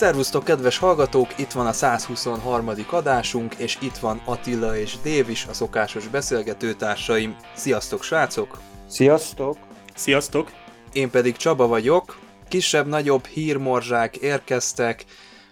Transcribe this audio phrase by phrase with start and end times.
[0.00, 1.38] Szervusztok, kedves hallgatók!
[1.38, 2.70] Itt van a 123.
[2.90, 7.36] adásunk, és itt van Attila és Dév is, a szokásos beszélgetőtársaim.
[7.54, 8.58] Sziasztok, srácok!
[8.86, 9.56] Sziasztok!
[9.94, 10.50] Sziasztok!
[10.92, 12.18] Én pedig Csaba vagyok.
[12.48, 15.04] Kisebb-nagyobb hírmorzsák érkeztek.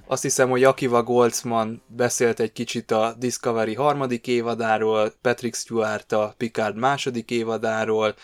[0.07, 6.35] Azt hiszem, hogy Akiva Goldsman beszélt egy kicsit a Discovery harmadik évadáról, Patrick Stewart a
[6.37, 8.15] Picard második évadáról,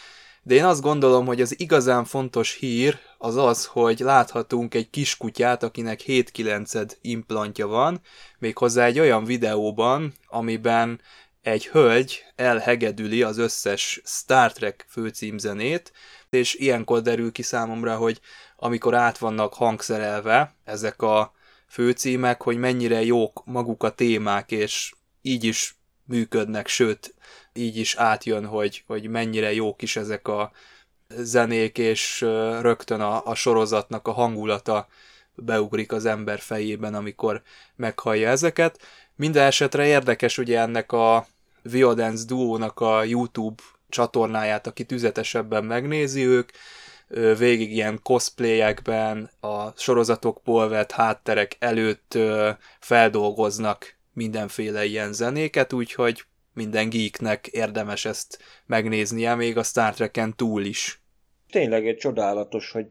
[0.43, 5.63] de én azt gondolom, hogy az igazán fontos hír az az, hogy láthatunk egy kiskutyát,
[5.63, 8.01] akinek 7-9 implantja van,
[8.39, 11.01] méghozzá egy olyan videóban, amiben
[11.43, 15.93] egy hölgy elhegedüli az összes Star Trek főcímzenét,
[16.31, 18.21] és ilyenkor derül ki számomra, hogy
[18.57, 21.33] amikor át vannak hangszerelve ezek a
[21.69, 27.15] főcímek, hogy mennyire jók maguk a témák, és így is működnek, sőt,
[27.53, 30.53] így is átjön, hogy, hogy mennyire jók is ezek a
[31.17, 32.21] zenék, és
[32.61, 34.87] rögtön a, a sorozatnak a hangulata
[35.35, 37.43] beugrik az ember fejében, amikor
[37.77, 38.81] meghallja ezeket.
[39.17, 41.27] Minden esetre érdekes ugye ennek a
[41.63, 46.51] Viodance Duo-nak a YouTube csatornáját, aki tüzetesebben megnézi ők,
[47.39, 52.19] végig ilyen cosplayekben, a sorozatokból vett hátterek előtt
[52.81, 60.65] feldolgoznak mindenféle ilyen zenéket, úgyhogy minden geeknek érdemes ezt megnéznie, még a Star Trek-en túl
[60.65, 61.04] is.
[61.55, 62.87] Tényleg egy csodálatos, hogy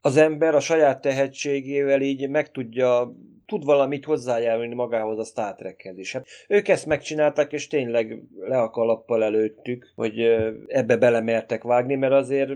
[0.00, 5.98] az ember a saját tehetségével így meg tudja, tud valamit hozzájárulni magához a Star Trekhez
[5.98, 6.12] is.
[6.12, 10.18] Hát ők ezt megcsinálták, és tényleg le a kalappal előttük, hogy
[10.66, 12.50] ebbe belemertek vágni, mert azért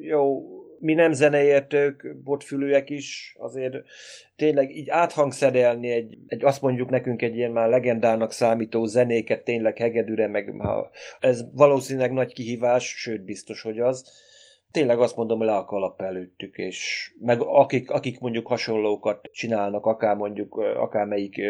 [0.00, 0.42] jó,
[0.78, 3.74] mi nem zeneértők, botfülőek is, azért
[4.36, 9.78] tényleg így áthangszerelni egy, egy, azt mondjuk nekünk egy ilyen már legendának számító zenéket tényleg
[9.78, 10.54] hegedűre, meg
[11.20, 14.30] ez valószínűleg nagy kihívás, sőt biztos, hogy az
[14.72, 20.16] tényleg azt mondom, le a kalap előttük, és meg akik, akik mondjuk hasonlókat csinálnak, akár
[20.16, 21.40] mondjuk akármelyik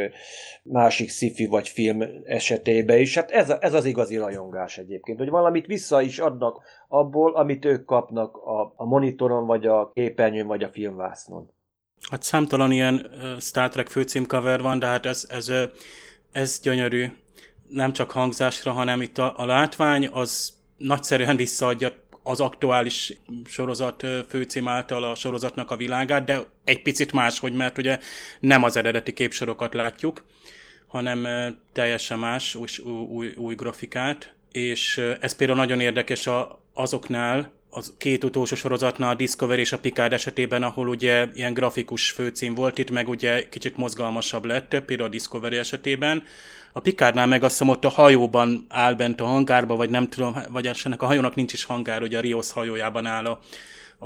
[0.62, 5.66] másik sci vagy film esetében is, hát ez, ez az igazi rajongás egyébként, hogy valamit
[5.66, 10.68] vissza is adnak abból, amit ők kapnak a, a monitoron, vagy a képernyőn, vagy a
[10.68, 11.50] filmvásznon.
[12.10, 13.10] Hát számtalan ilyen
[13.40, 15.52] Star Trek főcímcover van, de hát ez, ez,
[16.32, 17.06] ez gyönyörű.
[17.68, 23.12] Nem csak hangzásra, hanem itt a, a látvány az nagyszerűen visszaadja az aktuális
[23.46, 27.98] sorozat főcím által a sorozatnak a világát, de egy picit máshogy, mert ugye
[28.40, 30.24] nem az eredeti képsorokat látjuk,
[30.86, 31.26] hanem
[31.72, 32.68] teljesen más, új,
[33.08, 36.28] új, új grafikát, és ez például nagyon érdekes
[36.74, 42.10] azoknál, az két utolsó sorozatnál, a Discovery és a Picard esetében, ahol ugye ilyen grafikus
[42.10, 46.24] főcím volt, itt meg ugye kicsit mozgalmasabb lett, például a Discovery esetében,
[46.72, 50.36] a Pikárnál meg azt hiszem ott a hajóban áll bent a hangárba, vagy nem tudom,
[50.48, 53.40] vagy ennek a hajónak nincs is hangár, ugye a Rios hajójában áll a,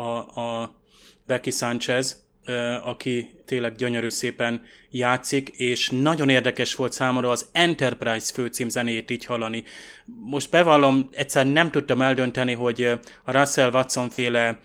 [0.00, 0.75] a, a
[1.27, 2.25] Becky Sanchez,
[2.82, 9.25] aki tényleg gyönyörű szépen játszik, és nagyon érdekes volt számomra az Enterprise főcím zenét így
[9.25, 9.65] hallani.
[10.04, 12.83] Most bevallom, egyszer nem tudtam eldönteni, hogy
[13.25, 14.59] a Russell Watson féle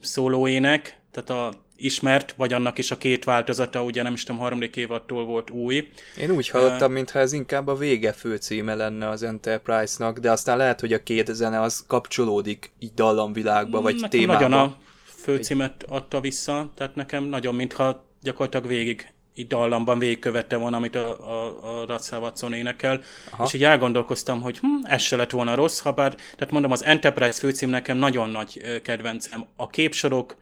[0.00, 4.76] szólóének, tehát a ismert, vagy annak is a két változata, ugye nem is tudom, harmadik
[4.76, 5.88] évattól volt új.
[6.16, 10.56] Én úgy hallottam, uh, mintha ez inkább a vége főcíme lenne az Enterprise-nak, de aztán
[10.56, 14.48] lehet, hogy a két zene az kapcsolódik így dallamvilágba, vagy nekem témába.
[14.48, 20.76] Nagyon a főcímet adta vissza, tehát nekem nagyon, mintha gyakorlatilag végig így dallamban végigkövette volna,
[20.76, 23.00] amit a, a, a Russell Watson énekel,
[23.30, 23.44] Aha.
[23.44, 26.84] és így elgondolkoztam, hogy hm, ez se lett volna rossz, ha bár, tehát mondom, az
[26.84, 29.44] Enterprise főcím nekem nagyon nagy kedvencem.
[29.56, 30.36] A képsorok,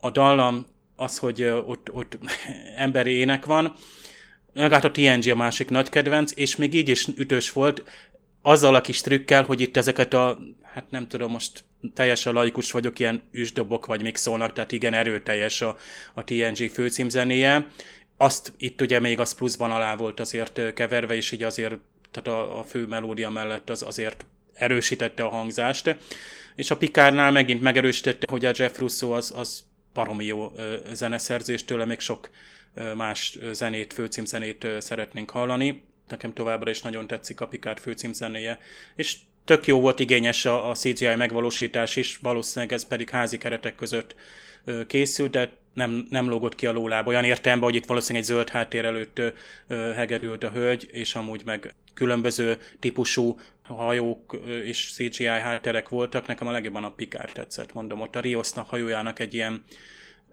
[0.00, 0.66] a dallam,
[0.96, 2.18] az, hogy ott, ott
[2.76, 3.74] emberi ének van,
[4.52, 7.82] meg a TNG a másik nagy kedvenc, és még így is ütős volt,
[8.42, 11.64] azzal a kis trükkel, hogy itt ezeket a, hát nem tudom, most
[11.94, 15.76] teljesen laikus vagyok, ilyen üsdobok vagy mixolnak, tehát igen erőteljes a,
[16.14, 17.66] a TNG főcímzenéje.
[18.16, 21.74] Azt itt ugye még az pluszban alá volt azért keverve, és így azért,
[22.10, 24.24] tehát a, a fő melódia mellett az azért
[24.54, 25.96] erősítette a hangzást.
[26.56, 29.64] És a Pikárnál megint megerősítette, hogy a Jeff Russo az, az
[30.00, 30.52] baromi jó
[30.92, 32.30] zeneszerzés, tőle még sok
[32.96, 35.82] más zenét, főcímzenét szeretnénk hallani.
[36.08, 38.58] Nekem továbbra is nagyon tetszik a Picard főcímzenéje.
[38.96, 43.74] És tök jó volt igényes a, a CGI megvalósítás is, valószínűleg ez pedig házi keretek
[43.74, 44.14] között
[44.86, 48.48] készült, de nem, nem lógott ki a lóláb olyan értelemben, hogy itt valószínűleg egy zöld
[48.48, 49.22] háttér előtt
[49.68, 56.26] hegerült a hölgy, és amúgy meg különböző típusú hajók és CGI hátterek voltak.
[56.26, 59.64] Nekem a legjobban a Picard tetszett, mondom, ott a Riosnak hajójának egy ilyen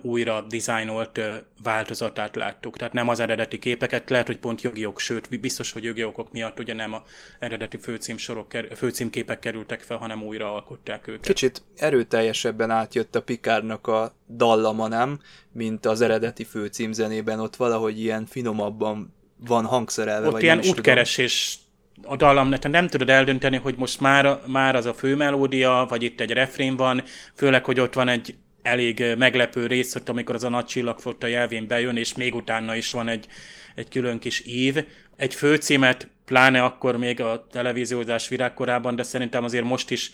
[0.02, 1.20] újra dizájnolt
[1.64, 2.78] változatát láttuk.
[2.78, 6.32] Tehát nem az eredeti képeket, lehet, hogy pont jogi ok, sőt, biztos, hogy jogi okok
[6.32, 7.04] miatt ugye nem a
[7.40, 11.26] eredeti főcímsorok, főcímképek kerültek fel, hanem újra alkották őket.
[11.26, 15.20] Kicsit erőteljesebben átjött a Pikárnak a dallama, nem?
[15.52, 19.16] Mint az eredeti főcímzenében, ott valahogy ilyen finomabban
[19.48, 20.28] van hangszerelve.
[20.28, 21.58] Ott vagy ilyen útkeresés
[22.04, 26.20] a dallam, nem tudod eldönteni, hogy most már, már az a fő melódia, vagy itt
[26.20, 27.04] egy refrén van,
[27.36, 28.36] főleg, hogy ott van egy
[28.68, 32.92] elég meglepő rész, hogy amikor az a nagy csillagfotta jelvén bejön, és még utána is
[32.92, 33.28] van egy,
[33.76, 34.86] egy külön kis ív.
[35.16, 40.12] Egy főcímet, pláne akkor még a televíziózás virágkorában, de szerintem azért most is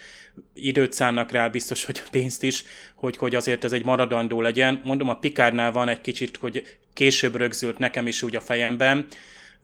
[0.53, 2.63] időt szánnak rá, biztos, hogy a pénzt is,
[2.95, 4.81] hogy, hogy azért ez egy maradandó legyen.
[4.83, 9.07] Mondom, a Pikárnál van egy kicsit, hogy később rögzült nekem is úgy a fejemben,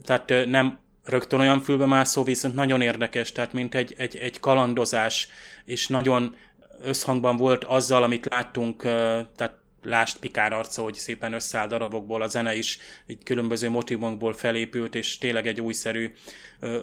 [0.06, 5.28] tehát nem rögtön olyan fülbemászó, viszont nagyon érdekes, tehát mint egy, egy, egy kalandozás,
[5.66, 6.36] és nagyon
[6.82, 12.56] összhangban volt azzal, amit láttunk, tehát lást Pikár arca, hogy szépen összeáll darabokból, a zene
[12.56, 12.78] is
[13.08, 16.14] egy különböző motivumokból felépült, és tényleg egy újszerű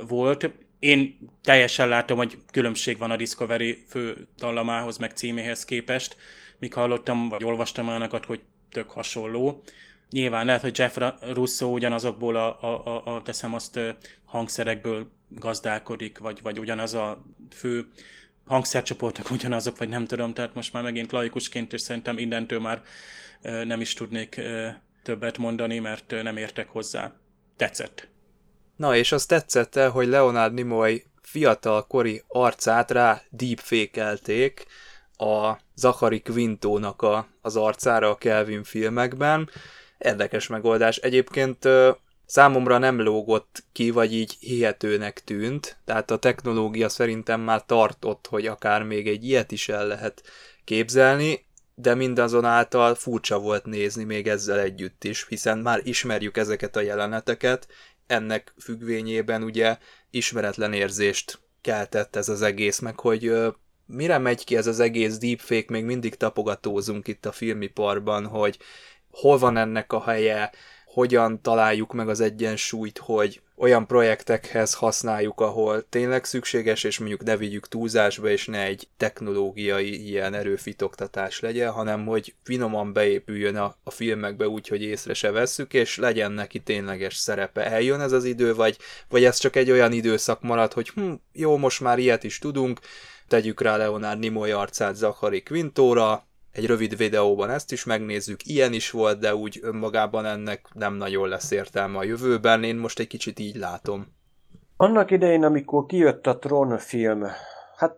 [0.08, 0.50] volt.
[0.78, 6.16] Én teljesen látom, hogy különbség van a Discovery fő dallamához, meg címéhez képest,
[6.58, 8.40] míg hallottam, vagy olvastam olyanokat, hogy
[8.70, 9.62] tök hasonló.
[10.10, 10.96] Nyilván lehet, hogy Jeff
[11.32, 13.80] Russo ugyanazokból a, a, a, a teszem azt
[14.24, 17.88] hangszerekből gazdálkodik, vagy, vagy ugyanaz a fő
[18.46, 22.82] hangszercsoportok ugyanazok, vagy nem tudom, tehát most már megint laikusként, és szerintem innentől már
[23.42, 24.40] nem is tudnék
[25.02, 27.12] többet mondani, mert nem értek hozzá.
[27.56, 28.08] Tetszett.
[28.76, 34.66] Na, és az tetszett -e, hogy Leonard Nimoy fiatal kori arcát rá deepfake-elték
[35.16, 39.50] a Zachary Quintónak a, az arcára a Kelvin filmekben.
[39.98, 40.96] Érdekes megoldás.
[40.96, 41.68] Egyébként
[42.26, 48.46] számomra nem lógott ki, vagy így hihetőnek tűnt, tehát a technológia szerintem már tartott, hogy
[48.46, 50.22] akár még egy ilyet is el lehet
[50.64, 51.44] képzelni,
[51.74, 57.68] de mindazonáltal furcsa volt nézni még ezzel együtt is, hiszen már ismerjük ezeket a jeleneteket,
[58.06, 59.78] ennek függvényében ugye
[60.10, 63.32] ismeretlen érzést keltett ez az egész, meg hogy
[63.86, 68.58] mire megy ki ez az egész deepfake, még mindig tapogatózunk itt a filmiparban, hogy
[69.10, 70.52] hol van ennek a helye,
[70.96, 77.36] hogyan találjuk meg az egyensúlyt, hogy olyan projektekhez használjuk, ahol tényleg szükséges, és mondjuk ne
[77.36, 83.90] vigyük túlzásba, és ne egy technológiai ilyen erőfitoktatás legyen, hanem hogy finoman beépüljön a, a
[83.90, 87.70] filmekbe úgy, hogy észre se vesszük, és legyen neki tényleges szerepe.
[87.70, 88.76] Eljön ez az idő, vagy,
[89.08, 92.80] vagy ez csak egy olyan időszak marad, hogy hm, jó, most már ilyet is tudunk,
[93.28, 98.90] tegyük rá Leonard Nimoy arcát Zachary Quintóra, egy rövid videóban ezt is megnézzük, ilyen is
[98.90, 103.38] volt, de úgy önmagában ennek nem nagyon lesz értelme a jövőben, én most egy kicsit
[103.38, 104.06] így látom.
[104.76, 107.24] Annak idején, amikor kijött a Tron film,
[107.76, 107.96] hát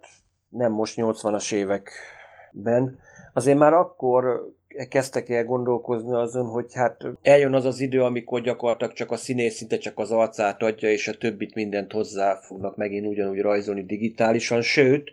[0.49, 2.99] nem most 80-as években,
[3.33, 4.53] azért már akkor
[4.89, 9.55] kezdtek el gondolkozni azon, hogy hát eljön az az idő, amikor gyakorlatilag csak a színész
[9.55, 14.63] szinte csak az arcát adja, és a többit mindent hozzá fognak megint ugyanúgy rajzolni digitálisan,
[14.63, 15.13] sőt,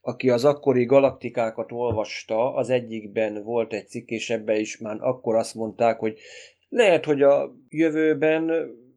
[0.00, 5.34] aki az akkori galaktikákat olvasta, az egyikben volt egy cikk, és ebbe is már akkor
[5.34, 6.18] azt mondták, hogy
[6.68, 8.50] lehet, hogy a jövőben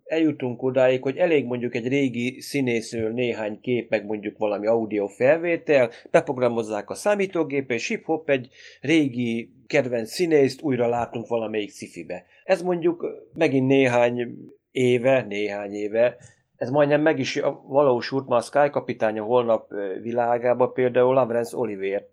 [0.03, 5.89] eljutunk odáig, hogy elég mondjuk egy régi színészről néhány kép, meg mondjuk valami audio felvétel,
[6.11, 8.49] beprogramozzák a számítógép, és hip-hop egy
[8.81, 12.25] régi kedvenc színészt újra látunk valamelyik szifibe.
[12.43, 14.35] Ez mondjuk megint néhány
[14.71, 16.17] éve, néhány éve
[16.63, 22.05] ez majdnem meg is valósult, ma a Sky kapitánya holnap világába például Lavrence Olivier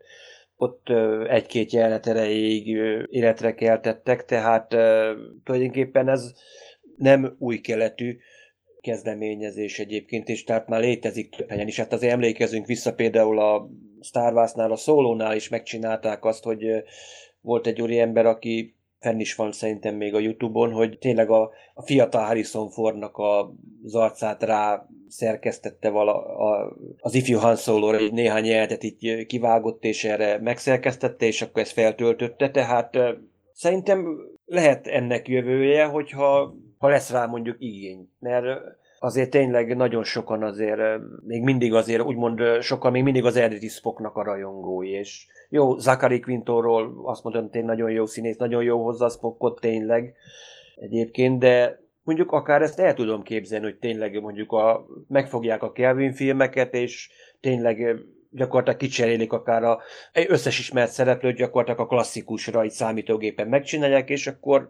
[0.56, 0.88] ott
[1.28, 2.66] egy-két jelenet erejéig
[3.10, 4.68] életre keltettek, tehát
[5.44, 6.32] tulajdonképpen ez
[6.96, 8.18] nem új keletű
[8.80, 11.76] kezdeményezés egyébként, és tehát már létezik több helyen is.
[11.76, 13.68] Hát azért emlékezünk vissza például a
[14.00, 16.66] Star Wars-nál, a Solo-nál is megcsinálták azt, hogy
[17.40, 21.50] volt egy úri ember, aki fenn is van szerintem még a Youtube-on, hogy tényleg a,
[21.74, 23.54] a fiatal Harrison Fordnak a,
[23.84, 29.84] az arcát rá szerkesztette vala, a, az ifjú Han Solo-ra, egy néhány jelenetet így kivágott,
[29.84, 32.96] és erre megszerkesztette, és akkor ezt feltöltötte, tehát
[33.52, 38.46] szerintem lehet ennek jövője, hogyha ha lesz rá mondjuk igény, mert
[38.98, 40.80] azért tényleg nagyon sokan azért,
[41.26, 46.20] még mindig azért, úgymond sokan még mindig az eredeti Spocknak a rajongói, és jó, Zachary
[46.20, 50.14] Quintóról azt mondom, hogy nagyon jó színész, nagyon jó hozzá Spockot tényleg
[50.76, 56.12] egyébként, de mondjuk akár ezt el tudom képzelni, hogy tényleg mondjuk a, megfogják a Kelvin
[56.12, 57.96] filmeket, és tényleg
[58.30, 59.80] gyakorlatilag kicserélik akár a
[60.12, 64.68] összes ismert szereplőt gyakorlatilag a klasszikusra egy számítógépen megcsinálják, és akkor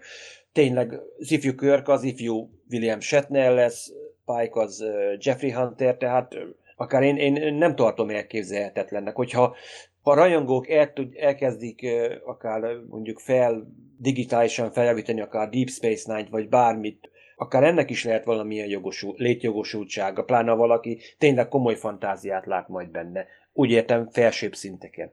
[0.52, 3.92] tényleg az ifjú Kirk az ifjú William Shatner lesz,
[4.24, 4.84] Pike az
[5.18, 6.36] Jeffrey Hunter, tehát
[6.76, 9.56] akár én, én nem tartom elképzelhetetlennek, hogyha
[10.02, 11.86] ha a rajongók el tud, elkezdik
[12.24, 18.24] akár mondjuk fel digitálisan feljavítani akár Deep Space Nine-t, vagy bármit, akár ennek is lehet
[18.24, 23.26] valamilyen jogosult, létjogosultsága, pláne valaki tényleg komoly fantáziát lát majd benne.
[23.52, 25.12] Úgy értem, felsőbb szinteken.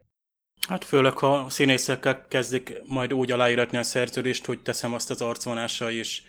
[0.67, 5.89] Hát főleg, ha színészekkel kezdik majd úgy aláíratni a szerződést, hogy teszem azt az arcvonása
[5.89, 6.23] is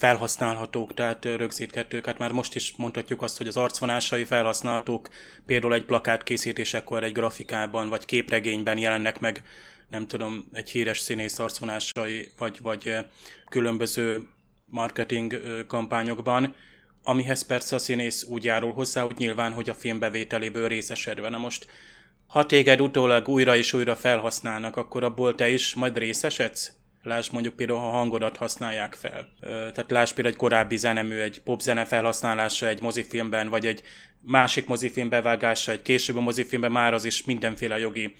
[0.00, 2.06] felhasználhatók, tehát rögzíthetők.
[2.06, 5.08] Hát már most is mondhatjuk azt, hogy az arcvonásai felhasználhatók
[5.46, 9.42] például egy plakát készítésekor egy grafikában vagy képregényben jelennek meg,
[9.88, 12.96] nem tudom, egy híres színész arcvonásai, vagy, vagy
[13.48, 14.28] különböző
[14.66, 16.54] marketing kampányokban,
[17.02, 21.28] amihez persze a színész úgy járul hozzá, hogy nyilván, hogy a film bevételéből részesedve.
[21.28, 21.66] Na most,
[22.26, 26.79] ha téged utólag újra és újra felhasználnak, akkor abból te is majd részesedsz?
[27.02, 29.28] Lásd mondjuk például, ha hangodat használják fel.
[29.40, 33.82] Tehát lásd például egy korábbi zenemű, egy popzene felhasználása egy mozifilmben, vagy egy
[34.20, 38.14] másik mozifilm bevágása, egy későbbi mozifilmben már az is mindenféle jogi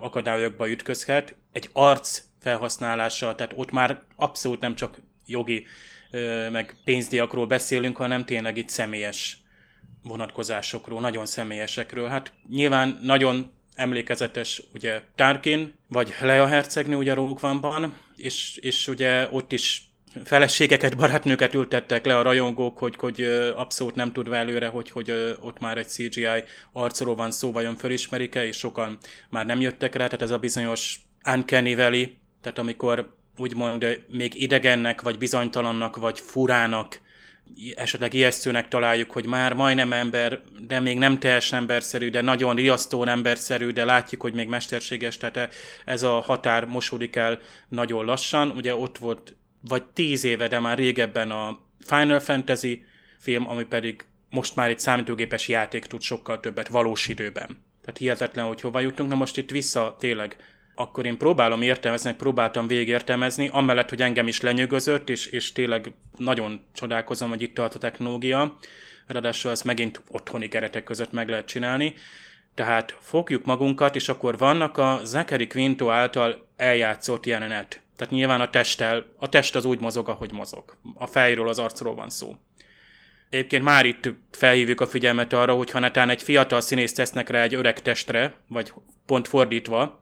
[0.00, 1.36] akadályokba ütközhet.
[1.52, 5.66] Egy arc felhasználása, tehát ott már abszolút nem csak jogi
[6.52, 9.38] meg pénzdiakról beszélünk, hanem tényleg itt személyes
[10.02, 12.08] vonatkozásokról, nagyon személyesekről.
[12.08, 17.38] Hát nyilván nagyon emlékezetes ugye Tarkin, vagy Lea hercegnő ugye Rogue
[18.18, 19.82] és, és ugye ott is
[20.24, 23.22] feleségeket, barátnőket ültettek le a rajongók, hogy, hogy
[23.56, 28.46] abszolút nem tudva előre, hogy, hogy ott már egy CGI arcról van szó, vajon fölismerik-e,
[28.46, 28.98] és sokan
[29.30, 32.06] már nem jöttek rá, tehát ez a bizonyos Uncanny Valley,
[32.42, 37.00] tehát amikor úgymond még idegennek, vagy bizonytalannak, vagy furának,
[37.74, 43.04] esetleg ijesztőnek találjuk, hogy már majdnem ember, de még nem teljesen emberszerű, de nagyon riasztó
[43.04, 47.38] emberszerű, de látjuk, hogy még mesterséges, tehát ez a határ mosódik el
[47.68, 48.50] nagyon lassan.
[48.50, 49.36] Ugye ott volt
[49.68, 52.84] vagy tíz éve, de már régebben a Final Fantasy
[53.18, 57.46] film, ami pedig most már egy számítógépes játék tud sokkal többet valós időben.
[57.80, 59.10] Tehát hihetetlen, hogy hova jutunk.
[59.10, 60.36] Na most itt vissza tényleg
[60.78, 66.60] akkor én próbálom értelmezni, próbáltam végértelmezni, amellett, hogy engem is lenyűgözött, és, és tényleg nagyon
[66.74, 68.58] csodálkozom, hogy itt tart a technológia.
[69.06, 71.94] Ráadásul ezt megint otthoni keretek között meg lehet csinálni.
[72.54, 77.80] Tehát fogjuk magunkat, és akkor vannak a Zachary Quinto által eljátszott jelenet.
[77.96, 80.76] Tehát nyilván a testtel, a test az úgy mozog, ahogy mozog.
[80.94, 82.36] A fejről, az arcról van szó.
[83.30, 87.42] Egyébként már itt felhívjuk a figyelmet arra, hogy ha netán egy fiatal színész tesznek rá
[87.42, 88.72] egy öreg testre, vagy
[89.06, 90.00] pont fordítva,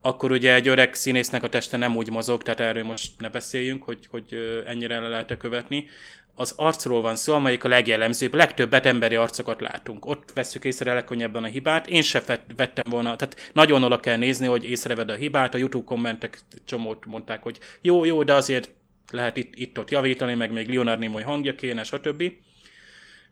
[0.00, 3.82] akkor ugye egy öreg színésznek a teste nem úgy mozog, tehát erről most ne beszéljünk,
[3.82, 5.86] hogy, hogy ennyire le lehet követni.
[6.34, 10.06] Az arcról van szó, amelyik a legjellemzőbb, legtöbbet emberi arcokat látunk.
[10.06, 11.86] Ott veszük észre legkönnyebben a hibát.
[11.86, 12.22] Én se
[12.56, 15.54] vettem volna, tehát nagyon oda kell nézni, hogy észreved a hibát.
[15.54, 18.70] A YouTube kommentek csomót mondták, hogy jó, jó, de azért
[19.10, 22.32] lehet itt, itt-ott javítani, meg még Leonard Nimoy hangja kéne, stb.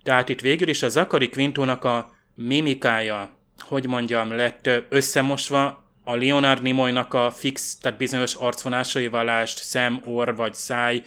[0.03, 3.31] Tehát itt végül is a Zakari Quintónak a mimikája,
[3.61, 10.35] hogy mondjam, lett összemosva a Leonard Nimoynak a fix, tehát bizonyos arcvonásaival lást, szem, orr
[10.35, 11.03] vagy száj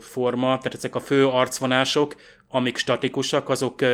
[0.00, 2.14] forma, tehát ezek a fő arcvonások,
[2.48, 3.84] amik statikusak, azok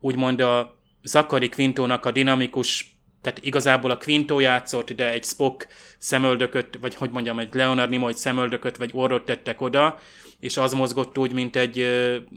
[0.00, 5.66] úgymond a Zakari Quintónak a dinamikus, tehát igazából a Quinto játszott, de egy Spock
[5.98, 9.98] szemöldököt, vagy hogy mondjam, egy Leonard Nimoy szemöldököt, vagy orrot tettek oda,
[10.40, 11.86] és az mozgott úgy, mint egy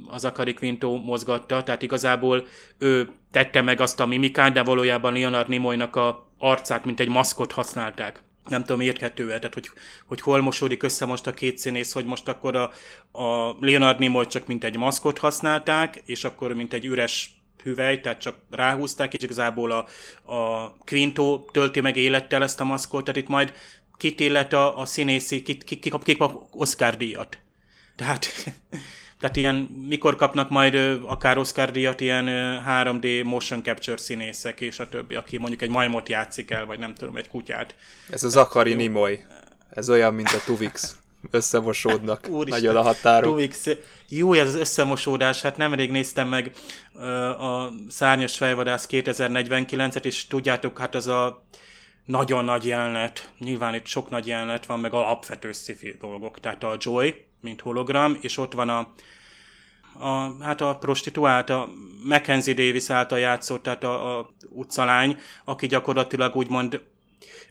[0.08, 5.48] az Akari Quinto mozgatta, tehát igazából ő tette meg azt a mimikát, de valójában Leonard
[5.48, 8.24] Nimoynak a arcát, mint egy maszkot használták.
[8.50, 9.70] Nem tudom, érthető -e, tehát hogy,
[10.06, 12.72] hogy hol mosódik össze most a két színész, hogy most akkor a,
[13.12, 18.20] a Leonard Nimoy csak mint egy maszkot használták, és akkor mint egy üres hüvely, tehát
[18.22, 19.88] csak ráhúzták, és igazából a,
[20.34, 23.54] a Quinto tölti meg élettel ezt a maszkot, tehát itt majd
[23.98, 27.38] kit illet a, a színészi, kit, kik, kik, kik kap Oscar díjat.
[27.96, 28.28] Tehát,
[29.22, 29.56] tehát ilyen,
[29.88, 32.26] mikor kapnak majd akár Oscar díjat ilyen
[32.68, 36.94] 3D motion capture színészek és a többi, aki mondjuk egy majmot játszik el, vagy nem
[36.94, 37.76] tudom, egy kutyát.
[38.10, 39.20] Ez az Akari Nimoy.
[39.70, 40.96] Ez olyan, mint a Tuvix.
[41.32, 42.28] Összemosódnak.
[42.30, 43.30] Úristen, Nagyon a határok.
[43.30, 43.68] Tuvix.
[44.10, 45.42] Jó, ez az összemosódás.
[45.42, 46.52] Hát nemrég néztem meg
[47.40, 51.46] a Szárnyas fejvadász 2049-et, és tudjátok, hát az a
[52.06, 56.40] nagyon nagy jelenet, nyilván itt sok nagy jelenet van, meg alapvető sci dolgok.
[56.40, 58.94] Tehát a Joy, mint hologram, és ott van a,
[60.06, 61.70] a, hát a prostituált, a
[62.04, 66.82] Mackenzie Davis által játszott, tehát a, a utcalány, aki gyakorlatilag úgymond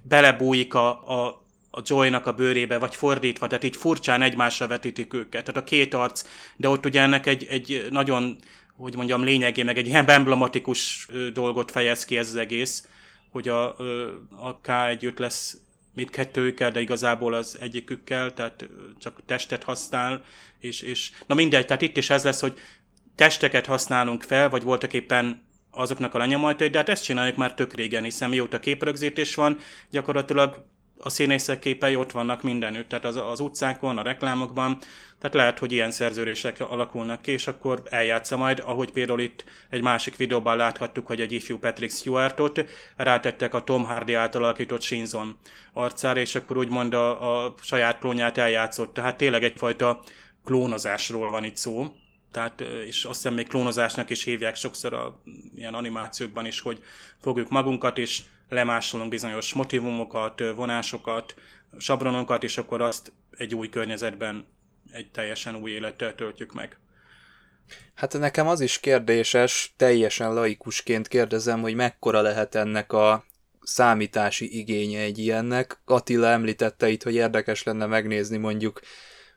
[0.03, 5.45] belebújik a, a, a Joy-nak a bőrébe, vagy fordítva, tehát így furcsán egymásra vetítik őket.
[5.45, 6.25] Tehát a két arc,
[6.57, 8.39] de ott ugye ennek egy, egy nagyon
[8.81, 12.89] hogy mondjam, lényegé, meg egy ilyen emblematikus dolgot fejez ki ez az egész,
[13.31, 13.69] hogy a,
[14.31, 15.57] a K1 lesz
[15.95, 18.69] mindkettőjükkel, de igazából az egyikükkel, tehát
[18.99, 20.25] csak testet használ,
[20.59, 22.59] és, és na mindegy, tehát itt is ez lesz, hogy
[23.15, 27.75] testeket használunk fel, vagy voltak éppen azoknak a lenyomajtai, de hát ezt csináljuk már tök
[27.75, 29.59] régen, hiszen mióta képrögzítés van,
[29.91, 30.65] gyakorlatilag
[31.03, 34.79] a színészek képei ott vannak mindenütt, tehát az, az utcákon, a reklámokban,
[35.21, 39.83] tehát lehet, hogy ilyen szerződések alakulnak ki, és akkor eljátsza majd, ahogy például itt egy
[39.83, 42.65] másik videóban láthattuk, hogy egy ifjú Patrick Stewartot
[42.97, 45.39] rátettek a Tom Hardy által alakított Shinzon
[45.73, 48.95] arcára, és akkor úgymond a, a saját klónját eljátszott.
[48.95, 50.03] Tehát tényleg egyfajta
[50.45, 51.87] klónozásról van itt szó.
[52.33, 55.23] Tehát, és azt hiszem még klónozásnak is hívják sokszor a
[55.55, 56.83] ilyen animációkban is, hogy
[57.21, 61.35] fogjuk magunkat, és lemásolunk bizonyos motivumokat, vonásokat,
[61.79, 64.47] sabronokat, és akkor azt egy új környezetben
[64.93, 66.79] egy teljesen új élettel töltjük meg.
[67.95, 73.25] Hát nekem az is kérdéses, teljesen laikusként kérdezem, hogy mekkora lehet ennek a
[73.63, 75.81] számítási igénye egy ilyennek.
[75.85, 78.81] Attila említette itt, hogy érdekes lenne megnézni mondjuk,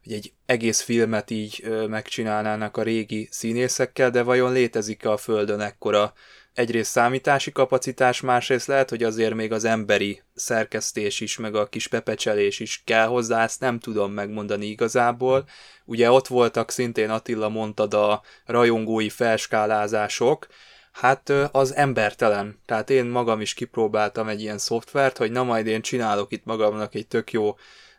[0.04, 6.14] hogy egy egész filmet így megcsinálnának a régi színészekkel, de vajon létezik-e a Földön ekkora
[6.54, 11.88] egyrészt számítási kapacitás, másrészt lehet, hogy azért még az emberi szerkesztés is, meg a kis
[11.88, 15.46] pepecselés is kell hozzá, ezt nem tudom megmondani igazából.
[15.86, 20.48] Ugye ott voltak szintén Attila mondtad a rajongói felskálázások,
[20.92, 22.60] hát az embertelen.
[22.66, 26.96] Tehát én magam is kipróbáltam egy ilyen szoftvert, hogy na majd én csinálok itt magamnak
[26.96, 27.56] egy tök jó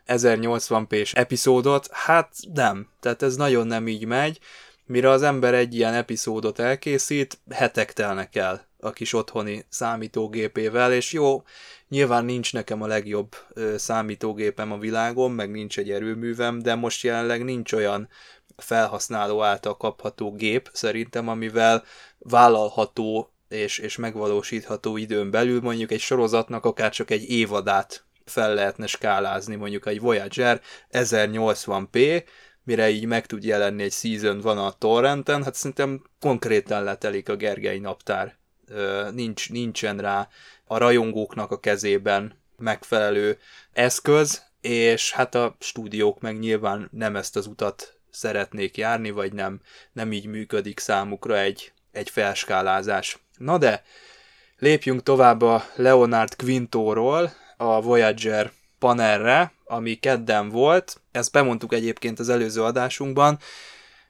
[0.07, 2.89] 1080p-s epizódot, hát nem.
[2.99, 4.39] Tehát ez nagyon nem így megy
[4.87, 11.11] Mire az ember egy ilyen epizódot elkészít, hetek telnek el a kis otthoni számítógépével, és
[11.11, 11.43] jó,
[11.89, 13.35] nyilván nincs nekem a legjobb
[13.75, 18.09] számítógépem a világon, meg nincs egy erőművem, de most jelenleg nincs olyan
[18.57, 21.83] felhasználó által kapható gép szerintem, amivel
[22.17, 28.87] vállalható és, és megvalósítható időn belül mondjuk egy sorozatnak akár csak egy évadát fel lehetne
[28.87, 30.61] skálázni, mondjuk egy Voyager
[30.91, 32.23] 1080p,
[32.65, 37.35] mire így meg tud jelenni egy season van a torrenten, hát szerintem konkrétan letelik a
[37.35, 38.35] Gergely naptár.
[39.11, 40.27] Nincs, nincsen rá
[40.65, 43.37] a rajongóknak a kezében megfelelő
[43.73, 49.61] eszköz, és hát a stúdiók meg nyilván nem ezt az utat szeretnék járni, vagy nem,
[49.91, 53.19] nem így működik számukra egy, egy felskálázás.
[53.37, 53.83] Na de,
[54.57, 62.29] lépjünk tovább a Leonard Quintóról, a Voyager panelre, ami kedden volt, ezt bemondtuk egyébként az
[62.29, 63.39] előző adásunkban,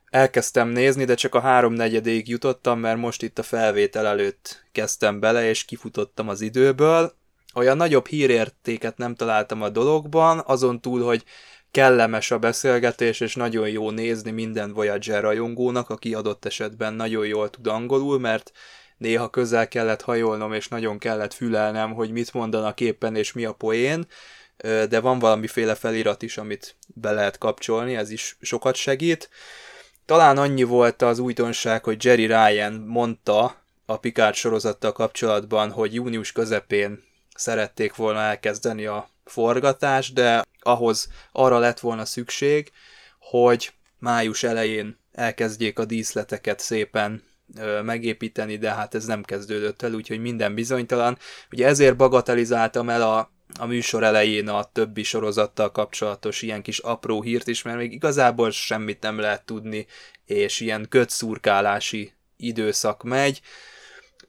[0.10, 5.50] elkezdtem nézni, de csak a háromnegyedéig jutottam, mert most itt a felvétel előtt kezdtem bele,
[5.50, 7.14] és kifutottam az időből.
[7.54, 11.24] Olyan nagyobb hírértéket nem találtam a dologban, azon túl, hogy
[11.72, 17.50] kellemes a beszélgetés, és nagyon jó nézni minden Voyager rajongónak, aki adott esetben nagyon jól
[17.50, 18.52] tud angolul, mert
[18.98, 23.54] néha közel kellett hajolnom, és nagyon kellett fülelnem, hogy mit mondanak éppen, és mi a
[23.54, 24.06] poén
[24.64, 29.30] de van valamiféle felirat is, amit be lehet kapcsolni, ez is sokat segít.
[30.06, 36.32] Talán annyi volt az újdonság, hogy Jerry Ryan mondta a Picard sorozattal kapcsolatban, hogy június
[36.32, 37.04] közepén
[37.36, 42.72] szerették volna elkezdeni a forgatást, de ahhoz arra lett volna szükség,
[43.20, 47.24] hogy május elején elkezdjék a díszleteket szépen
[47.84, 51.18] megépíteni, de hát ez nem kezdődött el, úgyhogy minden bizonytalan.
[51.52, 57.22] Ugye ezért bagatelizáltam el a a műsor elején a többi sorozattal kapcsolatos ilyen kis apró
[57.22, 59.86] hírt is, mert még igazából semmit nem lehet tudni,
[60.26, 63.42] és ilyen kötszurkálási időszak megy.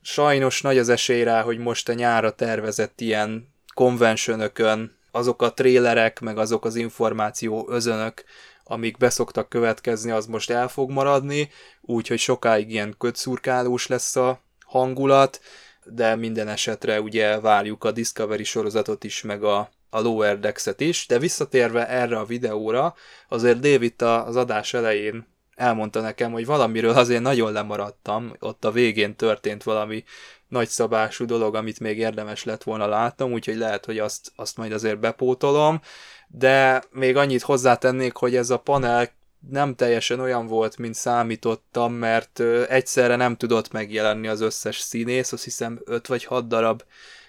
[0.02, 6.20] Sajnos nagy az esély rá, hogy most a nyára tervezett ilyen konvencionökön azok a trélerek,
[6.20, 8.24] meg azok az információ özönök,
[8.64, 15.40] amik beszoktak következni, az most el fog maradni, úgyhogy sokáig ilyen kötszurkálós lesz a hangulat,
[15.88, 21.06] de minden esetre ugye várjuk a Discovery sorozatot is, meg a, a Lower Decks-et is,
[21.06, 22.94] de visszatérve erre a videóra,
[23.28, 29.16] azért David az adás elején elmondta nekem, hogy valamiről azért nagyon lemaradtam, ott a végén
[29.16, 30.04] történt valami
[30.48, 34.98] nagyszabású dolog, amit még érdemes lett volna látnom, úgyhogy lehet, hogy azt, azt majd azért
[34.98, 35.80] bepótolom,
[36.28, 39.10] de még annyit hozzátennék, hogy ez a panel
[39.50, 45.44] nem teljesen olyan volt, mint számítottam, mert egyszerre nem tudott megjelenni az összes színész, azt
[45.44, 46.82] hiszem 5 vagy 6 darab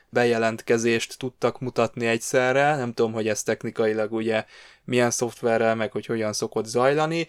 [0.09, 4.45] bejelentkezést tudtak mutatni egyszerre, nem tudom, hogy ez technikailag ugye
[4.83, 7.27] milyen szoftverrel, meg hogy hogyan szokott zajlani,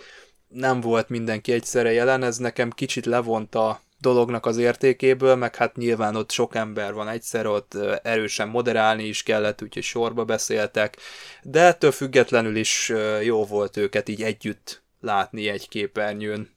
[0.48, 6.16] nem volt mindenki egyszerre jelen, ez nekem kicsit levonta dolognak az értékéből, meg hát nyilván
[6.16, 10.96] ott sok ember van egyszer, ott erősen moderálni is kellett, úgyhogy sorba beszéltek,
[11.42, 16.48] de ettől függetlenül is jó volt őket így együtt látni egy képernyőn.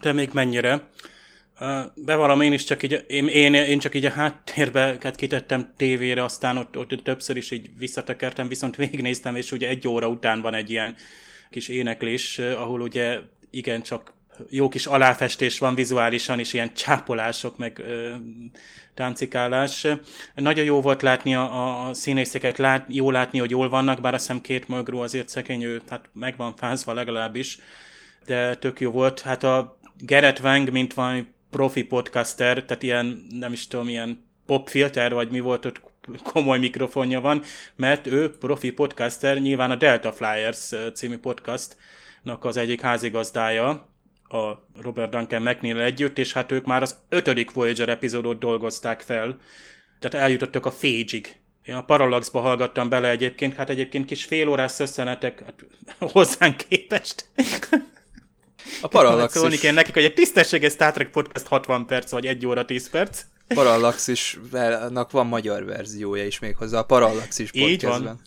[0.00, 0.88] De még mennyire.
[1.94, 6.56] Bevallom, én is csak így, én, én, én csak így a háttérbe kitettem tévére, aztán
[6.56, 10.70] ott, ott többször is így visszatekertem, viszont végignéztem, és ugye egy óra után van egy
[10.70, 10.96] ilyen
[11.50, 13.18] kis éneklés, ahol ugye
[13.50, 14.15] igen, csak
[14.50, 17.82] jó kis aláfestés van vizuálisan, és ilyen csápolások, meg
[18.96, 19.86] táncikálás.
[20.34, 24.26] Nagyon jó volt látni a, a színészeket, lát, jó látni, hogy jól vannak, bár azt
[24.26, 27.58] hiszem két mögrú azért szegény, ő hát meg van fázva legalábbis,
[28.26, 29.20] de tök jó volt.
[29.20, 35.12] Hát a Gerett Wang, mint van profi podcaster, tehát ilyen, nem is tudom, ilyen popfilter,
[35.14, 35.80] vagy mi volt ott,
[36.22, 37.42] komoly mikrofonja van,
[37.76, 43.88] mert ő profi podcaster, nyilván a Delta Flyers című podcastnak az egyik házigazdája,
[44.28, 49.38] a Robert Duncan McNeil együtt, és hát ők már az ötödik Voyager epizódot dolgozták fel,
[49.98, 51.36] tehát eljutottak a Fage-ig.
[51.64, 55.54] Én a Parallaxba hallgattam bele egyébként, hát egyébként kis félórás szösszenetek hát,
[56.12, 57.24] hozzánk képest.
[58.80, 59.60] A Parallax Szólni is...
[59.60, 63.22] kell nekik, hogy egy tisztességes Star Trek podcast 60 perc, vagy 1 óra 10 perc.
[63.46, 68.00] Parallax is, annak van magyar verziója is még hozzá, a Parallax is podcastben.
[68.00, 68.20] Így van.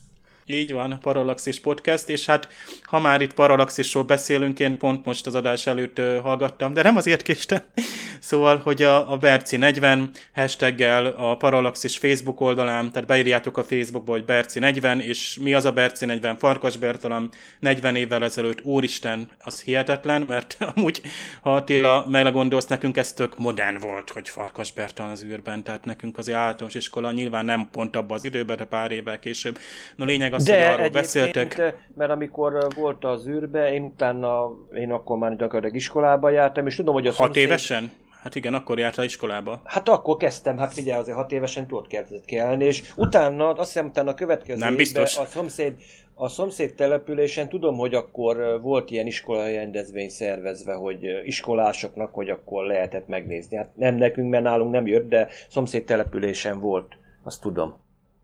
[0.51, 2.47] Így van, Parallaxis Podcast, és hát
[2.83, 7.21] ha már itt Parallaxisról beszélünk, én pont most az adás előtt hallgattam, de nem azért
[7.21, 7.61] késtem.
[8.19, 14.11] szóval, hogy a, a Berci 40 hashtaggel a Parallaxis Facebook oldalán, tehát beírjátok a Facebookba,
[14.11, 16.37] hogy Berci 40, és mi az a Berci 40?
[16.37, 21.01] Farkas Bertalan 40 évvel ezelőtt, úristen, az hihetetlen, mert amúgy,
[21.41, 26.17] ha Attila melegondolsz, nekünk ez tök modern volt, hogy Farkas Bertalan az űrben, tehát nekünk
[26.17, 29.59] az általános iskola nyilván nem pont abban az időben, de pár évvel később.
[29.95, 31.75] No lényeg az, De hogy arról beszéltek.
[31.95, 36.93] mert amikor volt az űrbe, én utána, én akkor már gyakorlatilag iskolába jártam, és tudom,
[36.93, 37.43] hogy a Hat szomszéd...
[37.43, 37.91] évesen?
[38.23, 39.61] Hát igen, akkor jártál iskolába.
[39.63, 43.85] Hát akkor kezdtem, hát figyelj, azért hat évesen tudod kezdett kelni, és utána, azt hiszem,
[43.87, 45.17] utána a következő Nem biztos.
[45.17, 45.73] a szomszéd,
[46.13, 52.65] a szomszéd településen tudom, hogy akkor volt ilyen iskolai rendezvény szervezve, hogy iskolásoknak, hogy akkor
[52.65, 53.57] lehetett megnézni.
[53.57, 57.77] Hát nem nekünk, mert nálunk nem jött, de szomszéd településen volt, azt tudom.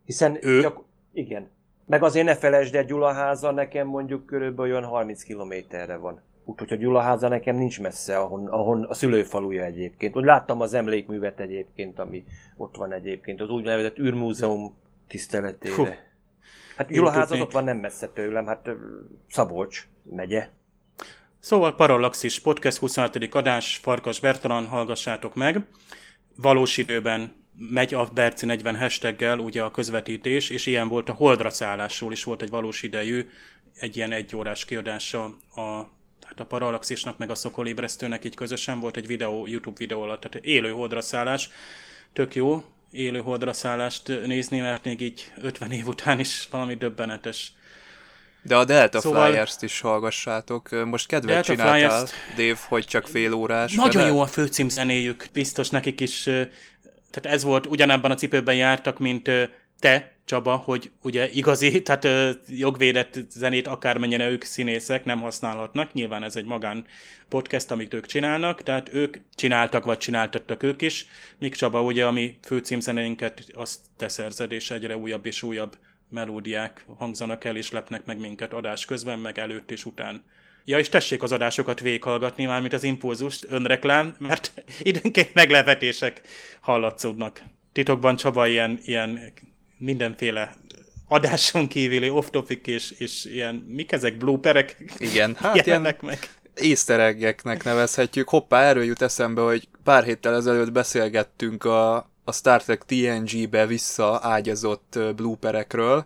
[0.05, 0.61] Hiszen ő?
[0.61, 0.81] Csak,
[1.13, 1.49] igen.
[1.85, 6.21] Meg azért ne felejtsd el, Gyulaháza nekem mondjuk körülbelül olyan 30 kilométerre van.
[6.45, 10.15] Úgyhogy a Gyulaháza nekem nincs messze, ahon, ahon a szülőfaluja egyébként.
[10.15, 12.25] Úgy láttam az emlékművet egyébként, ami
[12.57, 14.75] ott van egyébként, az úgynevezett űrmúzeum
[15.07, 15.75] tiszteletére.
[15.75, 15.85] Hú.
[16.77, 18.69] Hát Gyulaháza ott van nem messze tőlem, hát
[19.29, 20.49] Szabolcs megye.
[21.39, 23.17] Szóval Parallaxis Podcast 26.
[23.31, 25.65] adás, Farkas Bertalan, hallgassátok meg.
[26.35, 31.49] Valós időben megy a Berci 40 hashtaggel ugye a közvetítés, és ilyen volt a Holdra
[31.49, 33.29] szállásról is volt egy valós idejű,
[33.79, 35.23] egy ilyen egyórás kiadása
[35.55, 35.93] a
[36.25, 40.45] hát a Parallaxisnak meg a Szokolébresztőnek így közösen volt egy videó, YouTube videó alatt, tehát
[40.47, 41.49] élő holdra szállás,
[42.13, 47.53] tök jó élő holdra szállást nézni, mert még így 50 év után is valami döbbenetes.
[48.41, 49.29] De a Delta szóval...
[49.29, 50.85] Flyers-t is hallgassátok.
[50.85, 53.73] Most kedvet Delta csináltál, Dave, hogy csak fél órás.
[53.73, 54.07] Nagyon de...
[54.07, 55.25] jó a főcímzenéjük.
[55.33, 56.29] Biztos nekik is
[57.15, 59.31] tehát ez volt, ugyanabban a cipőben jártak, mint
[59.79, 62.07] te, Csaba, hogy ugye igazi, tehát
[62.47, 66.85] jogvédett zenét akármennyire ők színészek nem használhatnak, nyilván ez egy magán
[67.29, 71.05] podcast, amit ők csinálnak, tehát ők csináltak, vagy csináltattak ők is,
[71.39, 75.77] míg Csaba ugye a mi főcímzeneinket azt te szerzed, és egyre újabb és újabb
[76.09, 80.23] melódiák hangzanak el, és lepnek meg minket adás közben, meg előtt és után.
[80.67, 86.21] Ja, és tessék az adásokat végighallgatni, mármint az impulzust, önreklám, mert időnként meglepetések
[86.61, 87.41] hallatszódnak.
[87.71, 89.33] Titokban Csaba ilyen, ilyen
[89.77, 90.55] mindenféle
[91.07, 94.93] adáson kívüli off-topic és, és ilyen, mik ezek, blooperek?
[94.97, 96.29] Igen, hát ilyen meg.
[96.53, 97.15] easter
[97.63, 98.29] nevezhetjük.
[98.29, 104.99] Hoppá, erről jut eszembe, hogy pár héttel ezelőtt beszélgettünk a, a Star Trek TNG-be visszaágyazott
[105.15, 106.05] blooperekről,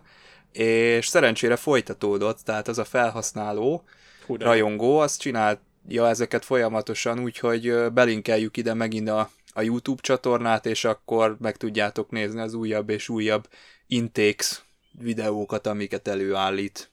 [0.52, 3.84] és szerencsére folytatódott, tehát az a felhasználó,
[4.30, 10.84] Hú, rajongó, az csinálja ezeket folyamatosan, úgyhogy belinkeljük ide megint a, a YouTube csatornát, és
[10.84, 13.44] akkor meg tudjátok nézni az újabb és újabb
[13.86, 14.62] intakes
[14.98, 16.90] videókat, amiket előállít.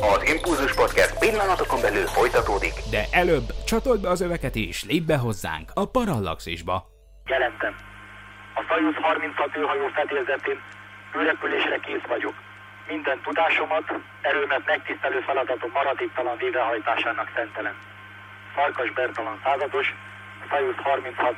[0.00, 2.72] Az Impulzus Podcast pillanatokon belül folytatódik.
[2.90, 6.86] De előbb csatold be az öveket és lépj be hozzánk a Parallaxisba.
[7.26, 7.74] Jelentem.
[8.54, 10.58] A Soyuz 36 űrhajó fedélzetén
[11.18, 12.43] űrrepülésre kész vagyok
[12.88, 13.86] minden tudásomat,
[14.20, 17.76] erőmet megtisztelő feladatom maradéktalan végrehajtásának szentelem.
[18.54, 19.86] Farkas Bertalan százados,
[20.50, 21.36] Soyuz 36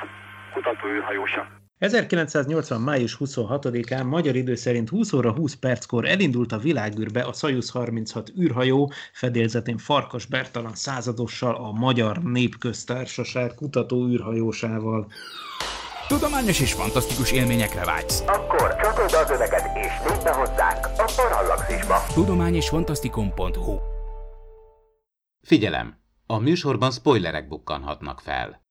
[0.52, 1.46] kutatóűrhajósa.
[1.78, 2.80] 1980.
[2.80, 8.32] május 26-án magyar idő szerint 20 óra 20 perckor elindult a világűrbe a Soyuz 36
[8.40, 15.06] űrhajó fedélzetén Farkas Bertalan századossal a Magyar Népköztársaság kutató űrhajósával.
[16.08, 18.20] Tudományos és fantasztikus élményekre vágysz.
[18.26, 22.02] Akkor csatold az öveket és lépj be hozzánk a Parallaxisba.
[22.14, 23.78] Tudomány és fantasztikum.hu
[25.42, 25.98] Figyelem!
[26.26, 28.65] A műsorban spoilerek bukkanhatnak fel.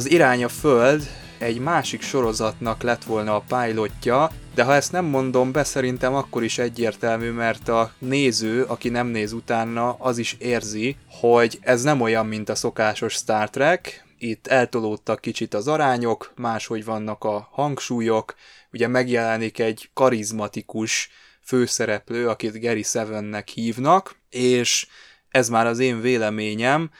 [0.00, 1.08] Az Irány a Föld
[1.38, 6.44] egy másik sorozatnak lett volna a pilotja, de ha ezt nem mondom be, szerintem akkor
[6.44, 12.00] is egyértelmű, mert a néző, aki nem néz utána, az is érzi, hogy ez nem
[12.00, 18.34] olyan, mint a szokásos Star Trek, itt eltolódtak kicsit az arányok, máshogy vannak a hangsúlyok,
[18.72, 21.10] ugye megjelenik egy karizmatikus
[21.44, 24.86] főszereplő, akit Gary Sevennek hívnak, és
[25.30, 26.90] ez már az én véleményem,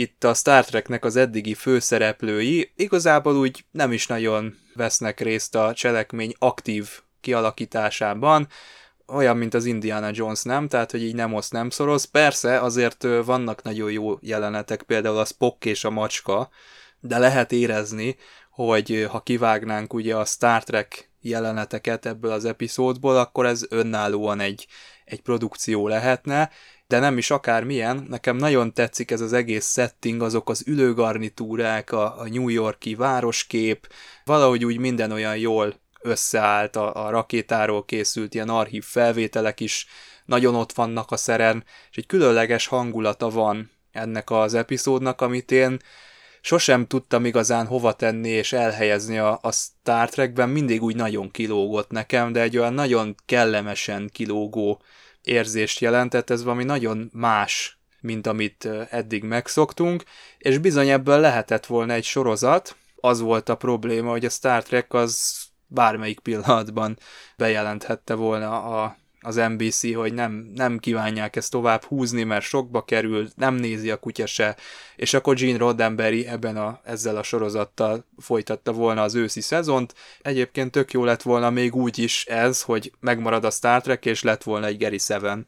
[0.00, 5.72] itt a Star Treknek az eddigi főszereplői igazából úgy nem is nagyon vesznek részt a
[5.74, 6.88] cselekmény aktív
[7.20, 8.48] kialakításában,
[9.06, 10.68] olyan, mint az Indiana Jones, nem?
[10.68, 12.04] Tehát, hogy így nem osz, nem szoroz.
[12.04, 16.50] Persze, azért vannak nagyon jó jelenetek, például a Spock és a macska,
[17.00, 18.16] de lehet érezni,
[18.50, 24.66] hogy ha kivágnánk ugye a Star Trek jeleneteket ebből az epizódból, akkor ez önállóan egy,
[25.04, 26.50] egy produkció lehetne,
[26.90, 32.18] de nem is akármilyen, nekem nagyon tetszik ez az egész setting, azok az ülőgarnitúrák, a,
[32.18, 33.92] a New Yorki városkép,
[34.24, 39.86] valahogy úgy minden olyan jól összeállt, a, a rakétáról készült ilyen archív felvételek is
[40.24, 45.78] nagyon ott vannak a szeren, és egy különleges hangulata van ennek az epizódnak, amit én
[46.40, 51.90] sosem tudtam igazán hova tenni és elhelyezni a, a Star Trekben, mindig úgy nagyon kilógott
[51.90, 54.82] nekem, de egy olyan nagyon kellemesen kilógó
[55.22, 60.02] érzést jelentett, ez valami nagyon más, mint amit eddig megszoktunk,
[60.38, 64.92] és bizony ebből lehetett volna egy sorozat, az volt a probléma, hogy a Star Trek
[64.92, 66.98] az bármelyik pillanatban
[67.36, 73.28] bejelenthette volna a az NBC, hogy nem, nem kívánják ezt tovább húzni, mert sokba kerül,
[73.36, 74.56] nem nézi a kutya se,
[74.96, 79.94] és akkor Gene Roddenberry ebben a, ezzel a sorozattal folytatta volna az őszi szezont.
[80.22, 84.22] Egyébként tök jó lett volna még úgy is ez, hogy megmarad a Star Trek, és
[84.22, 85.46] lett volna egy Gary Seven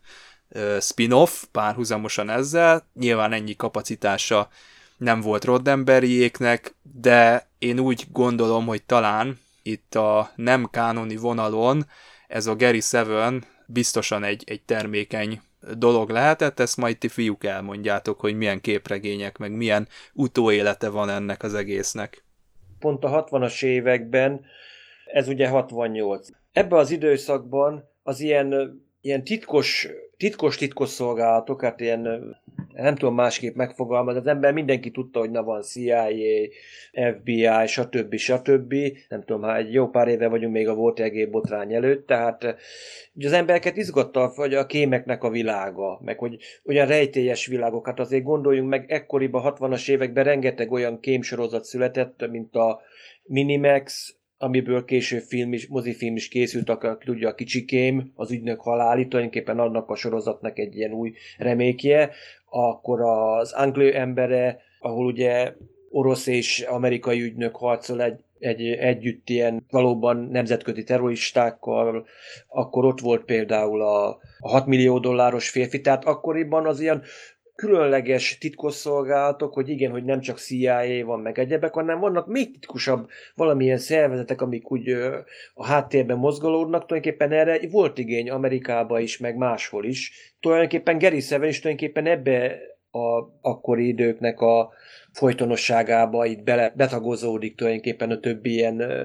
[0.81, 2.87] spin-off párhuzamosan ezzel.
[2.95, 4.49] Nyilván ennyi kapacitása
[4.97, 11.87] nem volt Roddenberryéknek, de én úgy gondolom, hogy talán itt a nem kánoni vonalon
[12.29, 15.41] ez a Gary Seven biztosan egy, egy termékeny
[15.77, 21.43] dolog lehetett, ezt majd ti fiúk elmondjátok, hogy milyen képregények, meg milyen utóélete van ennek
[21.43, 22.25] az egésznek.
[22.79, 24.45] Pont a 60-as években,
[25.13, 26.29] ez ugye 68.
[26.53, 29.89] Ebben az időszakban az ilyen, ilyen titkos,
[30.23, 32.37] titkos titkos szolgálatok, hát ilyen
[32.75, 36.07] nem tudom másképp megfogalmazni, az ember mindenki tudta, hogy na van CIA,
[36.93, 38.17] FBI, stb.
[38.17, 38.75] stb.
[39.09, 42.57] Nem tudom, hát egy jó pár éve vagyunk még a Watergate botrány előtt, tehát
[43.15, 48.01] ugye az embereket izgatta hogy a kémeknek a világa, meg hogy olyan rejtélyes világok, hát
[48.01, 52.81] azért gondoljunk meg, ekkoriban, 60-as években rengeteg olyan kémsorozat született, mint a
[53.23, 59.09] Minimax, amiből később film is, mozifilm is készült, aki tudja a kicsikém, az ügynök haláli,
[59.09, 62.11] tulajdonképpen annak a sorozatnak egy ilyen új remékje,
[62.51, 65.53] akkor az Anglő embere, ahol ugye
[65.91, 72.07] orosz és amerikai ügynök harcol egy, egy, együtt ilyen valóban nemzetközi terroristákkal,
[72.49, 77.03] akkor ott volt például a, a 6 millió dolláros férfi, tehát akkoriban az ilyen
[77.63, 83.09] különleges titkosszolgálatok, hogy igen, hogy nem csak CIA van meg egyebek, hanem vannak még titkosabb
[83.35, 85.19] valamilyen szervezetek, amik úgy ö,
[85.55, 90.13] a háttérben mozgolódnak, tulajdonképpen erre volt igény Amerikába is, meg máshol is.
[90.41, 92.59] Tulajdonképpen Gary Seven is tulajdonképpen ebbe
[92.91, 94.73] a akkori időknek a
[95.13, 99.05] folytonosságába itt bele, betagozódik tulajdonképpen a többi ilyen ö,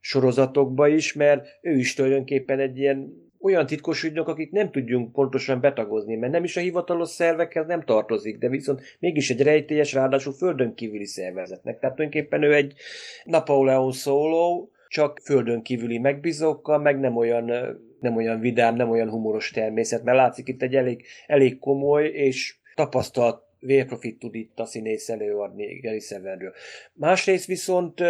[0.00, 5.60] sorozatokba is, mert ő is tulajdonképpen egy ilyen olyan titkos ügynök, akit nem tudjunk pontosan
[5.60, 10.32] betagozni, mert nem is a hivatalos szervekhez nem tartozik, de viszont mégis egy rejtélyes, ráadásul
[10.32, 11.78] földön kívüli szervezetnek.
[11.78, 12.74] Tehát tulajdonképpen ő egy
[13.24, 17.44] Napoleon szóló, csak földön kívüli megbízókkal, meg nem olyan,
[18.00, 22.56] nem olyan vidám, nem olyan humoros természet, mert látszik itt egy elég, elég komoly és
[22.74, 26.52] tapasztalt vérprofit tud itt a színész előadni Gary Severről.
[26.92, 28.02] Másrészt viszont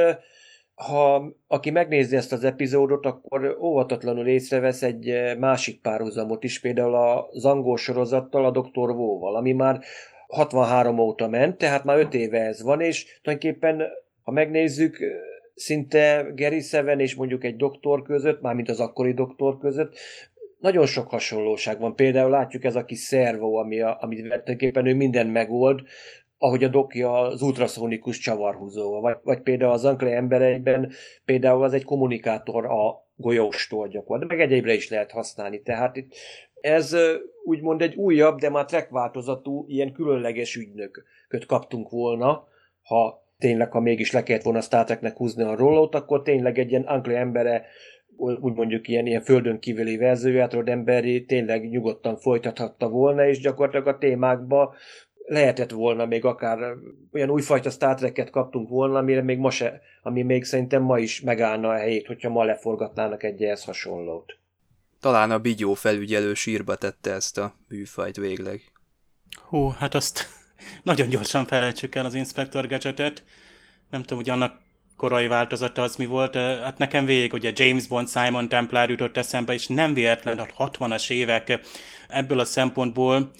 [0.78, 6.94] ha aki megnézi ezt az epizódot, akkor óvatatlanul észrevesz egy eh, másik párhuzamot is, például
[7.30, 8.94] az angol sorozattal, a Dr.
[8.94, 9.80] Vóval, ami már
[10.28, 13.82] 63 óta ment, tehát már 5 éve ez van, és tulajdonképpen,
[14.22, 15.10] ha megnézzük, eh,
[15.54, 19.96] szinte Gary Seven és mondjuk egy doktor között, mármint az akkori doktor között,
[20.58, 21.94] nagyon sok hasonlóság van.
[21.94, 25.80] Például látjuk ez a kis szervó, ami a, amit tulajdonképpen ő minden megold,
[26.38, 30.92] ahogy a dokja az ultraszonikus csavarhúzóval, vagy, vagy például az Ankley embereiben
[31.24, 35.62] például az egy kommunikátor a golyóstól gyakorlatilag, meg egyébre is lehet használni.
[35.62, 36.14] Tehát itt
[36.60, 36.96] Ez
[37.44, 42.46] úgymond egy újabb, de már track változatú, ilyen különleges ügynököt kaptunk volna,
[42.82, 46.70] ha tényleg, ha mégis le kellett volna Star Treknek húzni a rollót, akkor tényleg egy
[46.70, 47.66] ilyen Uncle embere,
[48.16, 53.98] úgy mondjuk ilyen, ilyen földön kívüli verzióját, Rodemberi tényleg nyugodtan folytathatta volna, és gyakorlatilag a
[53.98, 54.74] témákba
[55.28, 56.58] lehetett volna még akár
[57.12, 61.20] olyan újfajta Star Trek-et kaptunk volna, amire még ma se, ami még szerintem ma is
[61.20, 64.38] megállna a helyét, hogyha ma leforgatnának egy ehhez hasonlót.
[65.00, 68.62] Talán a Bigyó felügyelő sírba tette ezt a műfajt végleg.
[69.48, 70.26] Hú, hát azt
[70.82, 73.24] nagyon gyorsan felejtsük el az Inspector Gadgetet.
[73.90, 74.60] Nem tudom, hogy annak
[74.98, 76.34] korai változata az mi volt.
[76.34, 81.10] Hát nekem végig ugye James Bond, Simon Templar jutott eszembe, és nem véletlen, a 60-as
[81.10, 81.60] évek
[82.08, 83.30] ebből a szempontból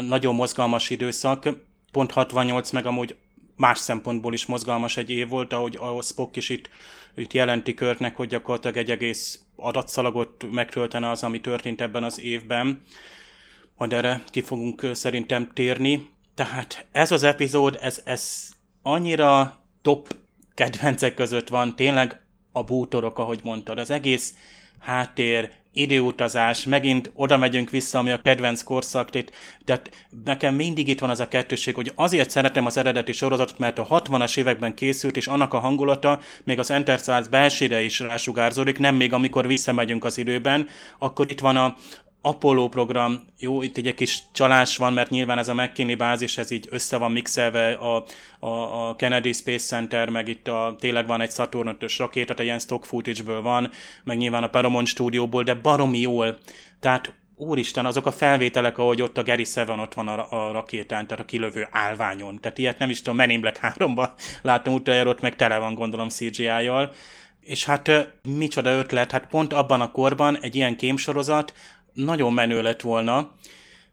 [0.00, 1.48] nagyon mozgalmas időszak.
[1.92, 3.16] Pont 68 meg amúgy
[3.56, 6.68] más szempontból is mozgalmas egy év volt, ahogy a Spock is itt,
[7.16, 12.82] itt jelenti Körtnek, hogy gyakorlatilag egy egész adatszalagot megtöltene az, ami történt ebben az évben.
[13.76, 16.10] Majd erre ki fogunk szerintem térni.
[16.34, 18.48] Tehát ez az epizód, ez, ez
[18.82, 20.14] annyira top
[20.56, 22.20] kedvencek között van, tényleg
[22.52, 23.78] a bútorok, ahogy mondtad.
[23.78, 24.34] Az egész
[24.78, 29.10] háttér, időutazás, megint oda megyünk vissza, ami a kedvenc korszak,
[29.64, 29.90] tehát
[30.24, 33.86] nekem mindig itt van az a kettőség, hogy azért szeretem az eredeti sorozatot, mert a
[33.86, 39.12] 60-as években készült, és annak a hangulata még az Enterprise belsére is rásugárzódik, nem még
[39.12, 41.76] amikor visszamegyünk az időben, akkor itt van a,
[42.26, 46.50] Apollo program, jó, itt egy kis csalás van, mert nyilván ez a McKinney bázis, ez
[46.50, 48.04] így össze van mixelve a,
[48.38, 52.42] a, a Kennedy Space Center, meg itt a, tényleg van egy Saturn 5-ös rakéta, tehát
[52.42, 53.70] ilyen stock footage-ből van,
[54.04, 56.38] meg nyilván a Paramount stúdióból, de baromi jól.
[56.80, 61.06] Tehát úristen, azok a felvételek, ahogy ott a Gary Seven ott van a, a rakétán,
[61.06, 62.40] tehát a kilövő állványon.
[62.40, 64.08] Tehát ilyet nem is tudom, Men in Black 3-ban
[64.42, 66.92] láttam utoljára, ott meg tele van gondolom CGI-jal.
[67.40, 71.52] És hát micsoda ötlet, hát pont abban a korban egy ilyen kémsorozat,
[71.96, 73.34] nagyon menő lett volna.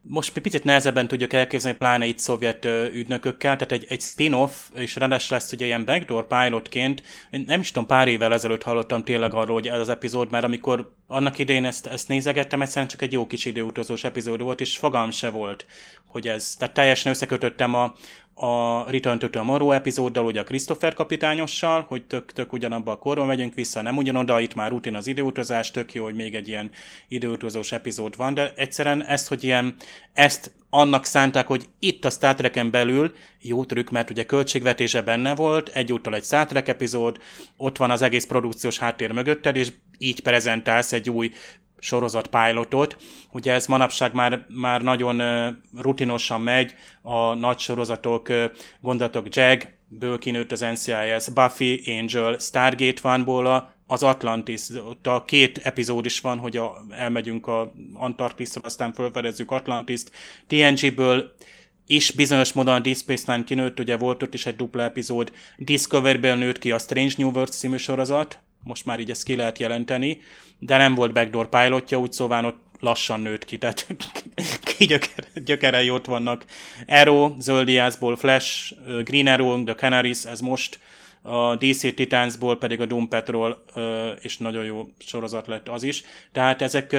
[0.06, 5.36] Most picit nehezebben tudjuk elképzelni, pláne itt szovjet ügynökökkel, tehát egy, egy spin-off, és ráadásul
[5.36, 9.54] lesz ugye ilyen backdoor pilotként, én nem is tudom, pár évvel ezelőtt hallottam tényleg arról,
[9.54, 13.26] hogy ez az epizód, mert amikor annak idején ezt, ezt nézegettem, egyszerűen csak egy jó
[13.26, 15.66] kis időutazós epizód volt, és fogalm se volt,
[16.06, 17.94] hogy ez, tehát teljesen összekötöttem a,
[18.34, 23.24] a Return to Tomorrow epizóddal, ugye a Christopher kapitányossal, hogy tök, tök ugyanabba a korba
[23.24, 26.70] megyünk vissza, nem ugyanoda, itt már rutin az időutazás, tök jó, hogy még egy ilyen
[27.08, 29.74] időutazós epizód van, de egyszerűen ezt, hogy ilyen,
[30.12, 35.34] ezt annak szánták, hogy itt a Star Trek-en belül jó trükk, mert ugye költségvetése benne
[35.34, 37.18] volt, egyúttal egy Star Trek epizód,
[37.56, 41.32] ott van az egész produkciós háttér mögötted, és így prezentálsz egy új
[41.84, 42.96] sorozat pilotot.
[43.32, 45.22] Ugye ez manapság már, már nagyon
[45.76, 48.28] rutinosan megy, a nagy sorozatok,
[48.80, 55.24] gondolatok Jag, ből kinőtt az NCIS, Buffy, Angel, Stargate van ból az Atlantis, ott a
[55.26, 60.10] két epizód is van, hogy a, elmegyünk a Antarktiszra, aztán felfedezzük Atlantiszt.
[60.46, 61.32] TNG-ből
[61.86, 65.32] is bizonyos módon a Deep Space Nine kinőtt, ugye volt ott is egy dupla epizód,
[65.56, 69.58] Discovery-ből nőtt ki a Strange New World című sorozat, most már így ezt ki lehet
[69.58, 70.20] jelenteni,
[70.58, 73.86] de nem volt backdoor pilotja, úgy szóval ott lassan nőtt ki, tehát
[74.76, 76.44] ki gyökere, gyökerei ott vannak.
[76.86, 80.78] Arrow, Zöldiászból Flash, Green Arrow, The Canaries, ez most,
[81.22, 83.64] a DC Titansból pedig a Doom Patrol,
[84.20, 86.02] és nagyon jó sorozat lett az is.
[86.32, 86.96] Tehát ezek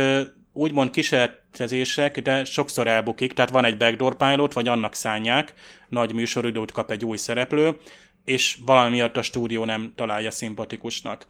[0.54, 5.54] úgymond kísérletezések, de sokszor elbukik, tehát van egy backdoor pilot, vagy annak szánják,
[5.90, 7.78] nagy műsoridőt kap egy új szereplő,
[8.24, 11.26] és valami miatt a stúdió nem találja szimpatikusnak.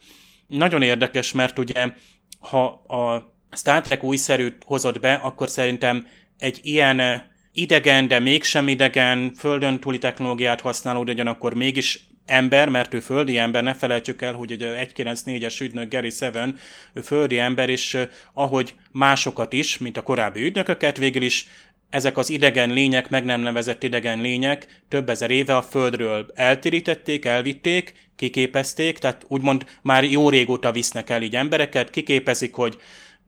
[0.46, 1.92] Nagyon érdekes, mert ugye
[2.50, 6.06] ha a Star Trek újszerűt hozott be, akkor szerintem
[6.38, 12.68] egy ilyen eh, idegen, de mégsem idegen, földön túli technológiát használó, de ugyanakkor mégis ember,
[12.68, 16.58] mert ő földi ember, ne felejtsük el, hogy a 194-es ügynök Gary Seven,
[16.92, 21.46] ő földi ember, és eh, ahogy másokat is, mint a korábbi ügynököket, végül is
[21.90, 27.24] ezek az idegen lények, meg nem nevezett idegen lények több ezer éve a Földről eltérítették,
[27.24, 32.76] elvitték, kiképezték, tehát úgymond már jó régóta visznek el így embereket, kiképezik, hogy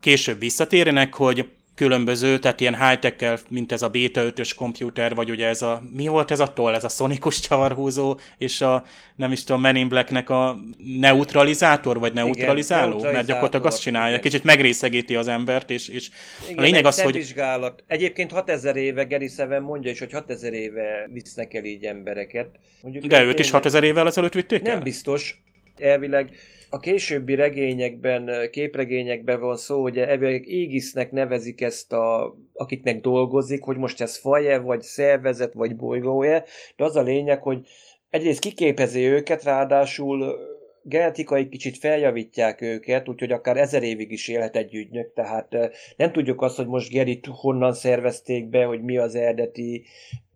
[0.01, 5.47] később visszatérjenek, hogy különböző, tehát ilyen high mint ez a Beta 5-ös komputer, vagy ugye
[5.47, 8.85] ez a, mi volt ez a toll, ez a szonikus csavarhúzó, és a,
[9.17, 10.57] nem is tudom, Men in Black-nek a
[11.01, 16.09] neutralizátor, vagy neutralizáló, Igen, mert gyakorlatilag azt csinálja, kicsit megrészegíti az embert, és, és
[16.45, 17.14] Igen, a lényeg az, hogy...
[17.14, 17.85] Vizsgálat.
[17.87, 22.49] Egyébként 6000 éve, Gary Seven mondja is, hogy 6000 éve visznek el így embereket.
[22.83, 24.81] Mondjuk De őt is 6000 évvel ezelőtt vitték Nem el?
[24.81, 25.43] biztos.
[25.81, 26.31] Elvileg
[26.70, 33.76] a későbbi regényekben, képregényekben van szó, hogy elvileg égisznek nevezik ezt, a, akiknek dolgozik, hogy
[33.76, 36.43] most ez faje, vagy szervezet, vagy bolygója,
[36.76, 37.66] de az a lényeg, hogy
[38.11, 40.39] egyrészt kiképezi őket, ráadásul
[40.83, 45.49] genetikai kicsit feljavítják őket, úgyhogy akár ezer évig is élhet egy ügynök, tehát
[45.97, 49.85] nem tudjuk azt, hogy most Gerit honnan szervezték be, hogy mi az eredeti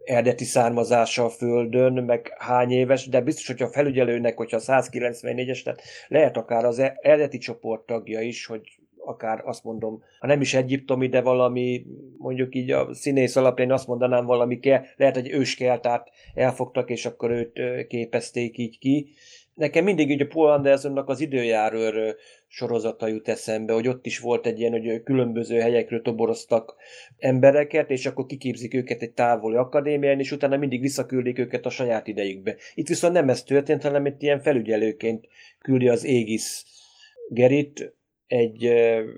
[0.05, 5.82] eredeti származása a Földön, meg hány éves, de biztos, hogy a felügyelőnek, hogyha 194-es, tehát
[6.09, 8.61] lehet akár az eredeti csoport tagja is, hogy
[9.05, 11.84] akár azt mondom, ha nem is egyiptomi, de valami,
[12.18, 17.30] mondjuk így a színész alapján azt mondanám valami, kell, lehet, hogy őskeltát elfogtak, és akkor
[17.30, 19.09] őt képezték így ki.
[19.55, 22.16] Nekem mindig így a Paul Andersonnak az időjárőr
[22.48, 26.74] sorozata jut eszembe, hogy ott is volt egy ilyen, hogy különböző helyekről toboroztak
[27.18, 32.07] embereket, és akkor kiképzik őket egy távoli akadémián, és utána mindig visszaküldik őket a saját
[32.07, 32.57] idejükbe.
[32.74, 35.28] Itt viszont nem ez történt, hanem itt ilyen felügyelőként
[35.59, 36.64] küldi az Égis
[37.28, 37.94] Gerit
[38.26, 38.72] egy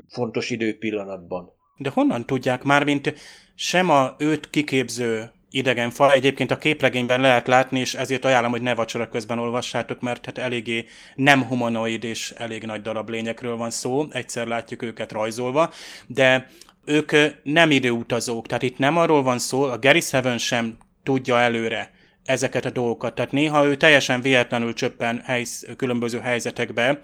[0.09, 1.53] fontos időpillanatban.
[1.77, 3.15] De honnan tudják már, mint
[3.55, 6.13] sem a őt kiképző idegen fa.
[6.13, 10.39] Egyébként a képregényben lehet látni, és ezért ajánlom, hogy ne vacsora közben olvassátok, mert hát
[10.39, 15.73] eléggé nem humanoid és elég nagy darab lényekről van szó, egyszer látjuk őket rajzolva,
[16.07, 16.51] de
[16.85, 21.91] ők nem időutazók, tehát itt nem arról van szó, a Gary Seven sem tudja előre
[22.25, 23.15] ezeket a dolgokat.
[23.15, 27.03] Tehát néha ő teljesen véletlenül csöppen helysz, különböző helyzetekbe,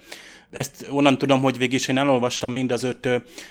[0.50, 3.08] ezt onnan tudom, hogy végig is én elolvastam mind az öt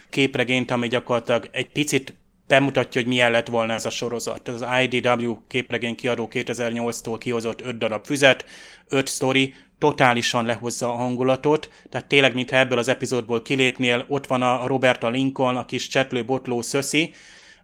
[0.10, 2.14] képregényt, ami gyakorlatilag egy picit
[2.50, 4.48] bemutatja, hogy milyen lett volna ez a sorozat.
[4.48, 8.46] Az IDW képregény kiadó 2008-tól kihozott öt darab füzet,
[8.88, 14.42] öt sztori, totálisan lehozza a hangulatot, tehát tényleg, mintha ebből az epizódból kilépnél, ott van
[14.42, 17.14] a Roberta Lincoln, a kis csetlő botló szöszi,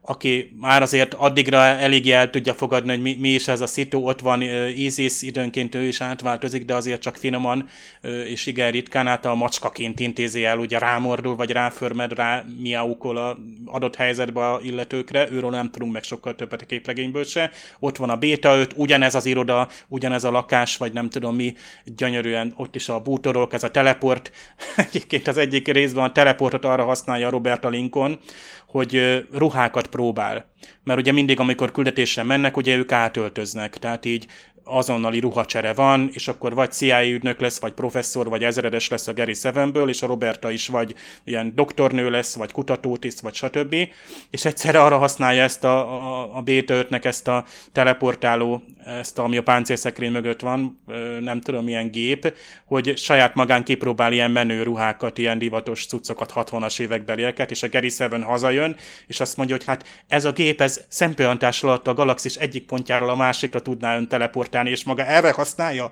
[0.07, 4.07] aki már azért addigra eléggé el tudja fogadni, hogy mi, mi is ez a szitu,
[4.07, 4.41] ott van
[4.75, 7.69] Isis, időnként ő is átváltozik, de azért csak finoman,
[8.25, 13.37] és igen ritkán át a macskaként intézi el, ugye rámordul, vagy ráförmed, rá miaukol a
[13.65, 17.51] adott helyzetbe a illetőkre, őről nem tudunk meg sokkal többet a képregényből se.
[17.79, 21.55] Ott van a Beta 5, ugyanez az iroda, ugyanez a lakás, vagy nem tudom mi,
[21.85, 24.31] gyönyörűen ott is a bútorok, ez a teleport.
[24.87, 28.19] Egyébként az egyik részben a teleportot arra használja Roberta Lincoln,
[28.75, 30.45] hogy ruhákat próbál.
[30.83, 33.77] Mert ugye mindig, amikor küldetésre mennek, ugye ők átöltöznek.
[33.77, 34.27] Tehát így
[34.65, 39.13] azonnali ruhacsere van, és akkor vagy CIA ügynök lesz, vagy professzor, vagy ezredes lesz a
[39.13, 43.75] Gary Sevenből, és a Roberta is vagy ilyen doktornő lesz, vagy kutatótiszt, vagy stb.
[44.29, 49.43] És egyszerre arra használja ezt a, a, a B5-nek ezt a teleportáló, ezt, ami a
[49.43, 50.83] páncélszekrény mögött van,
[51.19, 52.33] nem tudom milyen gép,
[52.65, 57.89] hogy saját magán kipróbál ilyen menő ruhákat, ilyen divatos cuccokat, 60-as évekbelieket, és a Gary
[57.89, 58.75] Seven hazajön,
[59.07, 63.09] és azt mondja, hogy hát ez a gép, ez szempillantás alatt a galaxis egyik pontjáról
[63.09, 65.91] a másikra tudná ön teleportálni importálni, és maga erre használja,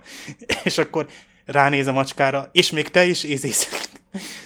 [0.64, 1.08] és akkor
[1.46, 3.90] ránéz a macskára, és még te is ízész.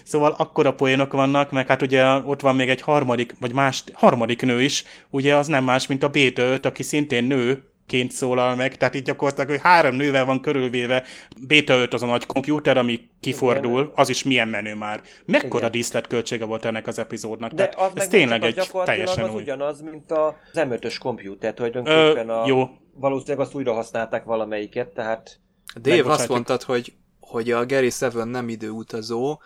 [0.03, 4.41] Szóval akkora poénok vannak, meg hát ugye ott van még egy harmadik, vagy más, harmadik
[4.41, 6.17] nő is, ugye az nem más, mint a b
[6.61, 11.03] aki szintén nő, ként szólal meg, tehát itt gyakorlatilag hogy három nővel van körülvéve,
[11.47, 13.91] Beta 5 az a nagy kompjúter, ami kifordul, Igen.
[13.95, 15.01] az is milyen menő már.
[15.25, 17.51] Mekkora díszletköltsége volt ennek az epizódnak?
[17.51, 19.41] De tehát az ez tényleg egy teljesen az új.
[19.41, 22.69] ugyanaz, mint az M5-ös kompjúter, tulajdonképpen Ö, a, jó.
[22.99, 25.39] Valószínűleg azt újra használták valamelyiket, tehát...
[25.81, 29.39] Dave, azt mondtad, hogy, hogy a Gary Seven nem időutazó,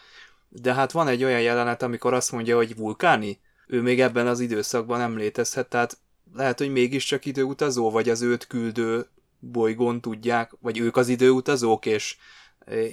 [0.49, 4.39] de hát van egy olyan jelenet, amikor azt mondja, hogy vulkáni, ő még ebben az
[4.39, 5.97] időszakban nem létezhet, tehát
[6.33, 9.07] lehet, hogy mégiscsak időutazó, vagy az őt küldő
[9.39, 12.17] bolygón tudják, vagy ők az időutazók, és,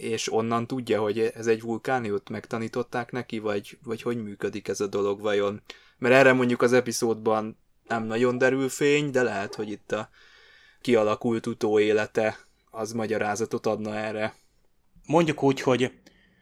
[0.01, 4.87] és onnan tudja, hogy ez egy vulkániót megtanították neki, vagy, vagy hogy működik ez a
[4.87, 5.63] dolog vajon.
[5.99, 10.09] Mert erre mondjuk az epizódban nem nagyon derül fény, de lehet, hogy itt a
[10.89, 12.37] kialakult utóélete
[12.71, 14.35] az magyarázatot adna erre.
[15.07, 15.93] Mondjuk úgy, hogy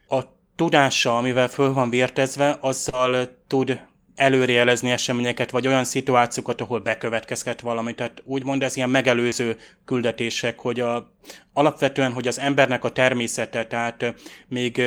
[0.09, 0.21] a
[0.55, 3.79] tudása, amivel föl van vértezve, azzal tud
[4.15, 7.93] előrejelezni eseményeket, vagy olyan szituációkat, ahol bekövetkezhet valami.
[7.93, 11.13] Tehát úgymond ez ilyen megelőző küldetések, hogy a,
[11.53, 14.13] alapvetően, hogy az embernek a természete, tehát
[14.47, 14.81] még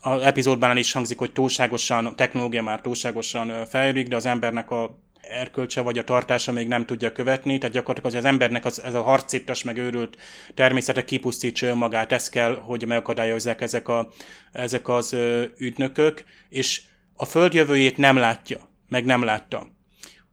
[0.00, 5.05] az epizódban is hangzik, hogy túlságosan, a technológia már túlságosan fejlődik, de az embernek a
[5.30, 8.94] erkölcse vagy a tartása még nem tudja követni, tehát gyakorlatilag az, az embernek az, ez
[8.94, 10.16] a harcittas, meg őrült
[10.54, 14.08] természete kipusztítsa önmagát, ez kell, hogy megakadályozzák ezek, a,
[14.52, 15.16] ezek az
[15.58, 16.82] ügynökök, és
[17.14, 18.58] a Föld jövőjét nem látja,
[18.88, 19.74] meg nem látta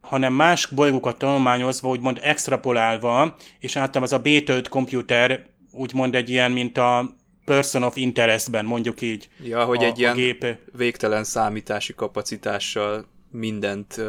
[0.00, 6.50] hanem más bolygókat tanulmányozva, úgymond extrapolálva, és általában az a B5 komputer úgymond egy ilyen,
[6.52, 7.14] mint a
[7.44, 9.28] person of interestben, mondjuk így.
[9.42, 10.58] Ja, hogy a, egy ilyen gép.
[10.76, 14.04] végtelen számítási kapacitással mindent uh,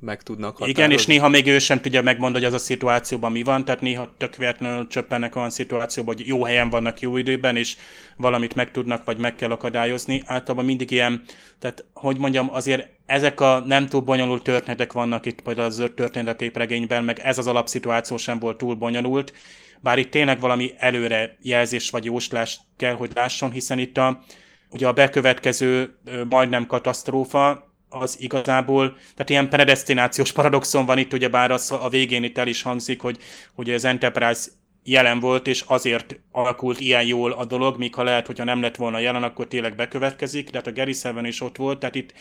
[0.00, 0.82] meg tudnak határozni.
[0.82, 3.80] Igen, és néha még ő sem tudja megmondani, hogy az a szituációban mi van, tehát
[3.80, 7.76] néha tök véletlenül csöppennek olyan szituációban, hogy jó helyen vannak jó időben, és
[8.16, 10.22] valamit meg tudnak, vagy meg kell akadályozni.
[10.26, 11.22] Általában mindig ilyen,
[11.58, 17.04] tehát hogy mondjam, azért ezek a nem túl bonyolult történetek vannak itt például az történeteképregényben,
[17.04, 19.32] meg ez az alapszituáció sem volt túl bonyolult,
[19.80, 24.22] bár itt tényleg valami előre jelzés vagy jóslás kell, hogy lásson, hiszen itt a,
[24.70, 25.96] ugye a bekövetkező
[26.28, 32.22] majdnem katasztrófa, az igazából, tehát ilyen predestinációs paradoxon van itt, ugye bár az a végén
[32.22, 33.18] itt el is hangzik, hogy,
[33.54, 34.50] hogy az Enterprise
[34.86, 38.76] jelen volt, és azért alakult ilyen jól a dolog, míg ha lehet, hogyha nem lett
[38.76, 42.12] volna jelen, akkor tényleg bekövetkezik, de hát a Gary Seven is ott volt, tehát itt,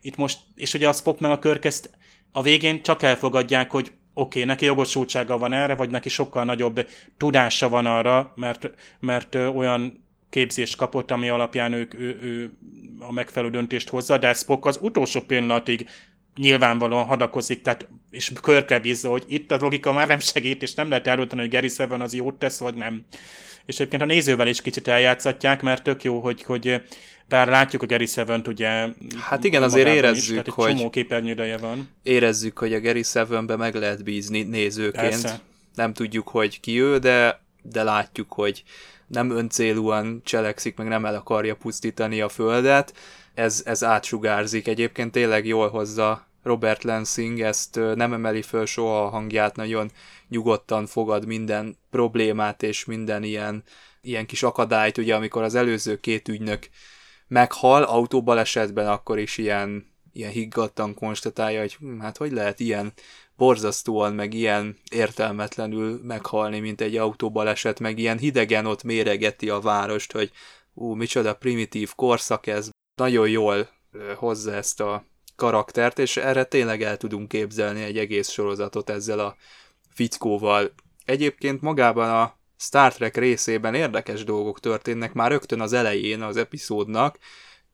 [0.00, 1.90] itt most, és ugye a Spock meg a Körk ezt
[2.32, 6.86] a végén csak elfogadják, hogy oké, okay, neki jogosultsága van erre, vagy neki sokkal nagyobb
[7.16, 8.70] tudása van arra, mert,
[9.00, 10.03] mert olyan
[10.34, 12.52] képzést kapott, ami alapján ők, ő, ő
[12.98, 15.88] a megfelelő döntést hozza, de Spock az utolsó pillanatig
[16.36, 20.88] nyilvánvalóan hadakozik, tehát, és körke bízza, hogy itt a logika már nem segít, és nem
[20.88, 23.04] lehet elölteni, hogy Gary Seven az jót tesz, vagy nem.
[23.66, 26.82] És egyébként a nézővel is kicsit eljátszatják, mert tök jó, hogy, hogy
[27.28, 28.88] bár látjuk a Gary seven ugye...
[29.20, 30.76] Hát igen, azért érezzük, is, hogy...
[30.76, 31.88] csomó képernyődeje van.
[32.02, 35.08] Érezzük, hogy a Gary Sevenbe meg lehet bízni nézőként.
[35.08, 35.40] Persze.
[35.74, 38.62] Nem tudjuk, hogy ki ő, de, de látjuk, hogy
[39.06, 42.94] nem öncélúan cselekszik, meg nem el akarja pusztítani a földet.
[43.34, 44.68] Ez, ez átsugárzik.
[44.68, 49.90] Egyébként tényleg jól hozza Robert Lansing, ezt nem emeli föl soha a hangját, nagyon
[50.28, 53.62] nyugodtan fogad minden problémát és minden ilyen,
[54.00, 56.68] ilyen kis akadályt, ugye amikor az előző két ügynök
[57.28, 62.92] meghal autóbalesetben, akkor is ilyen, ilyen higgadtan konstatálja, hogy hm, hát hogy lehet ilyen
[63.36, 70.12] borzasztóan, meg ilyen értelmetlenül meghalni, mint egy autóbaleset, meg ilyen hidegen ott méregeti a várost,
[70.12, 70.30] hogy
[70.74, 72.70] ú, micsoda primitív korszak ez.
[72.96, 73.68] Nagyon jól
[74.16, 75.04] hozza ezt a
[75.36, 79.36] karaktert, és erre tényleg el tudunk képzelni egy egész sorozatot ezzel a
[79.90, 80.72] fickóval.
[81.04, 87.18] Egyébként magában a Star Trek részében érdekes dolgok történnek már rögtön az elején az epizódnak.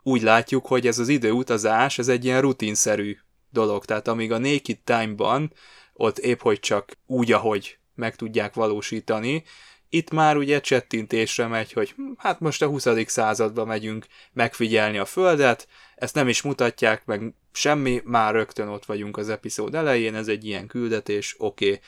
[0.03, 3.17] Úgy látjuk, hogy ez az időutazás, ez egy ilyen rutinszerű
[3.51, 3.85] dolog.
[3.85, 5.53] Tehát amíg a Naked Time-ban
[5.93, 9.45] ott épp hogy csak úgy, ahogy meg tudják valósítani,
[9.93, 12.87] itt már ugye csettintésre megy, hogy hm, hát most a 20.
[13.07, 19.17] században megyünk megfigyelni a Földet, ezt nem is mutatják meg semmi, már rögtön ott vagyunk
[19.17, 21.67] az epizód elején, ez egy ilyen küldetés, oké.
[21.67, 21.81] Okay.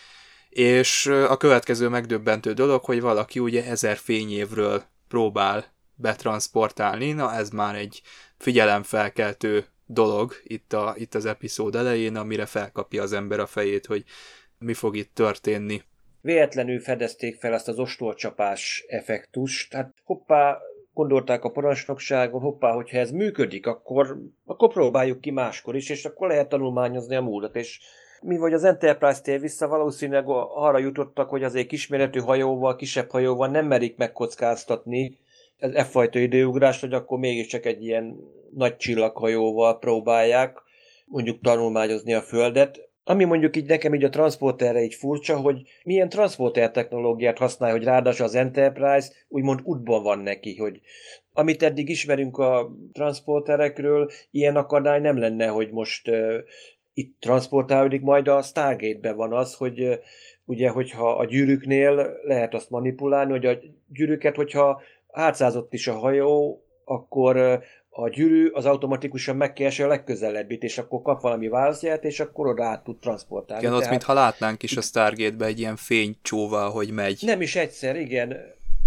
[0.48, 7.74] És a következő megdöbbentő dolog, hogy valaki ugye ezer fényévről próbál betransportálni, na ez már
[7.74, 8.02] egy
[8.38, 14.04] figyelemfelkeltő dolog itt, a, itt az epizód elején, amire felkapja az ember a fejét, hogy
[14.58, 15.82] mi fog itt történni.
[16.20, 20.58] Véletlenül fedezték fel ezt az ostorcsapás effektust, hát hoppá,
[20.92, 26.28] gondolták a parancsnokságon, hoppá, hogyha ez működik, akkor, akkor próbáljuk ki máskor is, és akkor
[26.28, 27.80] lehet tanulmányozni a múltat, és
[28.22, 30.24] mi vagy az Enterprise tér vissza, valószínűleg
[30.54, 35.18] arra jutottak, hogy azért kisméretű hajóval, kisebb hajóval nem merik megkockáztatni
[35.62, 38.16] ez e fajta időugrás, hogy akkor mégiscsak egy ilyen
[38.54, 40.62] nagy csillaghajóval próbálják
[41.04, 42.90] mondjuk tanulmányozni a Földet.
[43.04, 47.84] Ami mondjuk így nekem így a transporterre így furcsa, hogy milyen transporter technológiát használ, hogy
[47.84, 50.80] ráadásul az Enterprise úgymond útban van neki, hogy
[51.32, 56.34] amit eddig ismerünk a transporterekről, ilyen akadály nem lenne, hogy most uh,
[56.94, 59.94] itt transportálódik, majd a Stargate-ben van az, hogy uh,
[60.44, 63.58] ugye, hogyha a gyűrűknél lehet azt manipulálni, hogy a
[63.88, 64.82] gyűrűket, hogyha
[65.12, 67.62] átszázott is a hajó, akkor
[67.94, 72.64] a gyűrű az automatikusan megkeresi a legközelebbit, és akkor kap valami válaszját, és akkor oda
[72.64, 73.64] át tud transportálni.
[73.64, 77.22] Igen, ott mintha látnánk is a Stargate-be egy ilyen fénycsóval, hogy megy.
[77.26, 78.36] Nem is egyszer, igen.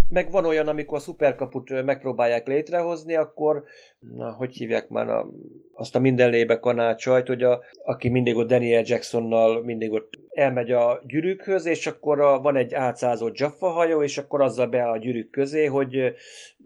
[0.08, 3.64] Meg van olyan, amikor a szuperkaput megpróbálják létrehozni, akkor,
[3.98, 5.26] na, hogy hívják már a,
[5.72, 11.02] azt a mindenlébe kanácsajt, hogy a, aki mindig ott Daniel Jacksonnal mindig ott elmegy a
[11.06, 15.30] gyűrűkhöz, és akkor a, van egy átszázott Jaffa hajó, és akkor azzal be a gyűrűk
[15.30, 16.14] közé, hogy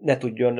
[0.01, 0.59] ne tudjon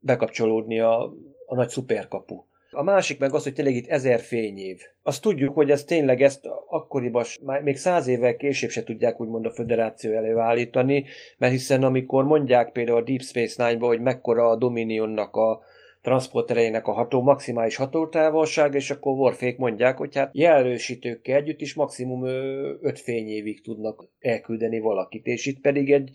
[0.00, 1.02] bekapcsolódni a,
[1.46, 2.44] a nagy szuperkapu.
[2.70, 4.80] A másik meg az, hogy tényleg itt ezer fényév.
[5.02, 7.24] Azt tudjuk, hogy ez tényleg ezt akkoriban,
[7.62, 11.04] még száz évvel később se tudják úgymond a föderáció előállítani,
[11.38, 15.60] mert hiszen amikor mondják például a Deep Space Nine-ba, hogy mekkora a Dominionnak a
[16.08, 22.24] transportereinek a ható, maximális hatótávolság, és akkor Warfék mondják, hogy hát jelölősítőkkel együtt is maximum
[22.24, 26.10] 5 fényévig tudnak elküldeni valakit, és itt pedig egy,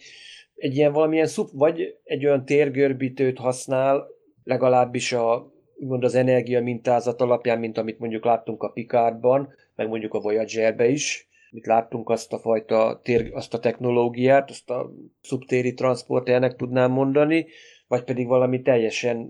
[0.55, 4.07] egy ilyen valamilyen szup, vagy egy olyan térgörbítőt használ,
[4.43, 10.13] legalábbis a úgymond az energia mintázat alapján, mint amit mondjuk láttunk a Picardban, meg mondjuk
[10.13, 14.91] a Voyagerbe is, mit láttunk azt a fajta tér, azt a technológiát, azt a
[15.21, 17.45] szubtéri transporternek tudnám mondani,
[17.87, 19.29] vagy pedig valami teljesen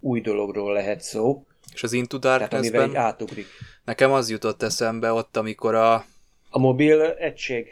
[0.00, 1.44] új dologról lehet szó.
[1.72, 3.46] És az Into Darkness-ben átugrik.
[3.84, 6.04] nekem az jutott eszembe ott, amikor a...
[6.50, 7.66] A mobil egység.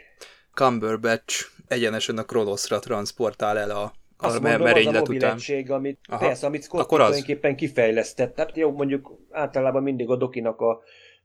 [0.53, 5.33] Cumberbatch egyenesen a Kronoszra transportál el a azt a mondom, az a mobil után.
[5.33, 6.25] egység, amit, Aha.
[6.25, 8.35] persze, amit Scott Akkor tulajdonképpen kifejlesztett.
[8.35, 10.81] Tehát jó, mondjuk általában mindig a dokinak a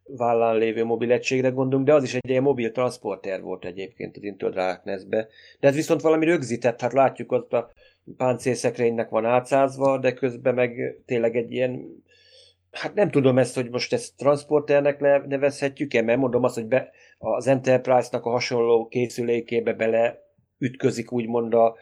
[0.06, 4.22] vállán lévő mobil egységre gondolunk, de az is egy ilyen mobil transporter volt egyébként az
[4.22, 5.28] Intel Darkness-be.
[5.60, 7.72] De ez viszont valami rögzített, hát látjuk ott a
[8.16, 12.02] páncélszekrénynek van átszázva, de közben meg tényleg egy ilyen
[12.74, 17.46] Hát nem tudom ezt, hogy most ezt transporternek nevezhetjük-e, mert mondom azt, hogy be, az
[17.46, 20.22] Enterprise-nak a hasonló készülékébe bele
[20.58, 21.76] ütközik úgymond a,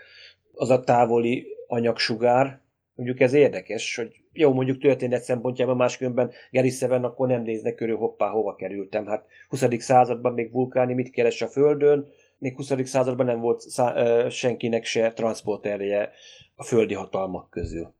[0.52, 2.60] az a távoli anyagsugár.
[2.94, 7.96] Mondjuk ez érdekes, hogy jó, mondjuk történet szempontjában máskülönben Gary Seven akkor nem néznek körül,
[7.96, 9.06] hoppá, hova kerültem.
[9.06, 9.64] Hát 20.
[9.78, 12.08] században még vulkáni mit keres a Földön,
[12.42, 12.72] még 20.
[12.84, 16.12] században nem volt szá- ö, senkinek se transporterje
[16.54, 17.94] a földi hatalmak közül.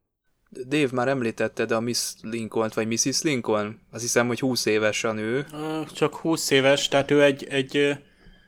[0.69, 3.23] Dave, már említetted a Miss lincoln vagy Mrs.
[3.23, 3.81] Lincoln?
[3.91, 5.47] Azt hiszem, hogy 20 éves a nő.
[5.93, 7.99] Csak 20 éves, tehát ő egy, egy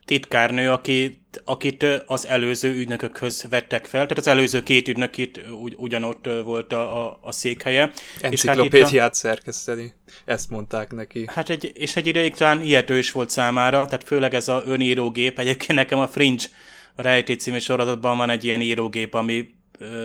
[0.05, 5.75] titkárnő, aki, akit az előző ügynökökhöz vettek fel, tehát az előző két ügynök itt ugy,
[5.77, 7.93] ugyanott volt a, a, a székhelye.
[8.21, 9.15] Enciklopédiát hát a...
[9.15, 9.93] szerkeszteni,
[10.25, 11.25] ezt mondták neki.
[11.27, 15.39] Hát egy, és egy ideig talán hihető is volt számára, tehát főleg ez a önírógép,
[15.39, 16.45] egyébként nekem a Fringe
[16.95, 19.55] a Rejtét című sorozatban van egy ilyen írógép, ami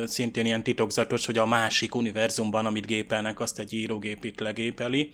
[0.05, 5.11] szintén ilyen titokzatos, hogy a másik univerzumban, amit gépelnek, azt egy írógép itt legépeli.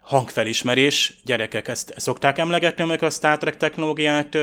[0.00, 4.36] Hangfelismerés, gyerekek ezt szokták emlegetni, amikor a Star Trek technológiát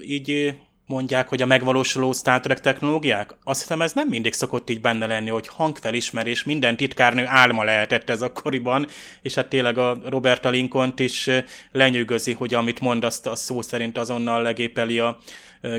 [0.00, 0.54] így
[0.86, 3.34] mondják, hogy a megvalósuló Star Trek technológiák?
[3.44, 8.10] Azt hiszem ez nem mindig szokott így benne lenni, hogy hangfelismerés minden titkárnő álma lehetett
[8.10, 8.86] ez akkoriban,
[9.22, 11.30] és hát tényleg a Roberta lincoln is
[11.72, 15.18] lenyűgözi, hogy amit mond, azt, azt szó szerint azonnal legépeli a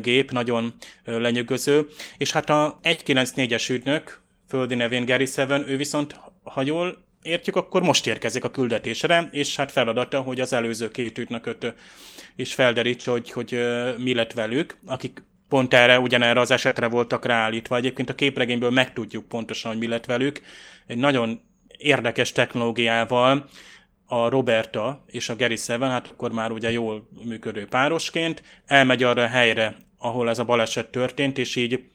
[0.02, 0.74] gép, nagyon
[1.06, 1.88] lenyűgöző.
[2.18, 7.82] És hát a 194-es ügynök, földi nevén Gary Seven, ő viszont, ha jól értjük, akkor
[7.82, 11.74] most érkezik a küldetésre, és hát feladata, hogy az előző két ügynököt
[12.36, 13.60] is felderítse, hogy, hogy
[13.98, 17.76] mi lett velük, akik pont erre, ugyanerre az esetre voltak ráállítva.
[17.76, 20.42] Egyébként a képregényből megtudjuk pontosan, hogy mi lett velük.
[20.88, 21.42] Egy nagyon
[21.78, 23.50] érdekes technológiával,
[24.08, 29.24] a Roberta és a Gary Seven, hát akkor már ugye jól működő párosként, elmegy arra
[29.24, 31.90] a helyre, ahol ez a baleset történt, és így,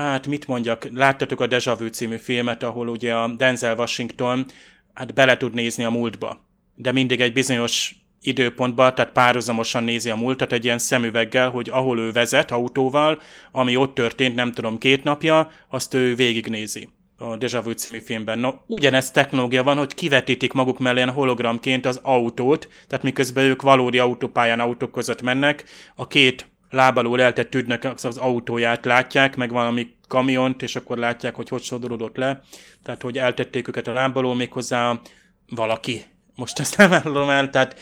[0.00, 4.46] hát mit mondjak, láttatok a Deja Vu című filmet, ahol ugye a Denzel Washington
[4.94, 10.16] hát bele tud nézni a múltba, de mindig egy bizonyos időpontban, tehát párhuzamosan nézi a
[10.16, 13.20] múltat egy ilyen szemüveggel, hogy ahol ő vezet autóval,
[13.52, 18.38] ami ott történt, nem tudom, két napja, azt ő végignézi a Deja Vu című filmben.
[18.38, 23.98] No, ugyanez technológia van, hogy kivetítik maguk mellé hologramként az autót, tehát miközben ők valódi
[23.98, 25.64] autópályán autók között mennek,
[25.94, 31.48] a két lábaló eltett tűdnek az autóját látják, meg valami kamiont, és akkor látják, hogy
[31.48, 32.42] hogy sodorodott le.
[32.82, 35.00] Tehát, hogy eltették őket a lábaló, méghozzá
[35.48, 36.04] valaki.
[36.34, 37.80] Most ezt nem állom el, tehát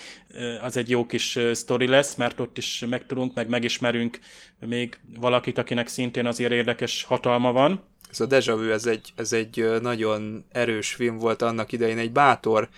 [0.63, 4.19] az egy jó kis sztori lesz, mert ott is megtudunk, meg megismerünk
[4.59, 7.85] még valakit, akinek szintén azért érdekes hatalma van.
[8.11, 12.13] Ez a Deja Vu, ez egy, ez egy nagyon erős film volt annak idején, egy
[12.13, 12.69] bátor,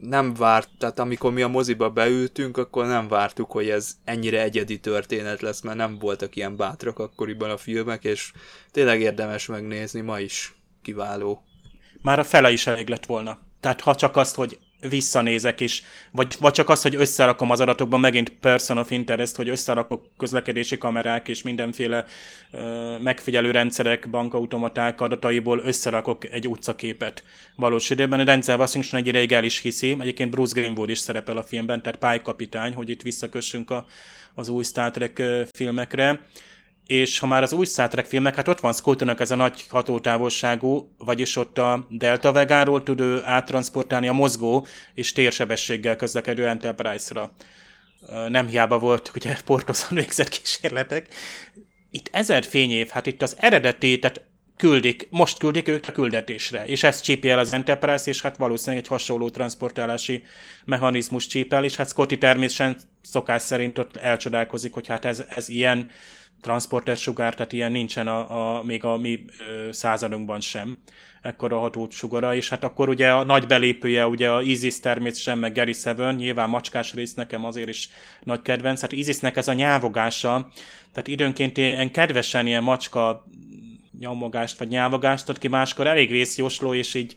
[0.00, 4.80] nem várt, tehát amikor mi a moziba beültünk, akkor nem vártuk, hogy ez ennyire egyedi
[4.80, 8.32] történet lesz, mert nem voltak ilyen bátrak akkoriban a filmek, és
[8.70, 11.42] tényleg érdemes megnézni, ma is kiváló.
[12.02, 13.38] Már a fele is elég lett volna.
[13.60, 18.00] Tehát ha csak azt, hogy visszanézek is, vagy, vagy csak az, hogy összerakom az adatokban,
[18.00, 22.04] megint person of interest, hogy összerakok közlekedési kamerák és mindenféle
[22.50, 27.24] ö, megfigyelő rendszerek, bankautomaták adataiból összerakok egy utcaképet.
[27.56, 28.20] Valós időben.
[28.20, 31.82] A rendszer Washington egy ideig el is hiszi, egyébként Bruce Greenwood is szerepel a filmben,
[31.82, 33.86] tehát pálykapitány, hogy itt visszakössünk a,
[34.34, 35.22] az új Star Trek
[35.52, 36.20] filmekre
[36.90, 39.64] és ha már az új Star Trek filmek, hát ott van Scottonak ez a nagy
[39.68, 47.32] hatótávolságú, vagyis ott a Delta Vegáról tud áttransportálni a mozgó és térsebességgel közlekedő Enterprise-ra.
[48.28, 51.08] Nem hiába volt, ugye Portoszon végzett kísérletek.
[51.90, 54.24] Itt ezer fényév, hát itt az eredeti, tehát
[54.56, 58.82] küldik, most küldik ők a küldetésre, és ezt csípi el az Enterprise, és hát valószínűleg
[58.84, 60.22] egy hasonló transportálási
[60.64, 65.90] mechanizmus csípel, és hát Scotty természetesen szokás szerint ott elcsodálkozik, hogy hát ez, ez ilyen
[66.40, 70.78] transporter sugár, tehát ilyen nincsen a, a, még a mi ö, századunkban sem
[71.22, 75.54] ekkora hatót sugara, és hát akkor ugye a nagy belépője, ugye a Isis természetesen, meg
[75.54, 77.88] Gary Seven, nyilván macskás rész nekem azért is
[78.22, 80.50] nagy kedvenc, hát Isisnek ez a nyávogása,
[80.92, 83.24] tehát időnként ilyen kedvesen ilyen macska
[83.98, 87.14] nyomogást vagy nyávogást ad ki, máskor elég vészjósló, és így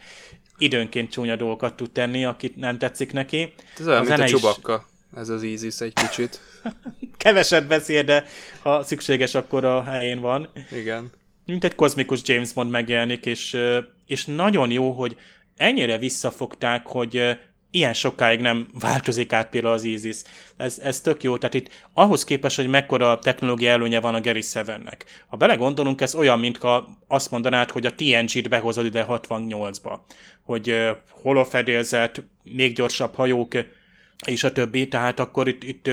[0.57, 3.53] időnként csúnya dolgokat tud tenni, akit nem tetszik neki.
[3.79, 4.92] Ez olyan, a mint a csubakka, is...
[5.15, 6.39] ez az Isis egy kicsit.
[7.17, 8.25] keveset beszél, de
[8.61, 10.49] ha szükséges, akkor a helyén van.
[10.71, 11.11] Igen.
[11.45, 13.57] Mint egy kozmikus James Bond megjelenik, és,
[14.05, 15.17] és nagyon jó, hogy
[15.55, 17.37] ennyire visszafogták, hogy
[17.71, 20.17] ilyen sokáig nem változik át például az ISIS.
[20.57, 24.41] Ez, ez tök jó, tehát itt ahhoz képest, hogy mekkora technológia előnye van a Gary
[24.41, 25.05] Sevennek.
[25.27, 29.99] Ha belegondolunk, ez olyan, mint ha azt mondanád, hogy a TNG-t behozod ide 68-ba,
[30.41, 33.53] hogy uh, holofedélzet, még gyorsabb hajók,
[34.25, 35.89] és a többi, tehát akkor itt, itt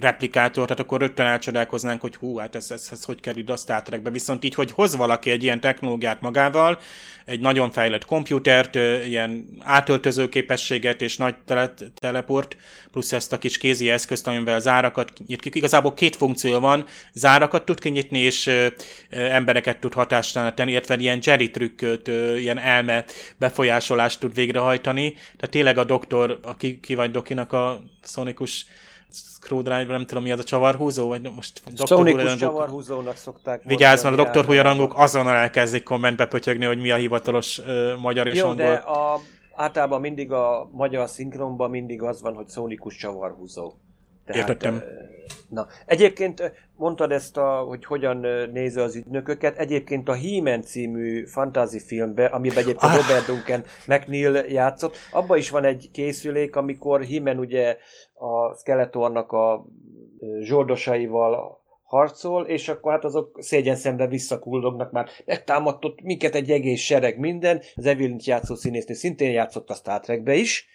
[0.00, 3.82] replikátor, tehát akkor rögtön elcsodálkoznánk, hogy hú, hát ez, ez, ez hogy kerül a Star
[3.82, 4.10] Trekbe.
[4.10, 6.78] Viszont így, hogy hoz valaki egy ilyen technológiát magával,
[7.24, 8.74] egy nagyon fejlett komputert,
[9.06, 12.56] ilyen átöltöző képességet és nagy tele- teleport,
[12.90, 15.44] plusz ezt a kis kézi eszközt, amivel zárakat nyit.
[15.44, 18.50] Igazából két funkció van, zárakat tud kinyitni, és
[19.10, 22.08] embereket tud hatástalan tenni, illetve ilyen Jerry trükköt,
[22.38, 23.04] ilyen elme
[23.36, 25.12] befolyásolást tud végrehajtani.
[25.12, 27.57] Tehát tényleg a doktor, aki ki vagy Dokinak a
[28.02, 28.66] szonikus
[29.10, 34.22] screwdriver, nem tudom mi az a csavarhúzó, vagy most Szonikus csavarhúzónak szokták Vigyázz, mert a
[34.22, 38.64] doktor Hújarangok azonnal elkezdik kommentbe pötyögni, hogy mi a hivatalos uh, magyar és Jó, angol.
[38.64, 39.20] de a,
[39.54, 43.72] általában mindig a magyar szinkronban mindig az van, hogy szónikus csavarhúzó.
[44.36, 44.74] Értettem.
[44.74, 44.78] ö,
[45.48, 49.58] Na, egyébként mondtad ezt, a, hogy hogyan ö, nézi az ügynököket.
[49.58, 52.96] Egyébként a He-Man című fantasy filmbe, amiben egyébként Ah.
[52.96, 57.76] Robert Duncan McNeil játszott, abban is van egy készülék, amikor He-Man ugye
[58.14, 59.66] a Skeletornak a
[60.18, 65.08] ö, zsoldosaival harcol, és akkor hát azok szégyen szembe visszakullognak már.
[65.24, 67.62] Megtámadtott minket egy egész sereg minden.
[67.74, 70.66] Az Evelyn játszó színésznő szintén játszott a Star Trekbe is,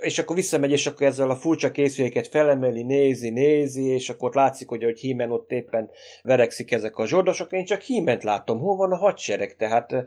[0.00, 4.68] és akkor visszamegy, és akkor ezzel a furcsa készüléket felemeli, nézi, nézi, és akkor látszik,
[4.68, 5.90] hogy, hogy Hímen ott éppen
[6.22, 10.04] verekszik ezek a zsordosok, én csak Híment látom, hol van a hadsereg, tehát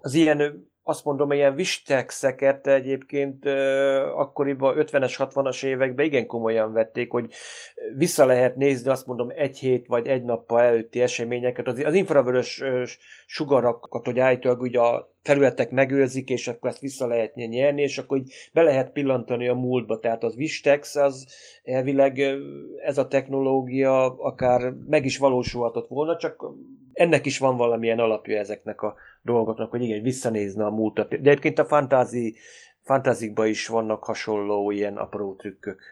[0.00, 3.46] az ilyen azt mondom, ilyen vistexeket egyébként
[4.14, 7.32] akkoriban 50-es, 60-as években igen komolyan vették, hogy
[7.96, 11.66] vissza lehet nézni, azt mondom, egy hét vagy egy nappal előtti eseményeket.
[11.66, 12.62] Az, az infravörös
[13.26, 18.18] sugarakat, hogy állítólag ugye a felületek megőrzik, és akkor ezt vissza lehet nyerni, és akkor
[18.18, 19.98] így be lehet pillantani a múltba.
[19.98, 21.26] Tehát az Vistex, az
[21.62, 22.20] elvileg
[22.84, 26.44] ez a technológia akár meg is valósulhatott volna, csak
[26.92, 31.08] ennek is van valamilyen alapja ezeknek a dolgoknak, hogy igen, visszanézne a múltat.
[31.08, 32.36] De egyébként a fantázi,
[32.82, 35.82] fantázikban is vannak hasonló ilyen apró trükkök.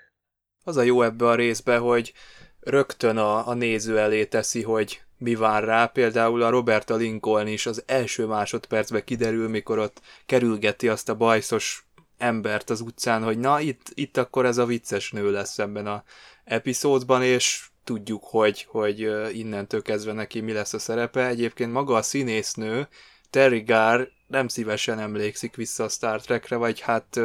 [0.64, 2.12] Az a jó ebbe a részbe, hogy
[2.60, 5.86] rögtön a, a néző elé teszi, hogy mi vár rá.
[5.86, 11.86] Például a Roberta Lincoln is az első másodpercben kiderül, mikor ott kerülgeti azt a bajszos
[12.18, 16.04] embert az utcán, hogy na, itt, itt akkor ez a vicces nő lesz ebben a
[16.44, 21.26] epizódban, és tudjuk, hogy, hogy innentől kezdve neki mi lesz a szerepe.
[21.26, 22.88] Egyébként maga a színésznő,
[23.30, 27.20] Terry Garr nem szívesen emlékszik vissza a Star Trekre, vagy hát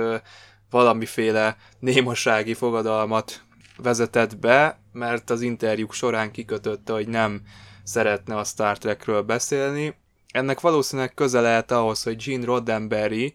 [0.69, 3.41] valamiféle némasági fogadalmat
[3.77, 7.41] vezetett be, mert az interjúk során kikötötte, hogy nem
[7.83, 9.95] szeretne a Star Trekről beszélni.
[10.31, 13.33] Ennek valószínűleg köze lehet ahhoz, hogy Gene Roddenberry,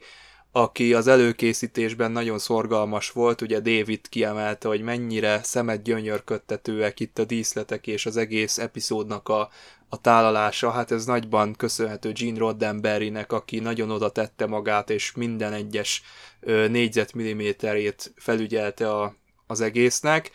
[0.52, 7.24] aki az előkészítésben nagyon szorgalmas volt, ugye David kiemelte, hogy mennyire szemet gyönyörködtetőek itt a
[7.24, 9.50] díszletek és az egész epizódnak a,
[9.88, 15.52] a tálalása, hát ez nagyban köszönhető Gene Roddenberrynek, aki nagyon oda tette magát, és minden
[15.52, 16.02] egyes
[16.68, 19.14] négyzetmilliméterét felügyelte a,
[19.46, 20.30] az egésznek.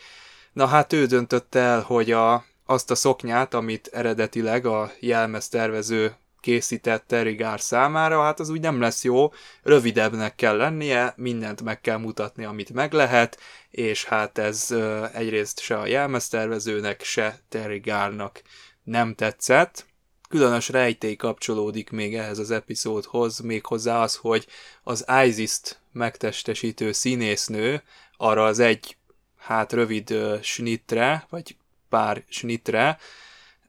[0.53, 6.16] Na hát ő döntötte el, hogy a, azt a szoknyát, amit eredetileg a jelmez tervező
[6.43, 11.82] készített Terry Gar számára, hát az úgy nem lesz jó, rövidebbnek kell lennie, mindent meg
[11.82, 13.39] kell mutatni, amit meg lehet,
[13.70, 14.76] és hát ez
[15.14, 18.41] egyrészt se a jelmeztervezőnek, se Terry Garnak
[18.84, 19.86] nem tetszett.
[20.30, 24.47] Különös rejtély kapcsolódik még ehhez az epizódhoz, méghozzá az, hogy
[24.84, 27.84] az Isis-t megtestesítő színésznő
[28.18, 28.97] arra az egy,
[29.38, 31.55] hát rövid ö, snittre, vagy
[31.94, 32.98] pár snitre,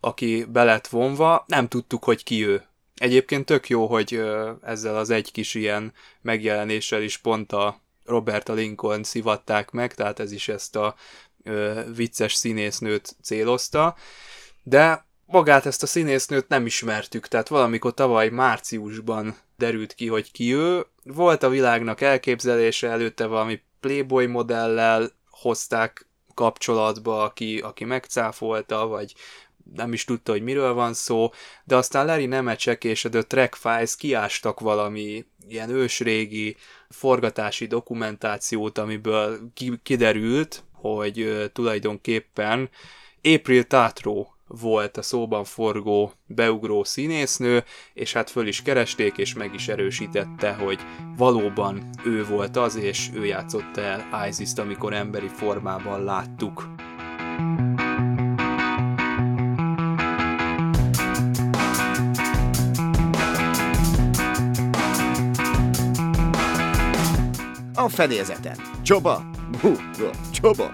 [0.01, 2.63] aki be lett vonva, nem tudtuk, hogy ki ő.
[2.97, 4.23] Egyébként tök jó, hogy
[4.63, 10.33] ezzel az egy kis ilyen megjelenéssel is pont a Roberta Lincoln szivatták meg, tehát ez
[10.33, 10.95] is ezt a
[11.95, 13.97] vicces színésznőt célozta,
[14.63, 20.55] de magát ezt a színésznőt nem ismertük, tehát valamikor tavaly márciusban derült ki, hogy ki
[20.55, 20.87] ő.
[21.03, 29.15] Volt a világnak elképzelése előtte valami Playboy modellel hozták kapcsolatba, aki, aki megcáfolta, vagy
[29.75, 31.31] nem is tudta, hogy miről van szó,
[31.65, 36.57] de aztán Larry Nemeczek és a The Track Files kiástak valami ilyen ősrégi
[36.89, 42.71] forgatási dokumentációt, amiből ki, kiderült, hogy tulajdonképpen
[43.23, 49.55] April Tatro volt a szóban forgó, beugró színésznő, és hát föl is keresték, és meg
[49.55, 50.79] is erősítette, hogy
[51.17, 56.69] valóban ő volt az, és ő játszotta el Isis-t, amikor emberi formában láttuk.
[67.75, 68.57] A fedélzeten.
[68.83, 69.23] Csoba!
[69.61, 69.73] Hú,
[70.33, 70.71] csoba!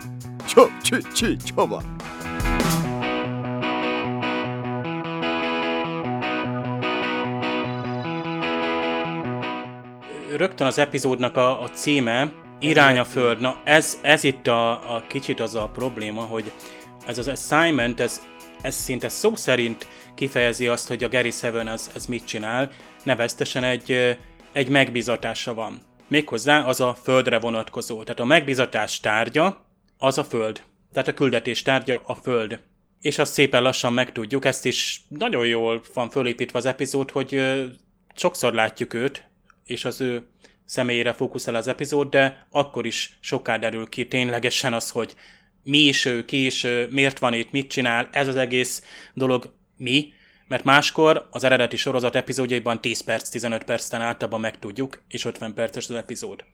[0.46, 1.82] Cso, csü, csü, csoba!
[10.36, 13.40] Rögtön az epizódnak a, a címe, Irány a Föld.
[13.40, 16.52] Na ez, ez itt a, a kicsit az a probléma, hogy
[17.06, 18.22] ez az assignment, ez,
[18.62, 22.70] ez szinte szó szerint kifejezi azt, hogy a Gary Seven ez, ez mit csinál,
[23.02, 24.18] neveztesen egy,
[24.52, 25.80] egy megbizatása van.
[26.08, 28.02] Méghozzá az a Földre vonatkozó.
[28.02, 29.66] Tehát a megbizatás tárgya
[29.98, 30.62] az a Föld.
[30.92, 32.60] Tehát a küldetés tárgya a Föld.
[33.00, 37.42] És azt szépen lassan megtudjuk, ezt is nagyon jól van fölépítve az epizód, hogy
[38.14, 39.29] sokszor látjuk őt,
[39.70, 40.22] és az ő
[40.64, 45.14] személyére fókuszál az epizód, de akkor is soká derül ki ténylegesen az, hogy
[45.62, 48.82] mi is ő, ki is ő, miért van itt, mit csinál, ez az egész
[49.14, 50.12] dolog mi,
[50.48, 55.88] mert máskor az eredeti sorozat epizódjaiban 10 perc, 15 percen általában megtudjuk, és 50 perces
[55.88, 56.44] az epizód.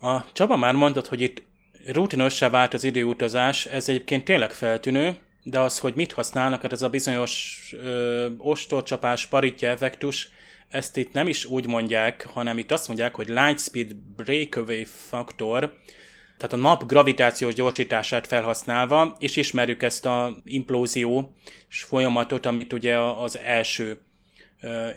[0.00, 1.42] A Csaba már mondott, hogy itt
[1.86, 6.82] rutinossá vált az időutazás, ez egyébként tényleg feltűnő, de az, hogy mit használnak, hát ez
[6.82, 10.28] a bizonyos ö, ostorcsapás, paritja effektus,
[10.70, 15.78] ezt itt nem is úgy mondják, hanem itt azt mondják, hogy Lightspeed Breakaway Factor,
[16.36, 21.34] tehát a nap gravitációs gyorsítását felhasználva, és ismerjük ezt a implózió
[21.68, 24.00] folyamatot, amit ugye az első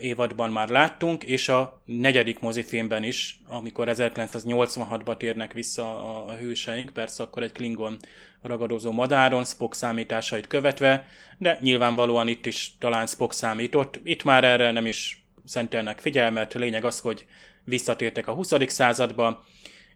[0.00, 7.22] évadban már láttunk, és a negyedik mozifilmben is, amikor 1986-ban térnek vissza a hőseink, persze
[7.22, 7.96] akkor egy Klingon
[8.42, 11.06] ragadozó madáron, Spock számításait követve,
[11.38, 14.00] de nyilvánvalóan itt is talán Spock számított.
[14.02, 17.26] Itt már erre nem is szentelnek figyelmet, lényeg az, hogy
[17.64, 18.52] visszatértek a 20.
[18.66, 19.44] századba,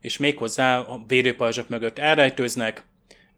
[0.01, 2.87] és méghozzá a védőpajzsok mögött elrejtőznek,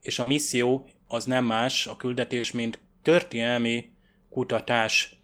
[0.02, 3.90] és a misszió az nem más, a küldetés, mint történelmi
[4.30, 5.18] kutatás.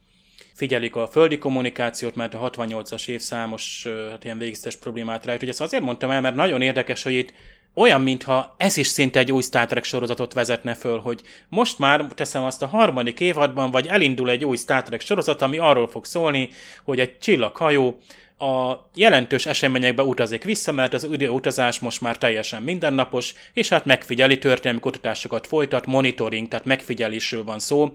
[0.55, 5.43] Figyelik a földi kommunikációt, mert a 68-as év számos hát ilyen végztes problémát rejt.
[5.43, 7.33] Ugye ezt azért mondtam el, mert nagyon érdekes, hogy itt
[7.77, 12.07] olyan, mintha ez is szinte egy új Star Trek sorozatot vezetne föl, hogy most már
[12.15, 16.05] teszem azt a harmadik évadban, vagy elindul egy új Star Trek sorozat, ami arról fog
[16.05, 16.51] szólni,
[16.85, 17.99] hogy egy csillaghajó
[18.39, 24.39] a jelentős eseményekbe utazik vissza, mert az utazás most már teljesen mindennapos, és hát megfigyeli
[24.39, 27.93] történelmi kutatásokat folytat, monitoring, tehát megfigyelésről van szó.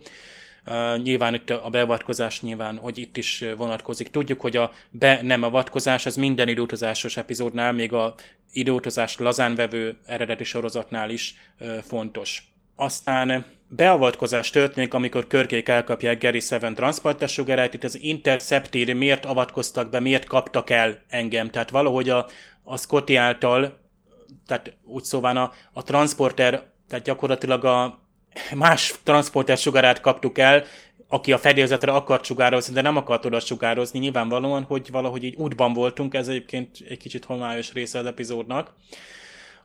[0.66, 4.10] Uh, nyilván itt a beavatkozás nyilván, hogy itt is vonatkozik.
[4.10, 8.16] Tudjuk, hogy a be nem avatkozás, az minden időutazásos epizódnál, még a
[8.52, 11.36] időutazást lazán vevő eredeti sorozatnál is
[11.84, 12.44] fontos.
[12.76, 20.00] Aztán beavatkozás történik, amikor körkék elkapják Gary Seven transportássugarát, itt az Intercepted miért avatkoztak be,
[20.00, 21.50] miért kaptak el engem.
[21.50, 22.28] Tehát valahogy a,
[22.64, 23.80] a Scotty által,
[24.48, 28.00] tehát úgy szóval a, a transporter, tehát gyakorlatilag a
[28.56, 30.64] más transporter sugarát kaptuk el,
[31.08, 35.74] aki a fedélzetre akart sugározni, de nem akart oda sugározni, nyilvánvalóan, hogy valahogy így útban
[35.74, 38.74] voltunk, ez egyébként egy kicsit homályos része az epizódnak.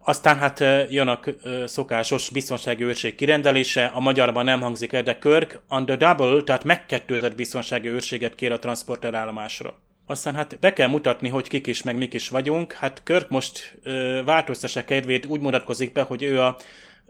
[0.09, 0.61] Aztán hát
[0.91, 1.21] jön a
[1.67, 6.65] szokásos biztonsági őrség kirendelése, a magyarban nem hangzik el, de Körk on the double, tehát
[6.65, 9.75] megkettőzött biztonsági őrséget kér a transporter állomásra.
[10.07, 12.73] Aztán hát be kell mutatni, hogy kik is, meg mik is vagyunk.
[12.73, 16.57] Hát Körk most ö, változtassa kedvét úgy mutatkozik be, hogy ő a,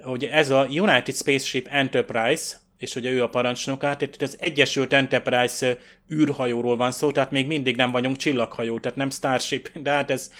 [0.02, 4.92] hogy ez a United Spaceship Enterprise, és ugye ő a parancsnok, hát itt az Egyesült
[4.92, 5.78] Enterprise
[6.12, 10.30] űrhajóról van szó, tehát még mindig nem vagyunk csillaghajó, tehát nem Starship, de hát ez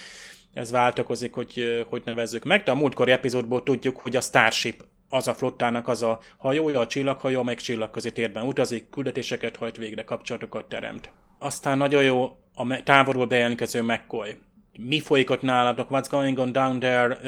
[0.56, 5.28] ez váltakozik, hogy hogy nevezzük meg, de a múltkori epizódból tudjuk, hogy a Starship az
[5.28, 10.68] a flottának az a hajója, a csillaghajó, meg csillagközi térben utazik, küldetéseket hajt végre, kapcsolatokat
[10.68, 11.10] teremt.
[11.38, 14.36] Aztán nagyon jó a távolról bejelentkező McCoy.
[14.78, 17.18] Mi folyik ott nálatok, what's going on down there,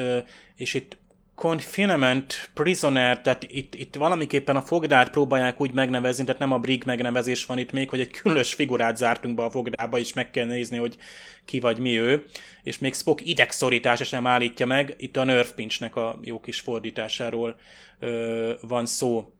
[0.55, 0.97] és itt
[1.39, 6.83] confinement prisoner, tehát itt, itt valamiképpen a fogdát próbálják úgy megnevezni, tehát nem a Brig
[6.85, 10.45] megnevezés van itt még, hogy egy különös figurát zártunk be a fogdába, és meg kell
[10.45, 10.97] nézni, hogy
[11.45, 12.25] ki vagy mi ő,
[12.63, 17.55] és még Spock idegszorítása sem állítja meg, itt a Nerf Pinchnek a jó kis fordításáról
[17.99, 19.33] ö, van szó.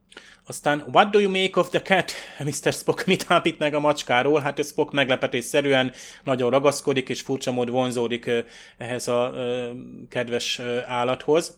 [0.47, 2.11] Aztán, what do you make of the cat?
[2.39, 2.73] Mr.
[2.73, 4.41] Spock mit állít meg a macskáról?
[4.41, 5.91] Hát Spock meglepetésszerűen
[6.23, 8.31] nagyon ragaszkodik, és furcsa mód vonzódik
[8.77, 9.33] ehhez a
[10.09, 11.57] kedves állathoz.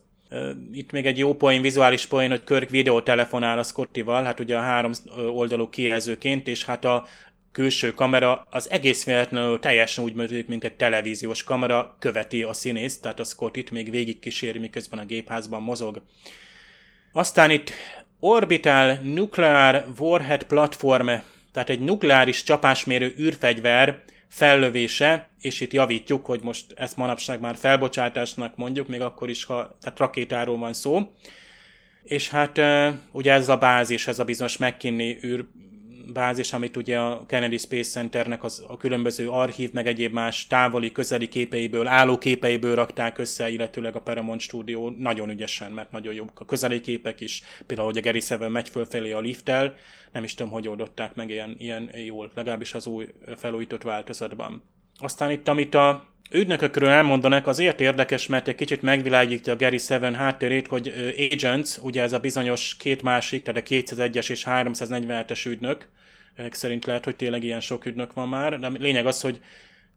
[0.73, 4.61] Itt még egy jó poén, vizuális poén, hogy Körk videótelefonál a Scottival, hát ugye a
[4.61, 4.91] három
[5.33, 7.07] oldalú kijelzőként, és hát a
[7.51, 13.01] külső kamera az egész véletlenül teljesen úgy működik, mint egy televíziós kamera, követi a színészt,
[13.01, 16.01] tehát a Scottit még végig kíséri, miközben a gépházban mozog.
[17.11, 17.71] Aztán itt
[18.19, 21.09] Orbital Nuclear Warhead Platform,
[21.51, 28.55] tehát egy nukleáris csapásmérő űrfegyver fellövése, és itt javítjuk, hogy most ezt manapság már felbocsátásnak
[28.55, 31.11] mondjuk, még akkor is, ha tehát rakétáról van szó.
[32.03, 32.61] És hát
[33.11, 35.45] ugye ez a bázis, ez a bizonyos McKinney űr
[36.13, 40.91] bázis, amit ugye a Kennedy Space Centernek az, a különböző archív, meg egyéb más távoli,
[40.91, 46.39] közeli képeiből, álló képeiből rakták össze, illetőleg a Paramount Studio nagyon ügyesen, mert nagyon jobbak
[46.39, 49.75] a közeli képek is, például, hogy a Gary Seven megy fölfelé a lifttel,
[50.11, 53.07] nem is tudom, hogy oldották meg ilyen, ilyen jól, legalábbis az új
[53.37, 54.63] felújított változatban.
[54.97, 60.15] Aztán itt, amit a ügynökökről elmondanak, azért érdekes, mert egy kicsit megvilágítja a Gary Seven
[60.15, 65.87] háttérét, hogy Agents, ugye ez a bizonyos két másik, tehát a 201-es és 347-es ügynök,
[66.51, 69.39] szerint lehet, hogy tényleg ilyen sok ügynök van már, de lényeg az, hogy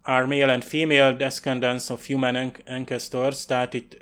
[0.03, 3.97] are male and female descendants of human ancestors, tehát itt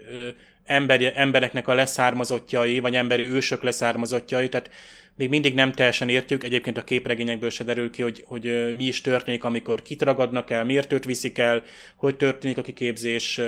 [0.64, 4.70] emberi, embereknek a leszármazottjai, vagy emberi ősök leszármazottjai, tehát
[5.16, 9.00] még mindig nem teljesen értjük, egyébként a képregényekből se derül ki, hogy, hogy mi is
[9.00, 11.62] történik, amikor kit ragadnak el, miért őt viszik el,
[11.96, 13.40] hogy történik a kiképzés,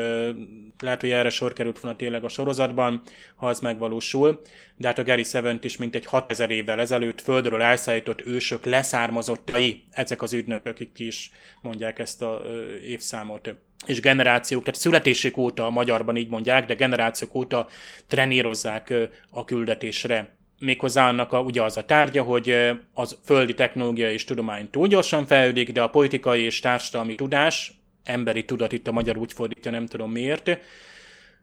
[0.78, 3.02] lehet, hogy erre sor került volna tényleg a sorozatban,
[3.36, 4.40] ha az megvalósul,
[4.76, 10.22] de hát a Gary seven is mintegy 6000 évvel ezelőtt földről elszállított ősök leszármazottai, ezek
[10.22, 11.30] az ügynökök, akik is
[11.62, 12.42] mondják ezt a
[12.86, 13.54] évszámot.
[13.86, 17.68] És generációk, tehát születésük óta a magyarban így mondják, de generációk óta
[18.06, 18.94] trenírozzák
[19.30, 22.56] a küldetésre méghozzá annak a, ugye az a tárgya, hogy
[22.94, 27.72] az földi technológia és tudomány túl gyorsan fejlődik, de a politikai és társadalmi tudás,
[28.04, 30.58] emberi tudat itt a magyar úgy fordítja, nem tudom miért,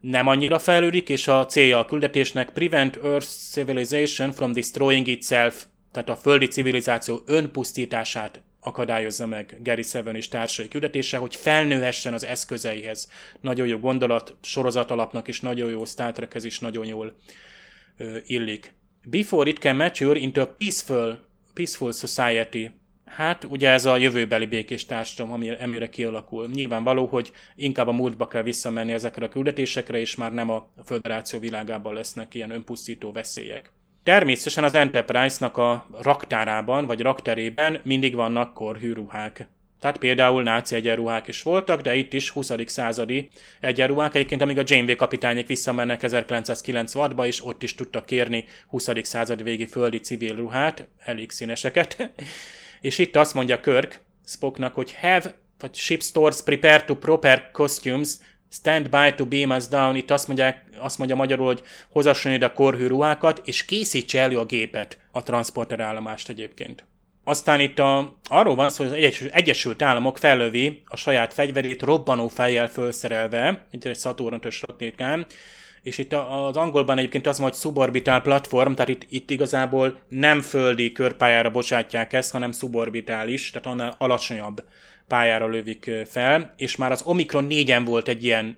[0.00, 6.08] nem annyira fejlődik, és a célja a küldetésnek prevent Earth civilization from destroying itself, tehát
[6.08, 13.10] a földi civilizáció önpusztítását akadályozza meg Gary Seven és társai küldetése, hogy felnőhessen az eszközeihez.
[13.40, 17.14] Nagyon jó gondolat, sorozat alapnak is nagyon jó, Star Trekhez is nagyon jól
[18.26, 18.74] illik.
[19.04, 21.18] Before it can mature into a peaceful,
[21.54, 22.70] peaceful society.
[23.04, 26.48] Hát ugye ez a jövőbeli békés társadalom, ami, amire kialakul.
[26.52, 31.38] Nyilvánvaló, hogy inkább a múltba kell visszamenni ezekre a küldetésekre, és már nem a föderáció
[31.38, 33.72] világában lesznek ilyen önpusztító veszélyek.
[34.02, 39.48] Természetesen az Enterprise-nak a raktárában, vagy rakterében mindig vannak korhűruhák.
[39.82, 42.50] Tehát például náci egyenruhák is voltak, de itt is 20.
[42.66, 43.28] századi
[43.60, 44.14] egyenruhák.
[44.14, 48.88] Egyébként amíg a Janeway kapitányok visszamennek 1996-ba, és ott is tudtak kérni 20.
[49.02, 52.12] század végi földi civil ruhát, elég színeseket.
[52.80, 58.08] és itt azt mondja Kirk Spocknak, hogy have vagy ship stores prepare to proper costumes,
[58.50, 59.96] stand by to beam us down.
[59.96, 64.38] Itt azt, mondják, azt mondja magyarul, hogy hozasson ide a korhű ruhákat, és készítse elő
[64.38, 66.84] a gépet, a transporter állomást egyébként.
[67.24, 72.28] Aztán itt a, arról van szó, hogy az Egyesült Államok fellövi a saját fegyverét robbanó
[72.28, 75.26] fejjel felszerelve, mint egy Saturn 5 rakétán,
[75.82, 80.92] és itt az angolban egyébként az hogy suborbital platform, tehát itt, itt igazából nem földi
[80.92, 84.64] körpályára bocsátják ezt, hanem suborbitális, tehát annál alacsonyabb
[85.08, 88.56] pályára lövik fel, és már az Omicron 4-en volt egy ilyen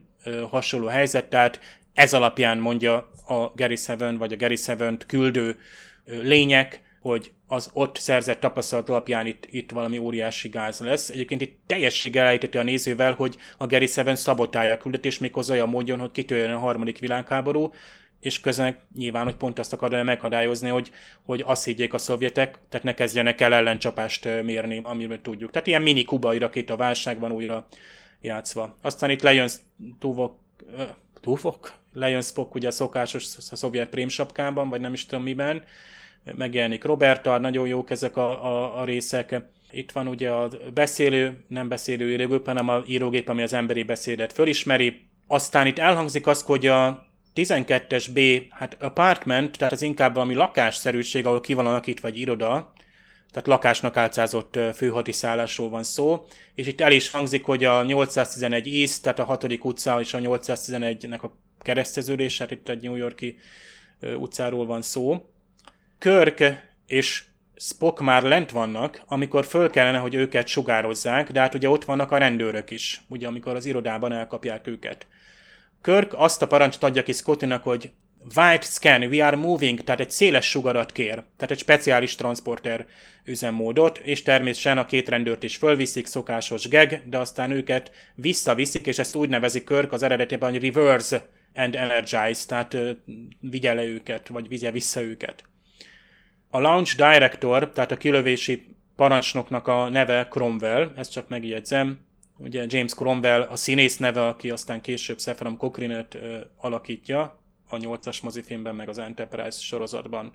[0.51, 1.61] hasonló helyzet, tehát
[1.95, 2.95] ez alapján mondja
[3.27, 5.59] a Gary Seven, vagy a Gary Seven-t küldő
[6.05, 11.09] lények, hogy az ott szerzett tapasztalat alapján itt, itt valami óriási gáz lesz.
[11.09, 15.69] Egyébként itt teljességgel elejteti a nézővel, hogy a Gary Seven szabotálja a küldetés, méghozzá olyan
[15.69, 17.73] módon, hogy kitörjön a harmadik világháború,
[18.21, 20.91] és közben nyilván, hogy pont azt akarja megakadályozni, hogy,
[21.23, 25.51] hogy azt higgyék a szovjetek, tehát ne kezdjenek el ellencsapást mérni, amiről tudjuk.
[25.51, 27.67] Tehát ilyen mini kubai rakéta válságban újra
[28.21, 28.77] játszva.
[28.83, 29.49] Aztán itt lejön
[29.99, 30.39] Tuvok,
[31.21, 31.73] Tuvok?
[31.93, 35.63] Lejön Spock ugye a szokásos a szovjet prémsapkában, vagy nem is tudom miben,
[36.37, 39.41] megjelenik Roberta, nagyon jók ezek a, a, a részek.
[39.71, 44.33] Itt van ugye a beszélő, nem beszélő írógép, hanem a írógép, ami az emberi beszédet
[44.33, 45.07] fölismeri.
[45.27, 51.27] Aztán itt elhangzik az, hogy a 12-es B, hát apartment, tehát az inkább valami lakásszerűség,
[51.27, 52.73] ahol ki van alakítva egy iroda,
[53.31, 59.03] tehát lakásnak álcázott főhadiszállásról van szó, és itt el is hangzik, hogy a 811 East,
[59.03, 59.59] tehát a 6.
[59.61, 63.39] utca és a 811-nek a kereszteződés, hát itt egy New Yorki
[64.17, 65.29] utcáról van szó.
[66.05, 66.45] Körk
[66.87, 67.25] és
[67.57, 72.11] Spock már lent vannak, amikor föl kellene, hogy őket sugározzák, de hát ugye ott vannak
[72.11, 75.07] a rendőrök is, ugye amikor az irodában elkapják őket.
[75.81, 77.91] Körk azt a parancsot adja ki Scottinak, hogy
[78.37, 82.87] White scan, we are moving, tehát egy széles sugarat kér, tehát egy speciális transporter
[83.25, 88.99] üzemmódot, és természetesen a két rendőrt is fölviszik, szokásos geg, de aztán őket visszaviszik, és
[88.99, 92.77] ezt úgy nevezik Körk az eredetében, hogy reverse and energize, tehát
[93.41, 95.45] vigye le őket, vagy vigye vissza őket.
[96.55, 101.99] A launch director, tehát a kilövési parancsnoknak a neve Cromwell, ezt csak megjegyzem.
[102.37, 106.19] Ugye James Cromwell a színész neve, aki aztán később Sephram Cochrane-et
[106.57, 110.33] alakítja a 8-as mozifilmben, meg az Enterprise sorozatban.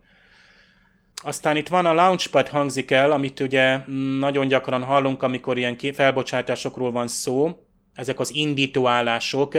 [1.23, 3.77] Aztán itt van a Launchpad hangzik el, amit ugye
[4.19, 7.65] nagyon gyakran hallunk, amikor ilyen felbocsátásokról van szó.
[7.93, 9.53] Ezek az indítóállások.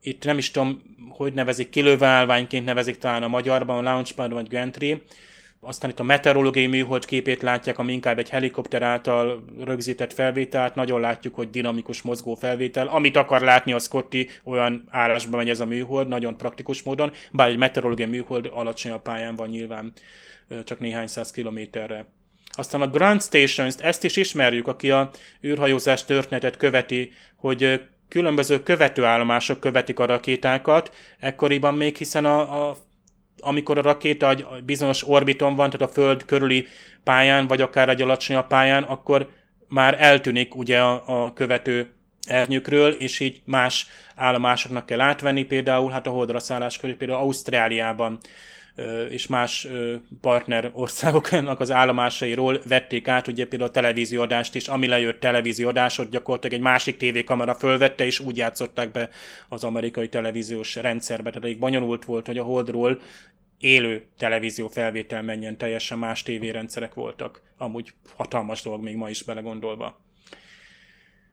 [0.00, 4.48] Itt nem is tudom, hogy nevezik, kilőve állványként nevezik talán a magyarban, a Launchpad vagy
[4.48, 5.02] Gantry
[5.62, 10.74] Aztán itt a meteorológiai műhold képét látják, ami inkább egy helikopter által rögzített felvételt.
[10.74, 12.86] Nagyon látjuk, hogy dinamikus mozgó felvétel.
[12.86, 17.48] Amit akar látni a Scotty, olyan állásban megy ez a műhold, nagyon praktikus módon, bár
[17.48, 19.92] egy meteorológiai műhold alacsony a pályán van nyilván
[20.64, 22.06] csak néhány száz kilométerre.
[22.50, 25.10] Aztán a Grand Stations, ezt is ismerjük, aki a
[25.44, 32.76] űrhajózás történetet követi, hogy különböző követőállomások követik a rakétákat, ekkoriban még, hiszen a, a
[33.40, 36.66] amikor a rakéta egy bizonyos orbiton van, tehát a Föld körüli
[37.04, 39.28] pályán, vagy akár egy alacsonyabb pályán, akkor
[39.68, 41.92] már eltűnik ugye a, a követő
[42.28, 48.18] ernyőkről, és így más állomásoknak kell átvenni, például hát a holdra szállás körül, például Ausztráliában
[49.10, 49.66] és más
[50.20, 56.56] partner országoknak az állomásairól vették át, ugye például a televízióadást is, ami lejött televízióadásot, gyakorlatilag
[56.56, 59.10] egy másik tévékamera fölvette, és úgy játszották be
[59.48, 61.30] az amerikai televíziós rendszerbe.
[61.30, 63.00] Tehát bonyolult volt, hogy a Holdról
[63.58, 67.42] élő televízió felvétel menjen, teljesen más tévérendszerek voltak.
[67.58, 70.00] Amúgy hatalmas dolog még ma is belegondolva.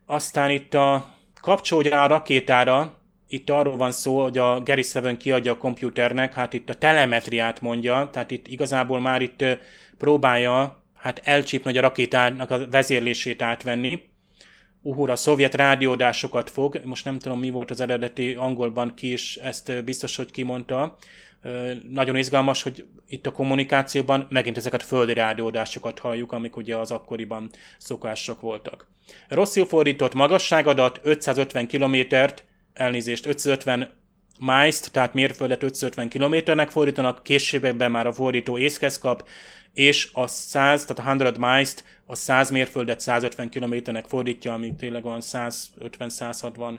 [0.06, 2.98] Aztán itt a kapcsolódja a rakétára,
[3.28, 7.62] itt arról van szó, hogy a Gary Seven kiadja a komputernek, hát itt a telemetriát
[7.62, 9.46] mondja, tehát itt igazából már itt
[9.98, 14.02] próbálja hát elcsípni, a rakétának a vezérlését átvenni.
[14.82, 19.84] Uhura, szovjet rádiódásokat fog, most nem tudom mi volt az eredeti angolban ki is, ezt
[19.84, 20.98] biztos, hogy kimondta.
[21.90, 27.50] Nagyon izgalmas, hogy itt a kommunikációban megint ezeket földi rádiódásokat halljuk, amik ugye az akkoriban
[27.78, 28.88] szokások voltak.
[29.28, 32.44] Rosszul fordított magasságadat 550 kilométert
[32.78, 33.90] elnézést, 550
[34.40, 39.28] miles tehát mérföldet 550 kilométernek fordítanak, későbbekben már a fordító észhez kap,
[39.74, 41.74] és a 100, tehát a 100 miles
[42.06, 46.78] a 100 mérföldet 150 kilométernek fordítja, ami tényleg van 150-160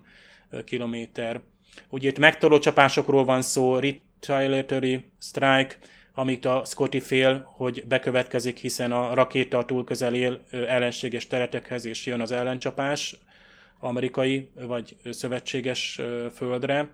[0.64, 1.40] kilométer.
[1.88, 5.76] Ugye itt megtoló csapásokról van szó, retaliatory strike,
[6.14, 12.06] amit a Scotty fél, hogy bekövetkezik, hiszen a rakéta túl közel él ellenséges teretekhez, és
[12.06, 13.16] jön az ellencsapás
[13.78, 16.00] amerikai vagy szövetséges
[16.34, 16.88] földre.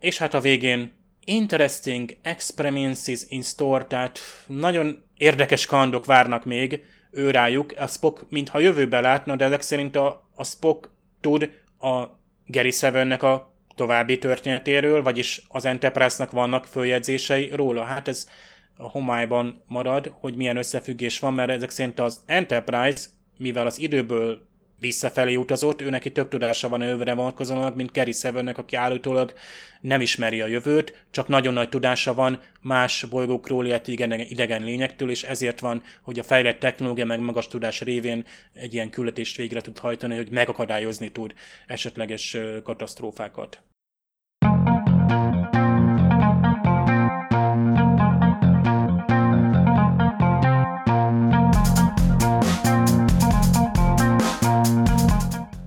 [0.00, 0.92] És hát a végén
[1.24, 7.72] interesting experiences in store, tehát nagyon érdekes kandok várnak még ő rájuk.
[7.76, 11.50] A Spock mintha jövőbe látna, de ezek szerint a, a Spock tud
[11.80, 12.04] a
[12.46, 17.84] Gary Sevennek a további történetéről, vagyis az Enterprise-nak vannak följegyzései róla.
[17.84, 18.28] Hát ez
[18.76, 23.06] a homályban marad, hogy milyen összefüggés van, mert ezek szerint az Enterprise,
[23.38, 24.45] mivel az időből
[24.78, 29.32] visszafelé utazott, ő neki több tudása van övre vonatkozóan, mint Kerry Sevennek, aki állítólag
[29.80, 35.10] nem ismeri a jövőt, csak nagyon nagy tudása van más bolygókról, illetve idegen, idegen lényektől,
[35.10, 39.60] és ezért van, hogy a fejlett technológia meg magas tudás révén egy ilyen küldetést végre
[39.60, 41.34] tud hajtani, hogy megakadályozni tud
[41.66, 43.62] esetleges katasztrófákat.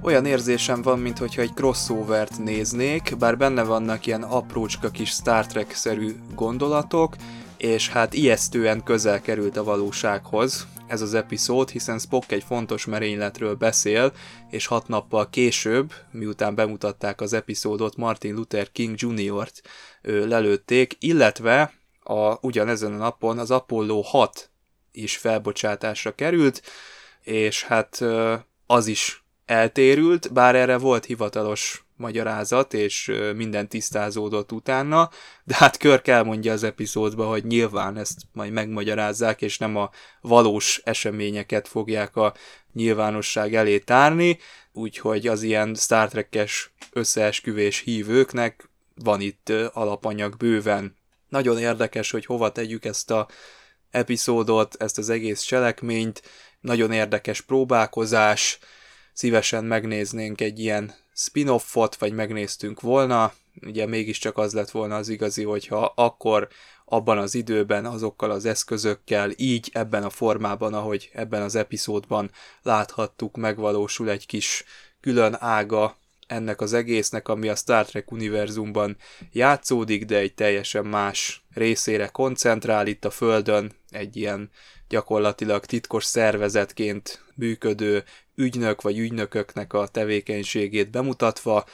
[0.10, 6.16] Olyan érzésem van, mintha egy crossovert néznék, bár benne vannak ilyen aprócska kis Star Trek-szerű
[6.36, 7.16] gondolatok,
[7.58, 13.56] és hát ijesztően közel került a valósághoz ez az epizód, hiszen Spock egy fontos merényletről
[13.56, 14.14] beszél,
[14.50, 19.62] és hat nappal később, miután bemutatták az epizódot, Martin Luther King Jr.-t
[20.02, 24.50] lelőtték, illetve a, ugyanezen a napon az Apollo 6
[24.92, 26.62] is felbocsátásra került,
[27.22, 28.04] és hát
[28.66, 35.10] az is eltérült, bár erre volt hivatalos magyarázat, és minden tisztázódott utána,
[35.44, 39.90] de hát Körk elmondja az epizódba, hogy nyilván ezt majd megmagyarázzák, és nem a
[40.22, 42.34] valós eseményeket fogják a
[42.74, 44.40] nyilvánosság elé tárni,
[44.72, 50.96] úgyhogy az ilyen Star Trek-es összeesküvés hívőknek van itt alapanyag bőven.
[51.30, 53.28] Nagyon érdekes, hogy hova tegyük ezt a
[53.92, 56.22] epizódot, ezt az egész cselekményt,
[56.62, 58.60] nagyon érdekes próbálkozás,
[59.20, 65.44] szívesen megnéznénk egy ilyen spin-offot, vagy megnéztünk volna, ugye mégiscsak az lett volna az igazi,
[65.44, 66.48] hogyha akkor
[66.86, 73.38] abban az időben, azokkal az eszközökkel, így ebben a formában, ahogy ebben az epizódban láthattuk,
[73.38, 74.64] megvalósul egy kis
[75.02, 75.98] külön ága
[76.28, 78.98] ennek az egésznek, ami a Star Trek univerzumban
[79.32, 82.88] játszódik, de egy teljesen más részére koncentrál.
[82.88, 84.50] Itt a Földön, egy ilyen
[84.90, 88.04] gyakorlatilag titkos szervezetként működő
[88.40, 91.66] ügynök vagy ügynököknek a tevékenységét bemutatva,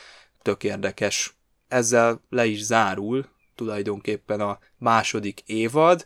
[0.41, 1.33] tök érdekes.
[1.67, 3.25] Ezzel le is zárul
[3.55, 6.05] tulajdonképpen a második évad,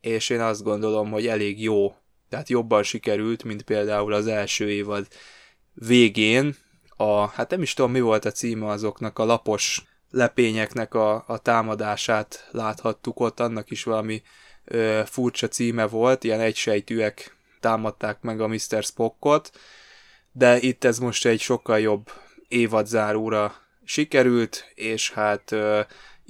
[0.00, 1.94] és én azt gondolom, hogy elég jó,
[2.28, 5.08] tehát jobban sikerült, mint például az első évad
[5.72, 6.56] végén.
[6.96, 11.38] A, hát nem is tudom, mi volt a címe azoknak a lapos lepényeknek a, a
[11.38, 14.22] támadását láthattuk ott, annak is valami
[14.64, 18.82] ö, furcsa címe volt, ilyen egysejtűek támadták meg a Mr.
[18.82, 19.50] Spockot,
[20.32, 22.10] de itt ez most egy sokkal jobb
[22.48, 23.54] évadzáróra
[23.84, 25.80] sikerült, és hát ö,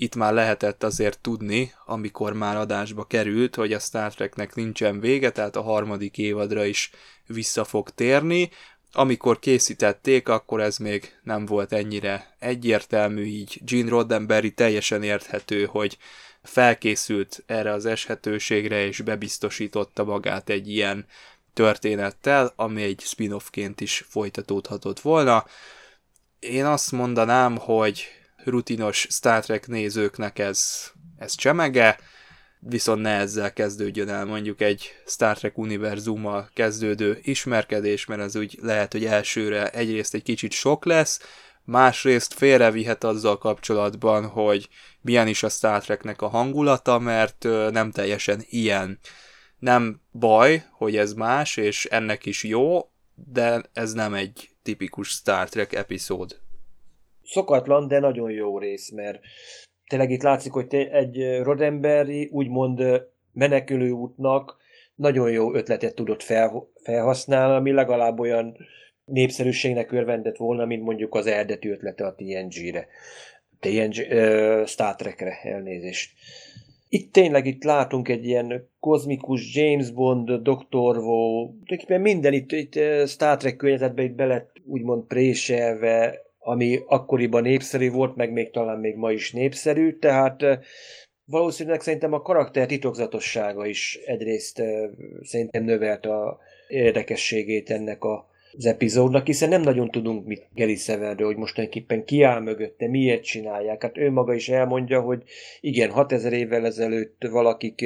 [0.00, 5.30] itt már lehetett azért tudni, amikor már adásba került, hogy a Star Treknek nincsen vége,
[5.30, 6.90] tehát a harmadik évadra is
[7.26, 8.50] vissza fog térni.
[8.92, 15.98] Amikor készítették, akkor ez még nem volt ennyire egyértelmű, így Gene Roddenberry teljesen érthető, hogy
[16.42, 21.06] felkészült erre az eshetőségre, és bebiztosította magát egy ilyen
[21.52, 25.44] történettel, ami egy spin-offként is folytatódhatott volna.
[26.38, 28.04] Én azt mondanám, hogy
[28.44, 31.98] rutinos Star Trek nézőknek ez, ez csemege,
[32.60, 38.58] viszont ne ezzel kezdődjön el mondjuk egy Star Trek univerzummal kezdődő ismerkedés, mert az úgy
[38.62, 41.20] lehet, hogy elsőre egyrészt egy kicsit sok lesz,
[41.64, 44.68] másrészt félrevihet azzal kapcsolatban, hogy
[45.00, 48.98] milyen is a Star Treknek a hangulata, mert nem teljesen ilyen.
[49.60, 52.90] Nem baj, hogy ez más, és ennek is jó,
[53.32, 56.40] de ez nem egy tipikus Star Trek epizód
[57.30, 59.20] szokatlan, de nagyon jó rész, mert
[59.86, 62.82] tényleg itt látszik, hogy egy Rodemberi úgymond
[63.32, 64.56] menekülő útnak
[64.94, 68.56] nagyon jó ötletet tudott fel, felhasználni, ami legalább olyan
[69.04, 72.86] népszerűségnek örvendett volna, mint mondjuk az eredeti ötlete a TNG-re.
[73.60, 76.12] TNG, uh, Star Trekre, elnézést.
[76.92, 80.96] Itt tényleg itt látunk egy ilyen kozmikus James Bond, Dr.
[80.96, 87.90] Vo, tulajdonképpen minden itt, itt Star Trek környezetben itt belet úgymond préselve, ami akkoriban népszerű
[87.90, 90.42] volt, meg még talán még ma is népszerű, tehát
[91.24, 94.62] valószínűleg szerintem a karakter titokzatossága is egyrészt
[95.22, 96.38] szerintem növelt a
[96.68, 102.04] érdekességét ennek a az epizódnak, hiszen nem nagyon tudunk mit Geri Severről, hogy most tulajdonképpen
[102.04, 103.82] ki áll mögötte, miért csinálják.
[103.82, 105.22] Hát ő maga is elmondja, hogy
[105.60, 107.84] igen, 6000 évvel ezelőtt valakik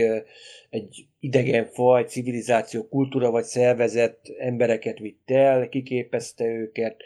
[0.71, 7.03] egy idegen faj, civilizáció, kultúra vagy szervezet embereket vitt el, kiképezte őket,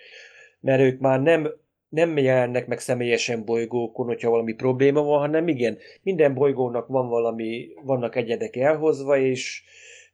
[0.60, 1.50] mert ők már nem,
[1.88, 7.68] nem jelennek meg személyesen bolygókon, hogyha valami probléma van, hanem igen, minden bolygónak van valami,
[7.84, 9.62] vannak egyedek elhozva, és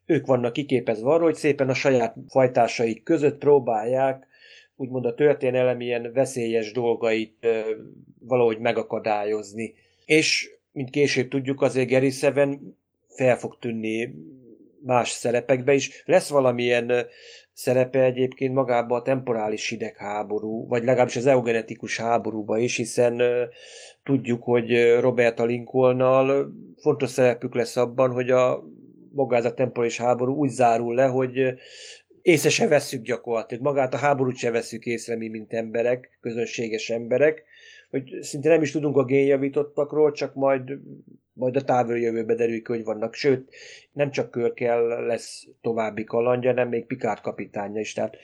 [0.06, 4.26] ők vannak kiképezve arra, hogy szépen a saját fajtásaik között próbálják
[4.76, 7.60] úgymond a történelem ilyen veszélyes dolgait ö,
[8.18, 9.74] valahogy megakadályozni.
[10.04, 12.76] És, mint később tudjuk, azért Gary Seven
[13.08, 14.14] fel fog tűnni
[14.82, 16.02] más szerepekbe is.
[16.04, 17.06] Lesz valamilyen
[17.52, 23.22] szerepe egyébként magában a temporális hidegháború, vagy legalábbis az eugenetikus háborúba is, hiszen
[24.02, 28.64] tudjuk, hogy Roberta Lincolnnal fontos szerepük lesz abban, hogy a
[29.14, 31.54] maga ez a temporális háború úgy zárul le, hogy
[32.22, 33.62] észre se veszük gyakorlatilag.
[33.62, 37.44] Magát a háborút se veszük észre mi, mint emberek, közönséges emberek,
[37.90, 40.78] hogy szinte nem is tudunk a génjavítottakról, csak majd,
[41.32, 43.14] majd a távoli jövőbe derül ki, hogy vannak.
[43.14, 43.54] Sőt,
[43.92, 47.92] nem csak Körkel lesz további kalandja, hanem még Pikát kapitánya is.
[47.92, 48.16] Tehát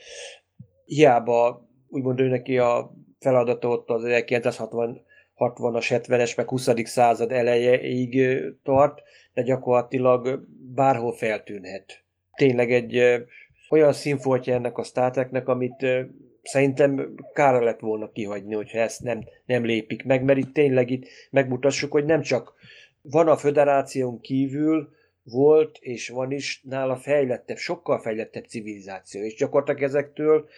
[0.85, 5.05] hiába úgymond ő neki a feladata ott az 1960
[5.41, 6.69] 60-as, 70-es, meg 20.
[6.83, 9.01] század elejeig tart,
[9.33, 10.45] de gyakorlatilag
[10.75, 12.03] bárhol feltűnhet.
[12.35, 13.25] Tényleg egy
[13.69, 15.85] olyan színfoltja ennek a Star amit
[16.41, 21.07] szerintem kára lett volna kihagyni, hogyha ezt nem, nem lépik meg, mert itt tényleg itt
[21.29, 22.53] megmutassuk, hogy nem csak
[23.01, 24.89] van a föderáción kívül,
[25.23, 30.49] volt és van is nála fejlettebb, sokkal fejlettebb civilizáció, és gyakorlatilag ezektől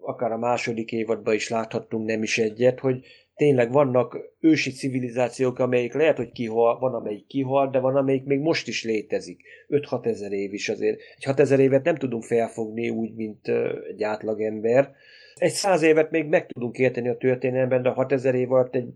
[0.00, 3.04] akár a második évadban is láthattunk nem is egyet, hogy
[3.36, 8.38] tényleg vannak ősi civilizációk, amelyik lehet, hogy kihal, van amelyik kihal, de van amelyik még
[8.38, 9.42] most is létezik.
[9.68, 11.00] 5-6 ezer év is azért.
[11.16, 13.48] Egy 6 ezer évet nem tudunk felfogni úgy, mint
[13.88, 14.94] egy átlagember.
[15.34, 18.88] Egy száz évet még meg tudunk érteni a történelemben, de 6 ezer év alatt egy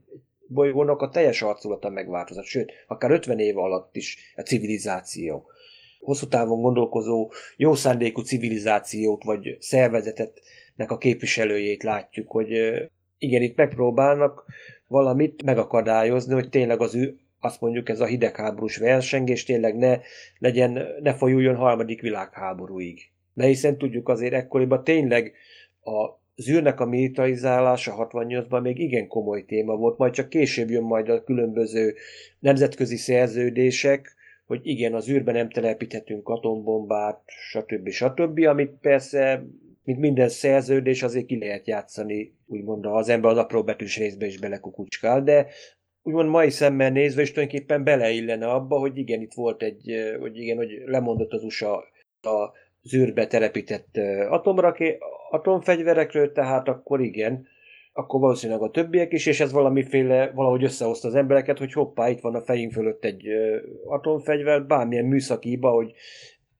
[0.47, 5.47] bolygónak a teljes arculata megváltozott, sőt, akár 50 év alatt is a civilizáció.
[5.99, 12.51] Hosszú távon gondolkozó, jó szándékú civilizációt vagy szervezetetnek a képviselőjét látjuk, hogy
[13.21, 14.45] igen, itt megpróbálnak
[14.87, 19.99] valamit megakadályozni, hogy tényleg az ő, azt mondjuk ez a hidegháborús versengés tényleg ne
[20.39, 23.11] legyen, ne folyuljon harmadik világháborúig.
[23.35, 25.33] Mert hiszen tudjuk azért ekkoriban tényleg
[25.83, 30.83] a az űrnek a militarizálása 68-ban még igen komoly téma volt, majd csak később jön
[30.83, 31.95] majd a különböző
[32.39, 34.15] nemzetközi szerződések,
[34.47, 37.89] hogy igen, az űrben nem telepíthetünk atombombát, stb.
[37.89, 39.47] stb., amit persze
[39.91, 44.39] mint minden szerződés, azért ki lehet játszani, úgymond az ember az apró betűs részbe is
[44.39, 45.47] belekukucskál, de
[46.03, 50.57] úgymond mai szemmel nézve is tulajdonképpen beleillene abba, hogy igen, itt volt egy, hogy igen,
[50.57, 51.77] hogy lemondott az USA
[52.23, 52.53] a
[52.83, 53.97] zűrbe telepített
[54.29, 54.99] atomraké,
[55.31, 57.47] atomfegyverekről, tehát akkor igen,
[57.93, 62.21] akkor valószínűleg a többiek is, és ez valamiféle, valahogy összehozta az embereket, hogy hoppá, itt
[62.21, 63.27] van a fejünk fölött egy
[63.87, 65.93] atomfegyver, bármilyen műszaki hiba, hogy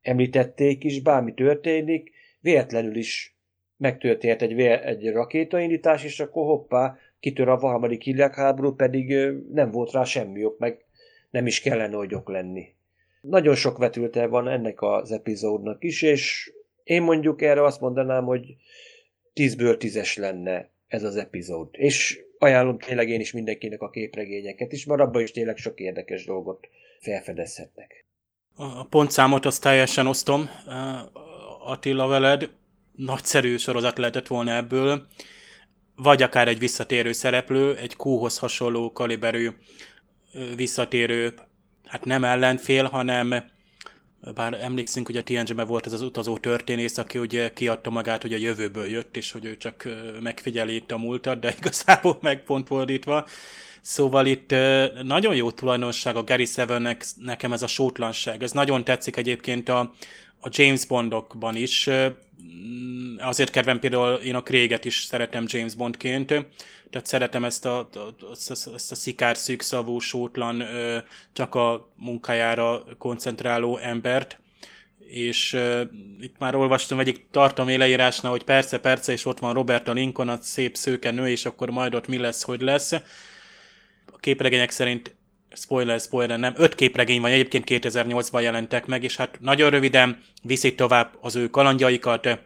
[0.01, 2.11] említették is, bármi történik,
[2.41, 3.37] véletlenül is
[3.77, 9.15] megtörtént egy, egy rakétaindítás, és akkor hoppá, kitör a harmadik hidegháború, pedig
[9.53, 10.85] nem volt rá semmi ok, meg
[11.31, 12.75] nem is kellene ok lenni.
[13.21, 16.53] Nagyon sok vetülte van ennek az epizódnak is, és
[16.85, 18.57] én mondjuk erre azt mondanám, hogy
[19.35, 21.69] 10-ből 10-es lenne ez az epizód.
[21.73, 26.25] És ajánlom tényleg én is mindenkinek a képregényeket is, mert abban is tényleg sok érdekes
[26.25, 26.69] dolgot
[27.01, 28.05] felfedezhetnek.
[28.57, 30.49] A pontszámot azt teljesen osztom
[31.71, 32.51] Attila veled.
[32.97, 35.07] Nagyszerű sorozat lehetett volna ebből.
[35.97, 39.51] Vagy akár egy visszatérő szereplő, egy kúhoz hasonló kaliberű
[40.57, 41.35] visszatérő,
[41.87, 43.35] hát nem ellenfél, hanem
[44.35, 48.33] bár emlékszünk, hogy a TNG-ben volt ez az utazó történész, aki ugye kiadta magát, hogy
[48.33, 49.89] a jövőből jött, és hogy ő csak
[50.21, 53.27] megfigyeli itt a múltat, de igazából meg pont fordítva.
[53.81, 54.55] Szóval itt
[55.03, 58.43] nagyon jó tulajdonság a Gary Sevennek nekem ez a sótlanság.
[58.43, 59.93] Ez nagyon tetszik egyébként a,
[60.41, 61.89] a James Bondokban is.
[63.19, 66.27] Azért kedvem például én a Craig-et is szeretem James Bondként.
[66.91, 67.89] Tehát szeretem ezt a,
[68.31, 70.63] ezt a, a szikár szűkszavú, sótlan,
[71.33, 74.39] csak a munkájára koncentráló embert
[75.11, 75.59] és
[76.21, 80.39] itt már olvastam egyik tartalmi leírásnál, hogy perce, perce, és ott van Roberta Lincoln, a
[80.41, 82.93] szép szőke nő, és akkor majd ott mi lesz, hogy lesz
[84.21, 85.15] képregények szerint
[85.55, 90.75] spoiler, spoiler, nem, öt képregény van, egyébként 2008-ban jelentek meg, és hát nagyon röviden viszik
[90.75, 92.39] tovább az ő kalandjaikat,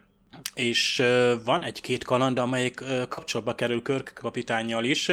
[0.55, 1.03] és
[1.45, 5.11] van egy-két kaland, amelyik kapcsolatba kerül Körk kapitányjal is,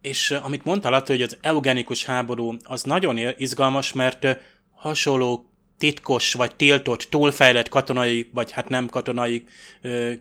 [0.00, 4.26] és amit mondtál, hogy az eugenikus háború az nagyon izgalmas, mert
[4.74, 5.47] hasonló
[5.78, 9.44] titkos vagy tiltott, túlfejlett katonai, vagy hát nem katonai,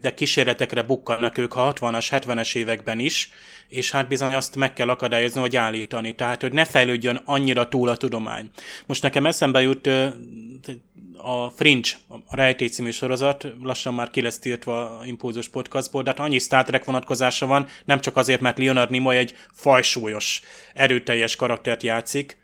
[0.01, 3.29] de kísérletekre bukkannak ők a 60-as, 70-es években is,
[3.67, 7.89] és hát bizony azt meg kell akadályozni, hogy állítani, tehát hogy ne fejlődjön annyira túl
[7.89, 8.49] a tudomány.
[8.85, 9.89] Most nekem eszembe jut
[11.17, 16.09] a Fringe, a Rejtély című sorozat, lassan már ki lesz tiltva a Impulzus podcastból, de
[16.09, 20.41] hát annyi Star Trek vonatkozása van, nem csak azért, mert Leonard Nimoy egy fajsúlyos,
[20.73, 22.38] erőteljes karaktert játszik,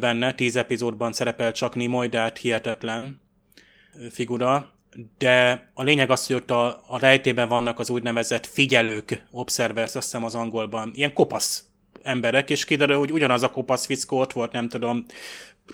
[0.00, 3.20] benne, tíz epizódban szerepel csak Nimoy, de hát hihetetlen
[4.10, 4.72] figura.
[5.18, 10.04] De a lényeg az, hogy ott a, a rejtében vannak az úgynevezett figyelők, observers, azt
[10.04, 11.64] hiszem az angolban, ilyen kopasz
[12.02, 15.04] emberek, és kiderül, hogy ugyanaz a kopasz fickó ott volt, nem tudom,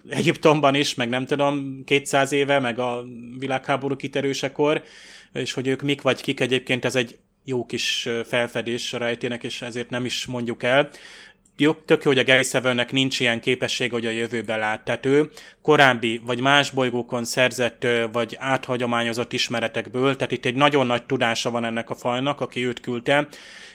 [0.09, 3.05] Egyiptomban is, meg nem tudom, 200 éve, meg a
[3.39, 4.83] világháború kiterősekor,
[5.33, 9.63] és hogy ők mik vagy kik, egyébként ez egy jó kis felfedés a rejtének, és
[9.63, 10.91] ezért nem is mondjuk el
[11.61, 14.85] jó, tök jó, hogy a Gary Severnek nincs ilyen képesség, hogy a jövőben lát.
[14.85, 15.31] Tehát ő
[15.63, 21.65] korábbi vagy más bolygókon szerzett vagy áthagyományozott ismeretekből, tehát itt egy nagyon nagy tudása van
[21.65, 23.29] ennek a fajnak, aki őt küldte,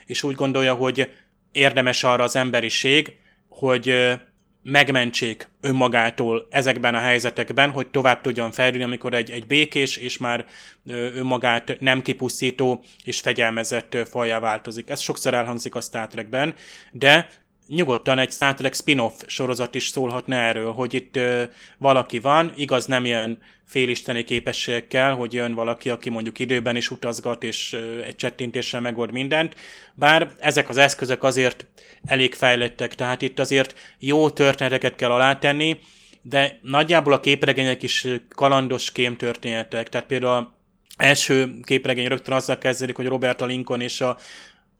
[0.06, 1.10] és úgy gondolja, hogy
[1.52, 3.16] érdemes arra az emberiség,
[3.48, 4.16] hogy
[4.62, 10.46] megmentsék önmagától ezekben a helyzetekben, hogy tovább tudjon fejlődni, amikor egy, egy békés és már
[10.86, 14.90] önmagát nem kipusztító és fegyelmezett fajjá változik.
[14.90, 16.54] Ez sokszor elhangzik a Star Trekben,
[16.92, 17.28] de
[17.68, 21.42] nyugodtan egy Star Trek spin-off sorozat is szólhatna erről, hogy itt ö,
[21.78, 27.42] valaki van, igaz nem ilyen félisteni képességekkel, hogy jön valaki, aki mondjuk időben is utazgat,
[27.42, 29.54] és ö, egy csettintéssel megold mindent,
[29.94, 31.66] bár ezek az eszközök azért
[32.04, 35.78] elég fejlettek, tehát itt azért jó történeteket kell alátenni,
[36.22, 40.54] de nagyjából a képregények is kalandos kém történetek, tehát például
[40.96, 44.18] első képregény rögtön azzal kezdődik, hogy Roberta Lincoln és a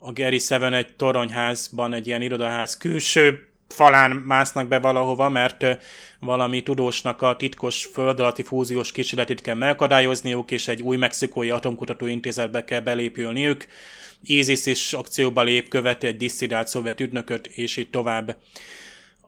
[0.06, 5.66] a Gary Seven egy toronyházban, egy ilyen irodaház külső falán másznak be valahova, mert
[6.20, 12.06] valami tudósnak a titkos föld alatti fúziós kísérletét kell megakadályozniuk, és egy új mexikói atomkutató
[12.06, 13.66] intézetbe kell belépülniük.
[14.22, 18.36] ISIS is akcióba lép, követi egy disszidált szovjet ügynököt, és így tovább.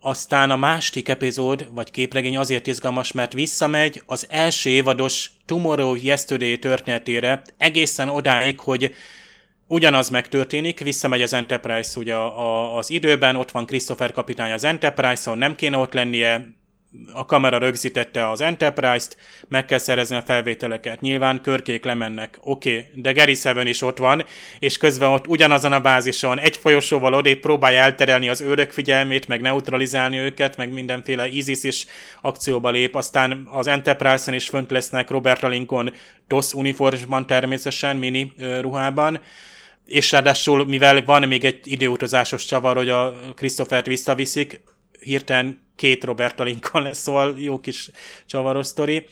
[0.01, 6.59] Aztán a másik epizód, vagy képregény azért izgalmas, mert visszamegy az első évados Tomorrow Yesterday
[6.59, 8.95] történetére, egészen odáig, hogy
[9.71, 14.65] Ugyanaz megtörténik, visszamegy az Enterprise ugye a, a, az időben, ott van Christopher kapitány az
[14.65, 16.57] Enterprise-on, nem kéne ott lennie,
[17.13, 19.17] a kamera rögzítette az Enterprise-t,
[19.49, 21.01] meg kell szerezni a felvételeket.
[21.01, 24.25] Nyilván körkék lemennek, oké, okay, de Gary Seven is ott van,
[24.59, 29.41] és közben ott ugyanazon a bázison egy folyosóval odébb próbálja elterelni az őrök figyelmét, meg
[29.41, 31.87] neutralizálni őket, meg mindenféle ISIS is
[32.21, 35.93] akcióba lép, aztán az Enterprise-on is fönt lesznek Robert Lincoln
[36.29, 39.21] DOS uniformban természetesen, mini ruhában,
[39.89, 44.61] és ráadásul, mivel van még egy időutazásos csavar, hogy a Christopher-t visszaviszik,
[45.01, 47.91] hirtelen két Roberta Lincoln lesz, szóval jó kis
[48.27, 49.07] csavaros sztori.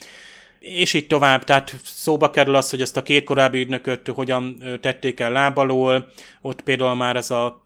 [0.58, 5.20] és így tovább, tehát szóba kerül az, hogy ezt a két korábbi ügynököt hogyan tették
[5.20, 7.64] el lábalól, ott például már ez a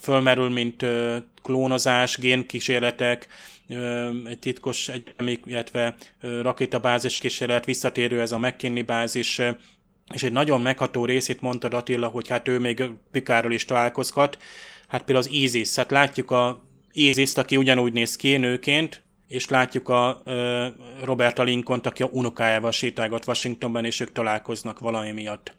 [0.00, 0.84] fölmerül, mint
[1.42, 3.26] klónozás, génkísérletek,
[4.28, 9.40] egy titkos egyemik, illetve rakétabázis kísérlet, visszatérő ez a McKinley bázis,
[10.14, 14.38] és egy nagyon megható részét mondta Attila, hogy hát ő még Pikárral is találkozhat.
[14.88, 16.62] Hát például az ISIS, hát látjuk a
[16.92, 20.22] ISIS-t, aki ugyanúgy néz ki nőként, és látjuk a
[21.04, 25.56] Roberta Lincoln-t, aki a unokájával sétálgat Washingtonban, és ők találkoznak valami miatt.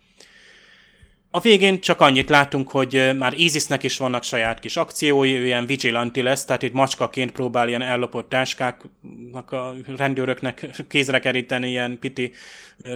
[1.31, 5.65] A végén csak annyit látunk, hogy már Isisnek is vannak saját kis akciói, ő ilyen
[5.65, 12.31] vigilanti lesz, tehát itt macskaként próbál ilyen ellopott táskáknak a rendőröknek kézre keríteni ilyen piti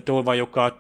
[0.03, 0.77] tolvajokat,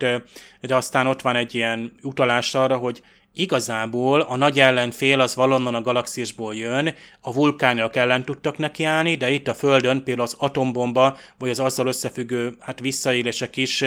[0.61, 3.01] de aztán ott van egy ilyen utalás arra, hogy
[3.35, 9.31] Igazából a nagy ellenfél az valonnan a galaxisból jön, a vulkányok ellen tudtak nekiállni, de
[9.31, 13.83] itt a Földön például az atombomba, vagy az azzal összefüggő hát visszaélések is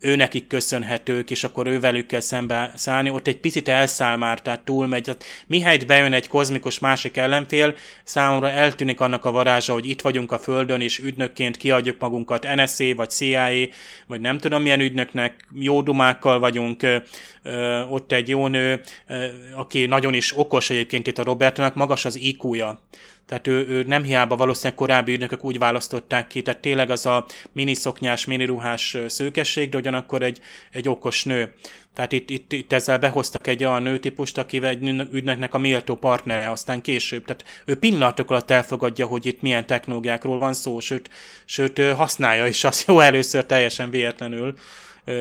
[0.00, 5.02] őnekik köszönhetők, és akkor ővelük kell szembe szállni, ott egy picit elszáll már, tehát túlmegy.
[5.02, 10.32] Tehát mihelyt bejön egy kozmikus másik ellenfél, számomra eltűnik annak a varázsa, hogy itt vagyunk
[10.32, 13.48] a Földön, és ügynökként kiadjuk magunkat NSA, vagy CIA,
[14.06, 16.86] vagy nem tudom milyen ügynöknek, jó dumákkal vagyunk,
[17.88, 18.80] ott egy jó nő,
[19.54, 22.80] aki nagyon is okos egyébként itt a Robertnak, magas az IQ-ja.
[23.28, 27.26] Tehát ő, ő nem hiába valószínűleg korábbi ügynökök úgy választották ki, tehát tényleg az a
[27.52, 30.40] miniszoknyás, miniruhás szőkesség, de ugyanakkor egy,
[30.70, 31.54] egy okos nő.
[31.94, 36.50] Tehát itt, itt, itt ezzel behoztak egy olyan nőtípust, akivel egy ügynöknek a méltó partnere,
[36.50, 37.24] aztán később.
[37.24, 41.10] Tehát ő pillanatok alatt elfogadja, hogy itt milyen technológiákról van szó, sőt,
[41.44, 44.54] sőt használja is azt jó először teljesen véletlenül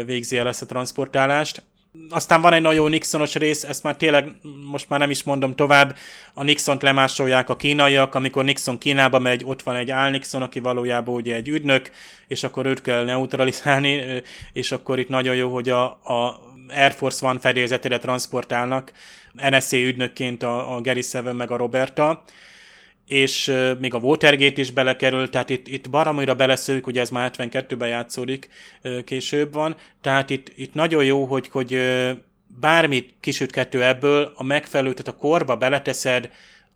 [0.05, 1.63] végzi el ezt a transportálást.
[2.09, 4.31] Aztán van egy nagyon Nixonos rész, ezt már tényleg
[4.71, 5.95] most már nem is mondom tovább,
[6.33, 10.59] a Nixont lemásolják a kínaiak, amikor Nixon Kínába megy, ott van egy Al Nixon, aki
[10.59, 11.91] valójában ugye egy ügynök,
[12.27, 14.21] és akkor őt kell neutralizálni,
[14.53, 18.91] és akkor itt nagyon jó, hogy a, a Air Force One fedélzetére transportálnak,
[19.49, 22.23] NSA ügynökként a, a Gary Seven meg a Roberta,
[23.07, 27.87] és még a Watergate is belekerült, tehát itt, itt baromira beleszőjük, ugye ez már 72-ben
[27.87, 28.49] játszódik,
[29.05, 31.81] később van, tehát itt, itt nagyon jó, hogy, hogy
[32.59, 36.29] bármit kisütkedő ebből, a megfelelő, tehát a korba beleteszed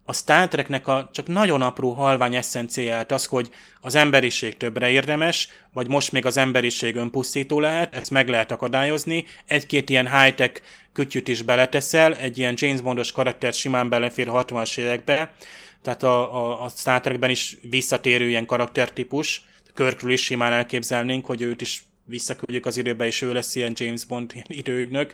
[0.05, 3.49] a Star Treknek a csak nagyon apró halvány eszenciáját, az, hogy
[3.81, 9.25] az emberiség többre érdemes, vagy most még az emberiség önpusztító lehet, ezt meg lehet akadályozni,
[9.45, 10.61] egy-két ilyen high-tech
[10.93, 15.33] kütyüt is beleteszel, egy ilyen James Bondos karakter simán belefér 60-as évekbe,
[15.81, 21.41] tehát a, a, a Star Trekben is visszatérő ilyen karaktertípus, Körkül is simán elképzelnénk, hogy
[21.41, 25.13] őt is visszaküldjük az időbe, és ő lesz ilyen James Bond időügynök.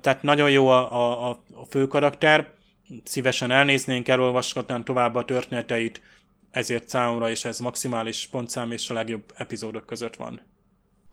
[0.00, 2.52] Tehát nagyon jó a, a, a fő karakter,
[3.04, 6.00] szívesen elnéznénk, elolvasgatnánk tovább a történeteit,
[6.50, 10.40] ezért számomra is ez maximális pontszám és a legjobb epizódok között van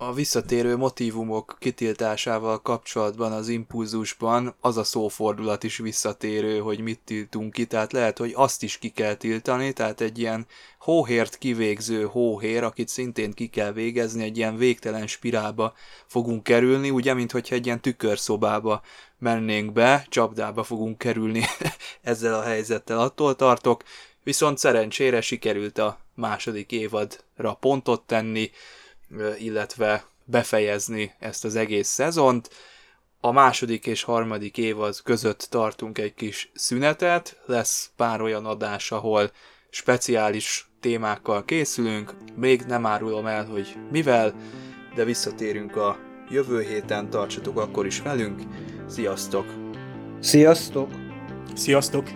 [0.08, 7.54] a visszatérő motivumok kitiltásával kapcsolatban az impulzusban az a szófordulat is visszatérő, hogy mit tiltunk
[7.54, 10.46] ki, tehát lehet, hogy azt is ki kell tiltani, tehát egy ilyen
[10.80, 15.74] hóhért kivégző hóhér, akit szintén ki kell végezni, egy ilyen végtelen spirálba
[16.06, 18.82] fogunk kerülni, ugye, mint hogyha egy ilyen tükörszobába
[19.18, 21.44] mennénk be, csapdába fogunk kerülni
[22.02, 23.84] ezzel a helyzettel, attól tartok,
[24.24, 28.52] viszont szerencsére sikerült a második évadra pontot tenni,
[29.38, 32.50] illetve befejezni ezt az egész szezont.
[33.20, 39.32] A második és harmadik évad között tartunk egy kis szünetet, lesz pár olyan adás, ahol
[39.70, 44.34] speciális témákkal készülünk, még nem árulom el, hogy mivel,
[44.96, 45.98] de visszatérünk a
[46.30, 48.42] jövő héten, tartsatok akkor is velünk,
[48.88, 49.46] sziasztok!
[50.20, 50.90] Sziasztok!
[51.56, 52.08] Sziasztok!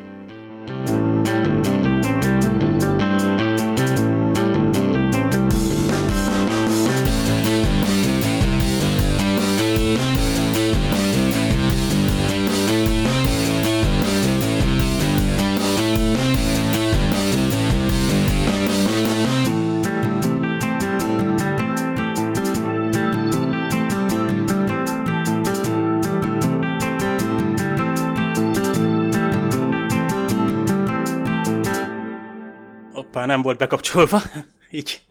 [33.40, 34.22] Nem volt bekapcsolva.
[34.72, 35.02] Így.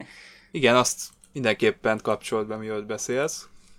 [0.51, 3.49] Igen, azt mindenképpen kapcsolt be, mielőtt beszélsz.